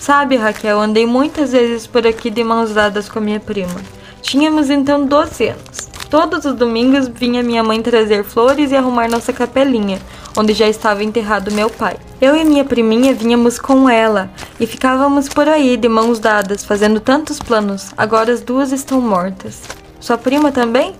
Sabe, 0.00 0.34
Raquel, 0.34 0.80
andei 0.80 1.06
muitas 1.06 1.52
vezes 1.52 1.86
por 1.86 2.04
aqui 2.04 2.28
de 2.28 2.42
mãos 2.42 2.72
dadas 2.72 3.08
com 3.08 3.20
a 3.20 3.22
minha 3.22 3.38
prima. 3.38 3.80
Tínhamos 4.20 4.68
então 4.68 5.06
12 5.06 5.48
anos. 5.50 5.88
Todos 6.10 6.44
os 6.44 6.54
domingos 6.54 7.06
vinha 7.06 7.40
minha 7.40 7.62
mãe 7.62 7.80
trazer 7.80 8.24
flores 8.24 8.72
e 8.72 8.76
arrumar 8.76 9.08
nossa 9.08 9.32
capelinha, 9.32 10.00
onde 10.36 10.52
já 10.54 10.68
estava 10.68 11.04
enterrado 11.04 11.52
meu 11.52 11.70
pai. 11.70 11.96
Eu 12.20 12.34
e 12.34 12.44
minha 12.44 12.64
priminha 12.64 13.14
vinhamos 13.14 13.60
com 13.60 13.88
ela 13.88 14.28
e 14.58 14.66
ficávamos 14.66 15.28
por 15.28 15.48
aí 15.48 15.76
de 15.76 15.88
mãos 15.88 16.18
dadas, 16.18 16.64
fazendo 16.64 16.98
tantos 16.98 17.38
planos. 17.38 17.92
Agora 17.96 18.32
as 18.32 18.40
duas 18.40 18.72
estão 18.72 19.00
mortas. 19.00 19.62
Sua 20.00 20.18
prima 20.18 20.50
também? 20.50 20.96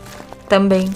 Também. 0.48 0.88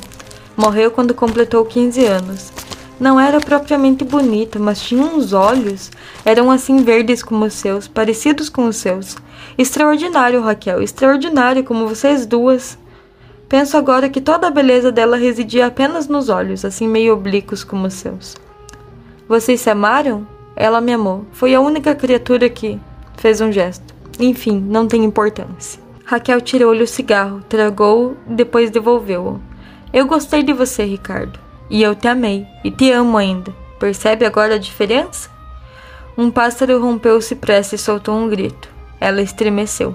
Morreu 0.57 0.91
quando 0.91 1.15
completou 1.15 1.65
15 1.65 2.05
anos. 2.07 2.53
Não 2.99 3.21
era 3.21 3.39
propriamente 3.41 4.05
bonita, 4.05 4.59
mas 4.59 4.81
tinha 4.81 5.03
uns 5.03 5.35
olhos. 5.35 5.91
Eram 6.25 6.51
assim 6.51 6.83
verdes 6.83 7.23
como 7.23 7.45
os 7.45 7.53
seus, 7.53 7.87
parecidos 7.87 8.49
com 8.49 8.67
os 8.67 8.77
seus. 8.77 9.17
Extraordinário, 9.59 10.41
Raquel, 10.41 10.83
extraordinário 10.83 11.63
como 11.63 11.87
vocês 11.87 12.25
duas. 12.25 12.79
Penso 13.49 13.77
agora 13.77 14.09
que 14.09 14.21
toda 14.21 14.47
a 14.47 14.51
beleza 14.51 14.91
dela 14.91 15.17
residia 15.17 15.67
apenas 15.67 16.09
nos 16.09 16.31
olhos, 16.31 16.65
assim 16.65 16.89
meio 16.89 17.13
oblíquos 17.13 17.63
como 17.63 17.87
os 17.87 17.95
seus. 17.95 18.35
Vocês 19.29 19.61
se 19.61 19.69
amaram? 19.69 20.27
Ela 20.57 20.81
me 20.81 20.95
amou. 20.95 21.27
Foi 21.33 21.55
a 21.55 21.61
única 21.61 21.95
criatura 21.95 22.49
que 22.49 22.81
fez 23.19 23.43
um 23.43 23.53
gesto. 23.53 23.95
Enfim, 24.19 24.59
não 24.59 24.89
tem 24.89 25.05
importância. 25.05 25.81
Raquel 26.05 26.41
tirou-lhe 26.41 26.83
o 26.83 26.87
cigarro, 26.87 27.43
tragou 27.47 28.17
e 28.29 28.33
depois 28.35 28.71
devolveu-o. 28.71 29.39
Eu 29.93 30.07
gostei 30.07 30.43
de 30.43 30.53
você, 30.53 30.85
Ricardo. 30.85 31.39
E 31.71 31.83
eu 31.83 31.95
te 31.95 32.09
amei. 32.09 32.47
E 32.65 32.71
te 32.71 32.91
amo 32.91 33.17
ainda. 33.17 33.53
Percebe 33.79 34.25
agora 34.25 34.55
a 34.55 34.59
diferença? 34.59 35.31
Um 36.17 36.31
pássaro 36.31 36.81
rompeu 36.81 37.17
o 37.17 37.23
cipreste 37.23 37.75
e 37.75 37.79
soltou 37.79 38.17
um 38.17 38.29
grito. 38.29 38.69
Ela 39.01 39.23
estremeceu. 39.23 39.95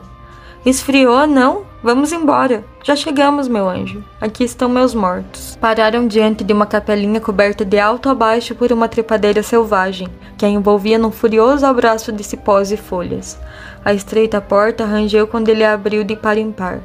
Esfriou, 0.65 1.25
não? 1.25 1.65
Vamos 1.83 2.11
embora. 2.11 2.63
Já 2.83 2.95
chegamos, 2.95 3.47
meu 3.47 3.67
anjo. 3.67 4.03
Aqui 4.19 4.43
estão 4.43 4.69
meus 4.69 4.93
mortos. 4.93 5.57
Pararam 5.59 6.07
diante 6.07 6.43
de 6.43 6.53
uma 6.53 6.67
capelinha 6.67 7.19
coberta 7.19 7.65
de 7.65 7.79
alto 7.79 8.07
a 8.07 8.13
baixo 8.13 8.53
por 8.53 8.71
uma 8.71 8.87
trepadeira 8.87 9.41
selvagem, 9.41 10.07
que 10.37 10.45
a 10.45 10.49
envolvia 10.49 10.99
num 10.99 11.09
furioso 11.09 11.65
abraço 11.65 12.11
de 12.11 12.23
cipós 12.23 12.71
e 12.71 12.77
folhas. 12.77 13.39
A 13.83 13.91
estreita 13.91 14.39
porta 14.39 14.85
rangeu 14.85 15.25
quando 15.25 15.49
ele 15.49 15.63
a 15.63 15.73
abriu 15.73 16.03
de 16.03 16.15
par 16.15 16.37
em 16.37 16.51
par. 16.51 16.79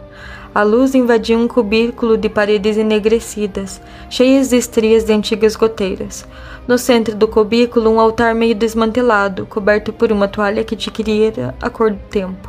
A 0.57 0.63
luz 0.63 0.95
invadia 0.95 1.37
um 1.37 1.47
cubículo 1.47 2.17
de 2.17 2.31
paredes 2.31 2.79
enegrecidas, 2.79 3.79
cheias 4.09 4.49
de 4.49 4.57
estrias 4.57 5.05
de 5.05 5.13
antigas 5.13 5.55
goteiras. 5.55 6.27
No 6.67 6.79
centro 6.79 7.15
do 7.15 7.29
cubículo, 7.29 7.91
um 7.91 8.01
altar 8.01 8.35
meio 8.35 8.55
desmantelado, 8.55 9.45
coberto 9.45 9.93
por 9.93 10.11
uma 10.11 10.27
toalha 10.27 10.65
que 10.65 10.75
adquirira 10.75 11.55
a 11.61 11.69
cor 11.69 11.91
do 11.91 11.99
tempo. 12.09 12.49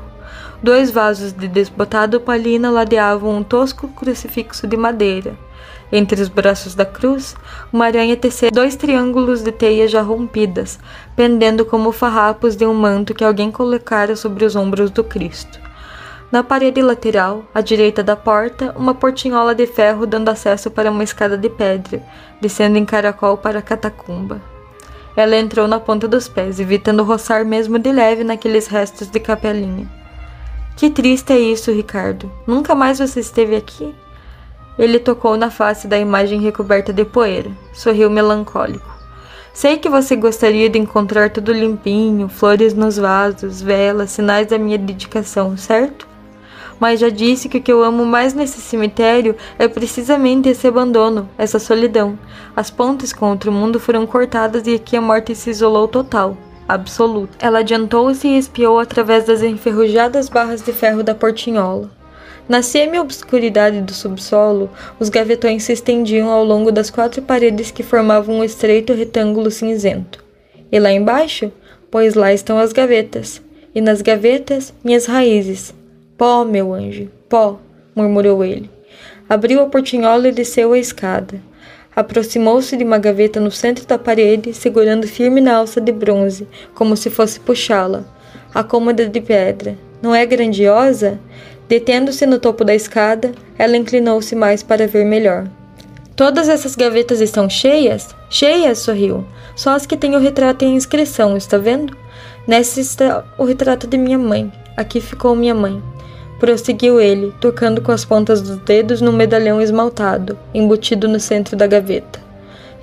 Dois 0.64 0.89
vasos 0.89 1.34
de 1.34 1.49
desbotado 1.49 2.22
palina 2.22 2.72
ladeavam 2.72 3.36
um 3.36 3.43
tosco 3.43 3.89
crucifixo 3.89 4.66
de 4.66 4.78
madeira. 4.78 5.38
Entre 5.91 6.22
os 6.22 6.30
braços 6.30 6.74
da 6.74 6.86
cruz, 6.86 7.36
uma 7.74 7.88
aranha 7.88 8.16
tecia 8.16 8.49
dois 8.49 8.78
triângulos 8.78 9.41
de 9.41 9.51
teias 9.51 9.91
já 9.91 10.01
rompidas, 10.01 10.80
pendendo 11.14 11.66
como 11.66 11.91
farrapos 11.91 12.55
de 12.55 12.66
um 12.66 12.74
manto 12.74 13.14
que 13.14 13.26
alguém 13.26 13.51
colocara 13.51 14.16
sobre 14.16 14.45
os 14.45 14.55
ombros 14.55 14.91
do 14.91 15.03
Cristo. 15.03 15.66
Na 16.30 16.43
parede 16.43 16.82
lateral, 16.82 17.45
à 17.53 17.61
direita 17.61 18.03
da 18.03 18.15
porta, 18.15 18.73
uma 18.78 18.93
portinhola 18.93 19.55
de 19.55 19.65
ferro 19.65 20.05
dando 20.05 20.28
acesso 20.28 20.69
para 20.69 20.91
uma 20.91 21.03
escada 21.03 21.38
de 21.38 21.49
pedra, 21.49 22.03
descendo 22.41 22.78
em 22.78 22.84
caracol 22.84 23.38
para 23.38 23.59
a 23.59 23.61
catacumba. 23.61 24.41
Ela 25.15 25.38
entrou 25.38 25.69
na 25.69 25.80
ponta 25.80 26.05
dos 26.05 26.28
pés, 26.28 26.59
evitando 26.59 27.03
roçar 27.03 27.45
mesmo 27.45 27.80
de 27.80 27.91
leve 27.93 28.25
naqueles 28.25 28.67
restos 28.67 29.07
de 29.07 29.21
capelinha. 29.21 29.89
Que 30.75 30.89
triste 30.89 31.32
é 31.32 31.39
isso, 31.39 31.71
Ricardo. 31.71 32.32
Nunca 32.45 32.75
mais 32.75 32.99
você 32.99 33.21
esteve 33.21 33.55
aqui? 33.55 33.95
Ele 34.78 34.99
tocou 34.99 35.36
na 35.38 35.49
face 35.49 35.88
da 35.88 35.97
imagem 35.97 36.41
recoberta 36.41 36.93
de 36.93 37.03
poeira. 37.03 37.49
Sorriu 37.73 38.09
melancólico. 38.11 38.95
Sei 39.53 39.78
que 39.78 39.89
você 39.89 40.15
gostaria 40.15 40.69
de 40.69 40.78
encontrar 40.78 41.32
tudo 41.32 41.51
limpinho, 41.51 42.30
flores 42.30 42.75
nos 42.75 42.97
vasos, 42.97 43.59
velas, 43.59 44.11
sinais 44.11 44.45
da 44.45 44.59
minha 44.59 44.78
dedicação, 44.78 45.57
certo? 45.57 46.07
Mas 46.80 46.99
já 46.99 47.09
disse 47.09 47.49
que 47.49 47.57
o 47.57 47.61
que 47.61 47.71
eu 47.71 47.84
amo 47.84 48.05
mais 48.05 48.34
nesse 48.34 48.61
cemitério 48.61 49.36
é 49.57 49.67
precisamente 49.67 50.49
esse 50.49 50.67
abandono, 50.67 51.30
essa 51.38 51.59
solidão. 51.59 52.17
As 52.55 52.69
pontes 52.69 53.13
com 53.13 53.30
outro 53.30 53.51
mundo 53.51 53.80
foram 53.80 54.05
cortadas 54.05 54.67
e 54.67 54.75
aqui 54.75 54.95
a 54.95 55.01
morte 55.01 55.34
se 55.36 55.49
isolou 55.49 55.88
total 55.88 56.38
absoluta. 56.67 57.38
Ela 57.39 57.59
adiantou-se 57.59 58.28
e 58.28 58.38
espiou 58.38 58.80
através 58.80 59.25
das 59.25 59.41
enferrujadas 59.41 60.28
barras 60.28 60.61
de 60.61 60.73
ferro 60.73 61.01
da 61.01 61.15
portinhola. 61.15 61.89
Na 62.47 62.61
semi-obscuridade 62.61 63.82
do 63.82 63.93
subsolo, 63.93 64.69
os 64.99 65.09
gavetões 65.09 65.63
se 65.63 65.73
estendiam 65.73 66.30
ao 66.30 66.43
longo 66.43 66.71
das 66.71 66.89
quatro 66.89 67.21
paredes 67.21 67.71
que 67.71 67.84
formavam 67.84 68.36
um 68.36 68.43
estreito 68.43 68.93
retângulo 68.93 69.51
cinzento. 69.51 70.23
E 70.71 70.80
lá 70.80 70.91
embaixo? 70.91 71.51
Pois 71.91 72.15
lá 72.15 72.34
estão 72.34 72.57
as 72.57 72.71
gavetas. 72.73 73.41
E 73.75 73.82
nas 73.82 74.01
gavetas, 74.01 74.73
minhas 74.84 75.05
raízes. 75.05 75.73
Pó, 76.18 76.43
meu 76.43 76.74
anjo, 76.74 77.09
pó, 77.30 77.59
murmurou 77.95 78.43
ele. 78.43 78.72
Abriu 79.30 79.61
a 79.61 79.68
portinhola 79.68 80.30
e 80.30 80.32
desceu 80.32 80.74
a 80.74 80.80
escada. 80.80 81.39
Aproximou-se 81.95 82.76
de 82.76 82.84
uma 82.84 82.97
gaveta 82.97 83.39
no 83.39 83.51
centro 83.51 83.86
da 83.86 83.99
parede, 83.99 84.51
segurando 84.53 85.07
firme 85.07 85.41
na 85.41 85.57
alça 85.57 85.80
de 85.80 85.91
bronze, 85.91 86.47
como 86.74 86.97
se 86.97 87.11
fosse 87.11 87.39
puxá-la. 87.39 88.03
A 88.51 88.63
cômoda 88.63 89.07
de 89.07 89.22
pedra. 89.22 89.78
Não 90.01 90.15
é 90.15 90.26
grandiosa? 90.26 91.20
Detendo-se 91.68 92.26
no 92.26 92.39
topo 92.39 92.63
da 92.63 92.74
escada, 92.74 93.32
ela 93.57 93.78
inclinou-se 93.78 94.36
mais 94.36 94.63
para 94.63 94.88
ver 94.88 95.05
melhor. 95.05 95.47
Todas 96.15 96.49
essas 96.49 96.76
gavetas 96.76 97.22
estão 97.22 97.47
cheias? 97.47 98.15
Cheias, 98.28 98.80
sorriu. 98.80 99.24
Só 99.55 99.72
as 99.72 99.86
que 99.86 99.95
têm 99.95 100.15
o 100.15 100.20
retrato 100.20 100.65
em 100.65 100.76
inscrição, 100.76 101.38
está 101.38 101.59
vendo? 101.59 101.95
Nessa 102.47 102.82
está 102.82 103.24
o 103.38 103.43
retrato 103.43 103.86
de 103.86 103.97
minha 103.99 104.18
mãe. 104.18 104.51
Aqui 104.76 104.99
ficou 104.99 105.36
minha 105.36 105.53
mãe. 105.53 105.80
Prosseguiu 106.39 107.01
ele, 107.01 107.33
tocando 107.41 107.81
com 107.81 107.91
as 107.91 108.05
pontas 108.05 108.41
dos 108.41 108.57
dedos 108.57 109.01
num 109.01 109.11
medalhão 109.11 109.59
esmaltado, 109.59 110.38
embutido 110.53 111.07
no 111.07 111.19
centro 111.19 111.55
da 111.55 111.65
gaveta. 111.65 112.19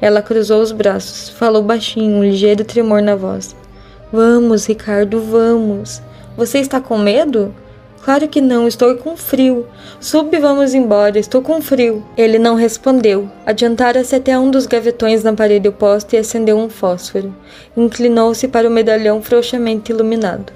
Ela 0.00 0.20
cruzou 0.20 0.61
os 0.61 0.72
braços, 0.72 1.28
falou 1.28 1.62
baixinho, 1.62 2.16
um 2.16 2.24
ligeiro 2.24 2.64
tremor 2.64 3.00
na 3.00 3.14
voz. 3.14 3.55
Vamos, 4.12 4.66
Ricardo, 4.66 5.20
vamos. 5.20 6.02
Você 6.36 6.59
está 6.59 6.80
com 6.80 6.98
medo? 6.98 7.55
Claro 8.05 8.28
que 8.28 8.40
não, 8.40 8.68
estou 8.68 8.94
com 8.96 9.16
frio. 9.16 9.66
Sube 9.98 10.36
e 10.36 10.40
vamos 10.40 10.74
embora, 10.74 11.18
estou 11.18 11.40
com 11.40 11.62
frio. 11.62 12.05
Ele 12.18 12.38
não 12.38 12.55
respondeu. 12.55 13.30
Adiantara-se 13.46 14.14
até 14.14 14.38
um 14.38 14.50
dos 14.50 14.66
gavetões 14.66 15.24
na 15.24 15.32
parede 15.32 15.68
oposta 15.68 16.14
e 16.14 16.18
acendeu 16.18 16.59
um 16.59 16.68
fósforo. 16.68 17.34
Inclinou-se 17.74 18.46
para 18.46 18.68
o 18.68 18.70
medalhão 18.70 19.22
frouxamente 19.22 19.90
iluminado. 19.90 20.52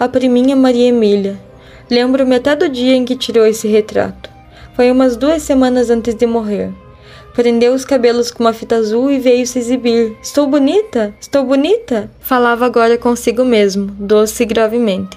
A 0.00 0.08
priminha 0.08 0.56
Maria 0.56 0.88
Emília, 0.88 1.38
Lembro-me 1.90 2.36
até 2.36 2.54
do 2.54 2.68
dia 2.68 2.94
em 2.94 3.04
que 3.04 3.16
tirou 3.16 3.46
esse 3.46 3.66
retrato. 3.66 4.30
Foi 4.74 4.90
umas 4.90 5.16
duas 5.16 5.42
semanas 5.42 5.90
antes 5.90 6.14
de 6.14 6.26
morrer. 6.26 6.70
Prendeu 7.34 7.72
os 7.72 7.84
cabelos 7.84 8.30
com 8.30 8.42
uma 8.42 8.52
fita 8.52 8.76
azul 8.76 9.10
e 9.10 9.18
veio 9.18 9.46
se 9.46 9.58
exibir. 9.58 10.16
Estou 10.22 10.46
bonita? 10.46 11.14
Estou 11.20 11.44
bonita? 11.44 12.10
Falava 12.20 12.66
agora 12.66 12.98
consigo 12.98 13.44
mesmo, 13.44 13.86
doce 13.98 14.42
e 14.42 14.46
gravemente. 14.46 15.16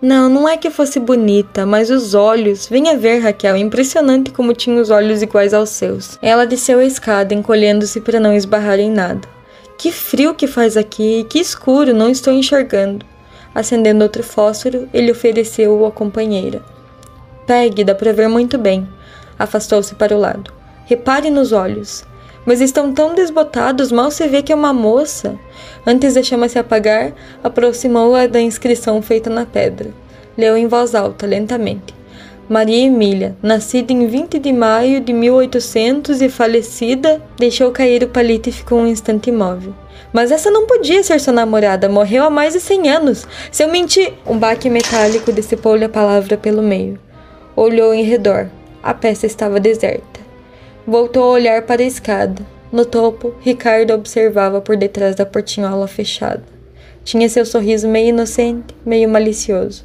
Não, 0.00 0.28
não 0.28 0.48
é 0.48 0.56
que 0.56 0.70
fosse 0.70 1.00
bonita, 1.00 1.66
mas 1.66 1.90
os 1.90 2.14
olhos. 2.14 2.68
Venha 2.68 2.96
ver, 2.96 3.18
Raquel, 3.18 3.56
impressionante 3.56 4.30
como 4.30 4.54
tinha 4.54 4.80
os 4.80 4.90
olhos 4.90 5.20
iguais 5.22 5.52
aos 5.52 5.70
seus. 5.70 6.16
Ela 6.22 6.46
desceu 6.46 6.78
a 6.78 6.84
escada, 6.84 7.34
encolhendo-se 7.34 8.00
para 8.00 8.20
não 8.20 8.32
esbarrar 8.32 8.78
em 8.78 8.90
nada. 8.90 9.28
Que 9.76 9.90
frio 9.90 10.34
que 10.34 10.46
faz 10.46 10.76
aqui, 10.76 11.26
que 11.28 11.40
escuro, 11.40 11.92
não 11.92 12.08
estou 12.08 12.32
enxergando. 12.32 13.04
Acendendo 13.58 14.04
outro 14.04 14.22
fósforo, 14.22 14.88
ele 14.94 15.10
ofereceu-o 15.10 15.84
à 15.84 15.90
companheira. 15.90 16.62
Pegue, 17.44 17.82
dá 17.82 17.92
para 17.92 18.12
ver 18.12 18.28
muito 18.28 18.56
bem. 18.56 18.86
Afastou-se 19.36 19.96
para 19.96 20.14
o 20.14 20.20
lado. 20.20 20.52
Repare 20.86 21.28
nos 21.28 21.50
olhos. 21.50 22.04
Mas 22.46 22.60
estão 22.60 22.92
tão 22.92 23.16
desbotados, 23.16 23.90
mal 23.90 24.12
se 24.12 24.28
vê 24.28 24.42
que 24.42 24.52
é 24.52 24.54
uma 24.54 24.72
moça. 24.72 25.34
Antes 25.84 26.14
da 26.14 26.22
chama 26.22 26.48
se 26.48 26.56
apagar, 26.56 27.12
aproximou-a 27.42 28.28
da 28.28 28.40
inscrição 28.40 29.02
feita 29.02 29.28
na 29.28 29.44
pedra. 29.44 29.90
Leu 30.36 30.56
em 30.56 30.68
voz 30.68 30.94
alta, 30.94 31.26
lentamente. 31.26 31.92
Maria 32.48 32.86
Emília, 32.86 33.36
nascida 33.42 33.92
em 33.92 34.06
20 34.06 34.38
de 34.38 34.52
maio 34.52 35.00
de 35.00 35.12
1800 35.12 36.22
e 36.22 36.28
falecida, 36.28 37.20
deixou 37.36 37.72
cair 37.72 38.04
o 38.04 38.08
palito 38.08 38.50
e 38.50 38.52
ficou 38.52 38.78
um 38.78 38.86
instante 38.86 39.30
imóvel. 39.30 39.74
Mas 40.18 40.32
essa 40.32 40.50
não 40.50 40.66
podia 40.66 41.00
ser 41.04 41.20
sua 41.20 41.32
namorada, 41.32 41.88
morreu 41.88 42.24
há 42.24 42.28
mais 42.28 42.52
de 42.52 42.58
100 42.58 42.90
anos. 42.90 43.24
Se 43.52 43.62
eu 43.62 43.68
mentir. 43.68 44.14
Um 44.26 44.36
baque 44.36 44.68
metálico 44.68 45.32
dissipou-lhe 45.32 45.84
a 45.84 45.88
palavra 45.88 46.36
pelo 46.36 46.60
meio. 46.60 46.98
Olhou 47.54 47.94
em 47.94 48.02
redor. 48.02 48.48
A 48.82 48.92
peça 48.92 49.26
estava 49.26 49.60
deserta. 49.60 50.18
Voltou 50.84 51.22
a 51.22 51.28
olhar 51.28 51.62
para 51.62 51.82
a 51.82 51.86
escada. 51.86 52.44
No 52.72 52.84
topo, 52.84 53.32
Ricardo 53.42 53.92
observava 53.92 54.60
por 54.60 54.76
detrás 54.76 55.14
da 55.14 55.24
portinhola 55.24 55.86
fechada. 55.86 56.42
Tinha 57.04 57.28
seu 57.28 57.46
sorriso 57.46 57.86
meio 57.86 58.08
inocente, 58.08 58.74
meio 58.84 59.08
malicioso. 59.08 59.84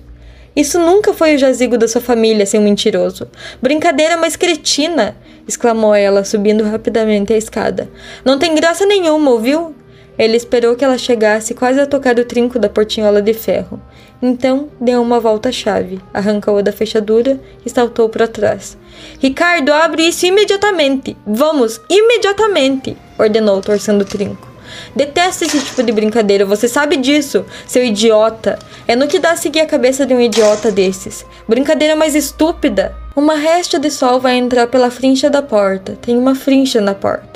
Isso 0.56 0.80
nunca 0.80 1.14
foi 1.14 1.36
o 1.36 1.38
jazigo 1.38 1.78
da 1.78 1.88
sua 1.88 2.02
família, 2.02 2.48
seu 2.48 2.60
mentiroso. 2.60 3.28
Brincadeira 3.62 4.18
mais 4.18 4.36
cretina! 4.36 5.16
exclamou 5.48 5.94
ela, 5.94 6.24
subindo 6.24 6.64
rapidamente 6.64 7.32
a 7.34 7.38
escada. 7.38 7.88
Não 8.26 8.40
tem 8.40 8.56
graça 8.56 8.84
nenhuma, 8.84 9.30
ouviu? 9.30 9.76
Ele 10.18 10.38
esperou 10.38 10.76
que 10.76 10.86
ela 10.86 10.98
chegasse 10.98 11.54
quase 11.54 11.80
a 11.80 11.86
tocar 11.86 12.18
o 12.20 12.26
trinco 12.26 12.60
da 12.60 12.70
portinhola 12.70 13.22
de 13.22 13.34
ferro. 13.34 13.82
Então 14.22 14.70
deu 14.80 15.02
uma 15.02 15.20
volta-chave, 15.20 16.00
arrancou-a 16.14 16.62
da 16.62 16.72
fechadura 16.72 17.40
e 17.66 17.70
saltou 17.70 18.08
para 18.08 18.28
trás. 18.28 18.78
Ricardo, 19.20 19.74
abre 19.74 20.04
isso 20.04 20.26
imediatamente! 20.26 21.18
Vamos, 21.26 21.82
imediatamente! 21.90 22.96
ordenou, 23.18 23.60
torcendo 23.62 24.02
o 24.02 24.06
trinco. 24.06 24.54
Detesto 24.96 25.44
esse 25.44 25.60
tipo 25.60 25.84
de 25.84 25.92
brincadeira, 25.92 26.46
você 26.46 26.68
sabe 26.68 26.98
disso, 26.98 27.46
seu 27.68 27.84
idiota. 27.84 28.58
É 28.88 28.96
no 28.96 29.08
que 29.08 29.20
dá 29.20 29.36
seguir 29.36 29.62
a 29.62 29.66
cabeça 29.66 30.06
de 30.06 30.14
um 30.14 30.22
idiota 30.22 30.72
desses. 30.72 31.26
Brincadeira 31.48 31.96
mais 31.96 32.16
estúpida. 32.16 32.96
Uma 33.16 33.36
resta 33.36 33.80
de 33.80 33.92
sol 33.92 34.20
vai 34.20 34.36
entrar 34.36 34.68
pela 34.68 34.90
frincha 34.90 35.30
da 35.30 35.42
porta. 35.42 35.98
Tem 36.02 36.18
uma 36.18 36.36
frincha 36.36 36.82
na 36.82 36.96
porta. 36.96 37.33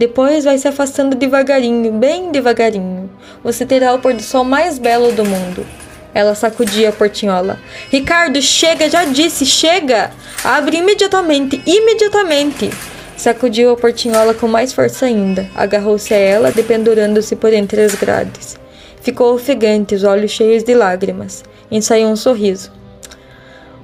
Depois 0.00 0.44
vai 0.44 0.56
se 0.56 0.66
afastando 0.66 1.14
devagarinho, 1.14 1.92
bem 1.92 2.32
devagarinho. 2.32 3.10
Você 3.44 3.66
terá 3.66 3.92
o 3.92 3.98
pôr 3.98 4.14
do 4.14 4.22
sol 4.22 4.44
mais 4.44 4.78
belo 4.78 5.12
do 5.12 5.26
mundo. 5.26 5.66
Ela 6.14 6.34
sacudia 6.34 6.88
a 6.88 6.92
portinhola. 6.92 7.58
Ricardo, 7.90 8.40
chega, 8.40 8.88
já 8.88 9.04
disse, 9.04 9.44
chega! 9.44 10.10
Abre 10.42 10.78
imediatamente, 10.78 11.60
imediatamente! 11.66 12.70
Sacudiu 13.14 13.72
a 13.72 13.76
portinhola 13.76 14.32
com 14.32 14.48
mais 14.48 14.72
força 14.72 15.04
ainda. 15.04 15.46
Agarrou-se 15.54 16.14
a 16.14 16.16
ela, 16.16 16.50
dependurando-se 16.50 17.36
por 17.36 17.52
entre 17.52 17.82
as 17.82 17.94
grades. 17.94 18.58
Ficou 19.02 19.34
ofegante, 19.34 19.94
os 19.94 20.02
olhos 20.02 20.30
cheios 20.30 20.62
de 20.62 20.72
lágrimas. 20.72 21.44
Ensaiou 21.70 22.10
um 22.10 22.16
sorriso. 22.16 22.72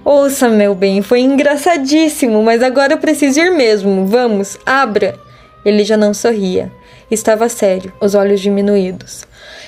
Ouça, 0.02 0.48
meu 0.48 0.74
bem, 0.74 1.02
foi 1.02 1.20
engraçadíssimo, 1.20 2.42
mas 2.42 2.62
agora 2.62 2.94
eu 2.94 2.98
preciso 2.98 3.38
ir 3.38 3.50
mesmo. 3.50 4.06
Vamos, 4.06 4.56
abra! 4.64 5.25
Ele 5.66 5.82
já 5.82 5.96
não 5.96 6.14
sorria. 6.14 6.70
Estava 7.10 7.48
sério, 7.48 7.92
os 8.00 8.14
olhos 8.14 8.40
diminuídos. 8.40 9.24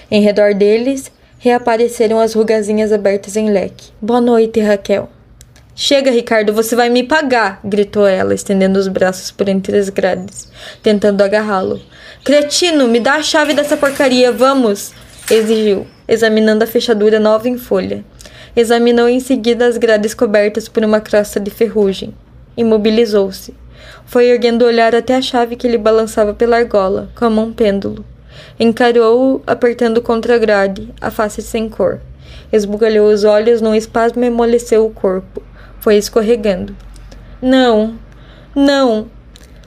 Em 0.09 0.23
redor 0.23 0.55
deles, 0.55 1.11
reapareceram 1.41 2.21
as 2.21 2.35
rugazinhas 2.35 2.93
abertas 2.93 3.37
em 3.37 3.51
leque. 3.51 3.91
Boa 4.01 4.21
noite, 4.21 4.61
Raquel. 4.61 5.11
Chega, 5.75 6.13
Ricardo, 6.13 6.53
você 6.53 6.77
vai 6.77 6.89
me 6.89 7.03
pagar! 7.03 7.59
gritou 7.65 8.07
ela, 8.07 8.33
estendendo 8.33 8.79
os 8.79 8.87
braços 8.87 9.33
por 9.33 9.49
entre 9.49 9.77
as 9.77 9.89
grades, 9.89 10.49
tentando 10.85 11.21
agarrá-lo. 11.21 11.81
Cretino, 12.25 12.87
me 12.87 13.01
dá 13.01 13.15
a 13.15 13.23
chave 13.23 13.53
dessa 13.53 13.77
porcaria, 13.77 14.31
vamos! 14.31 14.93
exigiu, 15.29 15.85
examinando 16.07 16.63
a 16.63 16.67
fechadura 16.67 17.19
nova 17.19 17.49
em 17.49 17.59
folha. 17.59 18.05
Examinou 18.55 19.09
em 19.09 19.19
seguida 19.19 19.67
as 19.67 19.77
grades 19.77 20.15
cobertas 20.15 20.69
por 20.69 20.85
uma 20.85 21.01
crosta 21.01 21.41
de 21.41 21.51
ferrugem. 21.51 22.15
Imobilizou-se. 22.57 23.53
Foi 24.09 24.27
erguendo 24.27 24.63
o 24.63 24.67
olhar 24.67 24.95
até 24.95 25.15
a 25.15 25.23
chave 25.23 25.55
que 25.55 25.69
lhe 25.69 25.79
balançava 25.79 26.35
pela 26.35 26.57
argola, 26.57 27.09
como 27.15 27.41
um 27.41 27.53
pêndulo. 27.53 28.05
Encarou-o, 28.59 29.41
apertando 29.47 30.03
contra 30.03 30.35
a 30.35 30.39
grade, 30.39 30.93
a 31.01 31.11
face 31.11 31.41
sem 31.41 31.69
cor. 31.69 32.01
Esbugalhou 32.53 33.09
os 33.09 33.23
olhos 33.23 33.61
num 33.61 33.75
espasmo 33.75 34.25
e 34.25 34.27
amoleceu 34.29 34.85
o 34.85 34.91
corpo 34.91 35.43
foi 35.81 35.97
escorregando. 35.97 36.77
Não, 37.41 37.99
não! 38.55 39.07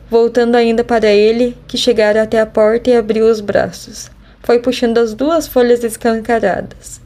Voltando 0.10 0.56
ainda 0.56 0.84
para 0.84 1.08
ele, 1.08 1.58
que 1.68 1.78
chegara 1.78 2.22
até 2.22 2.40
a 2.40 2.46
porta 2.46 2.90
e 2.90 2.96
abriu 2.96 3.26
os 3.26 3.40
braços. 3.40 4.12
Foi 4.44 4.60
puxando 4.60 4.98
as 4.98 5.14
duas 5.14 5.48
folhas 5.48 5.84
escancaradas. 5.84 7.00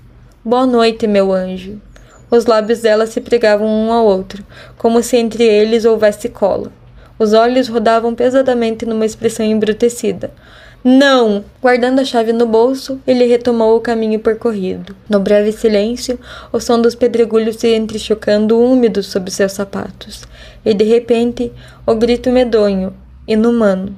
Boa 0.44 0.66
noite, 0.66 1.06
meu 1.06 1.32
anjo. 1.32 1.80
Os 2.32 2.46
lábios 2.46 2.82
dela 2.82 3.06
se 3.06 3.22
pregavam 3.22 3.68
um 3.68 3.92
ao 3.92 4.06
outro, 4.06 4.44
como 4.78 5.04
se 5.04 5.18
entre 5.18 5.44
eles 5.44 5.86
houvesse 5.86 6.30
cola. 6.30 6.72
Os 7.18 7.34
olhos 7.34 7.68
rodavam 7.68 8.14
pesadamente 8.14 8.86
numa 8.86 9.06
expressão 9.06 9.46
embrutecida. 9.46 10.32
Não! 10.84 11.44
Guardando 11.62 12.00
a 12.00 12.06
chave 12.06 12.32
no 12.32 12.46
bolso, 12.46 13.00
ele 13.08 13.26
retomou 13.26 13.76
o 13.76 13.82
caminho 13.82 14.20
percorrido. 14.20 14.96
No 15.10 15.20
breve 15.20 15.52
silêncio, 15.52 16.20
o 16.52 16.60
som 16.60 16.80
dos 16.80 16.94
pedregulhos 16.94 17.56
se 17.56 17.76
entrechocando 17.76 18.60
úmidos 18.60 19.08
sob 19.08 19.32
seus 19.32 19.54
sapatos. 19.54 20.24
E 20.64 20.74
de 20.74 20.84
repente, 20.84 21.52
o 21.88 21.96
grito 21.96 22.30
medonho, 22.30 22.94
inumano. 23.28 23.96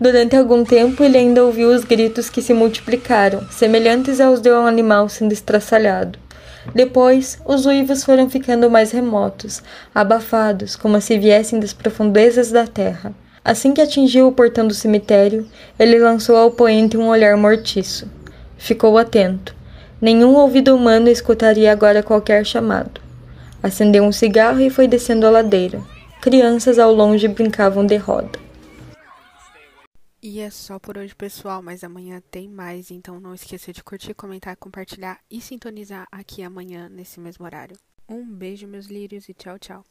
Durante 0.00 0.36
algum 0.36 0.64
tempo, 0.64 1.02
ele 1.02 1.16
ainda 1.16 1.44
ouviu 1.44 1.70
os 1.70 1.82
gritos 1.82 2.28
que 2.28 2.42
se 2.42 2.52
multiplicaram, 2.52 3.40
semelhantes 3.50 4.20
aos 4.20 4.40
de 4.40 4.50
um 4.50 4.66
animal 4.66 5.08
sendo 5.08 5.32
estraçalhado. 5.32 6.18
Depois, 6.74 7.38
os 7.44 7.66
uivos 7.66 8.04
foram 8.04 8.28
ficando 8.28 8.70
mais 8.70 8.90
remotos, 8.90 9.62
abafados, 9.94 10.76
como 10.76 11.00
se 11.00 11.18
viessem 11.18 11.58
das 11.58 11.72
profundezas 11.72 12.50
da 12.50 12.66
terra. 12.66 13.12
Assim 13.44 13.72
que 13.72 13.80
atingiu 13.80 14.28
o 14.28 14.32
portão 14.32 14.66
do 14.66 14.74
cemitério, 14.74 15.46
ele 15.78 15.98
lançou 15.98 16.36
ao 16.36 16.50
poente 16.50 16.98
um 16.98 17.08
olhar 17.08 17.36
mortiço. 17.36 18.06
Ficou 18.58 18.98
atento. 18.98 19.54
Nenhum 20.00 20.34
ouvido 20.34 20.74
humano 20.76 21.08
escutaria 21.08 21.72
agora 21.72 22.02
qualquer 22.02 22.44
chamado. 22.44 23.00
Acendeu 23.62 24.04
um 24.04 24.12
cigarro 24.12 24.60
e 24.60 24.70
foi 24.70 24.86
descendo 24.86 25.26
a 25.26 25.30
ladeira. 25.30 25.80
Crianças 26.20 26.78
ao 26.78 26.92
longe 26.92 27.26
brincavam 27.26 27.86
de 27.86 27.96
roda. 27.96 28.47
E 30.30 30.40
é 30.40 30.50
só 30.50 30.78
por 30.78 30.98
hoje, 30.98 31.14
pessoal, 31.14 31.62
mas 31.62 31.82
amanhã 31.82 32.20
tem 32.20 32.50
mais, 32.50 32.90
então 32.90 33.18
não 33.18 33.32
esqueça 33.32 33.72
de 33.72 33.82
curtir, 33.82 34.12
comentar, 34.12 34.54
compartilhar 34.58 35.18
e 35.30 35.40
sintonizar 35.40 36.06
aqui 36.12 36.42
amanhã 36.42 36.86
nesse 36.86 37.18
mesmo 37.18 37.46
horário. 37.46 37.78
Um 38.06 38.30
beijo, 38.30 38.68
meus 38.68 38.88
lírios, 38.88 39.26
e 39.30 39.32
tchau, 39.32 39.58
tchau. 39.58 39.82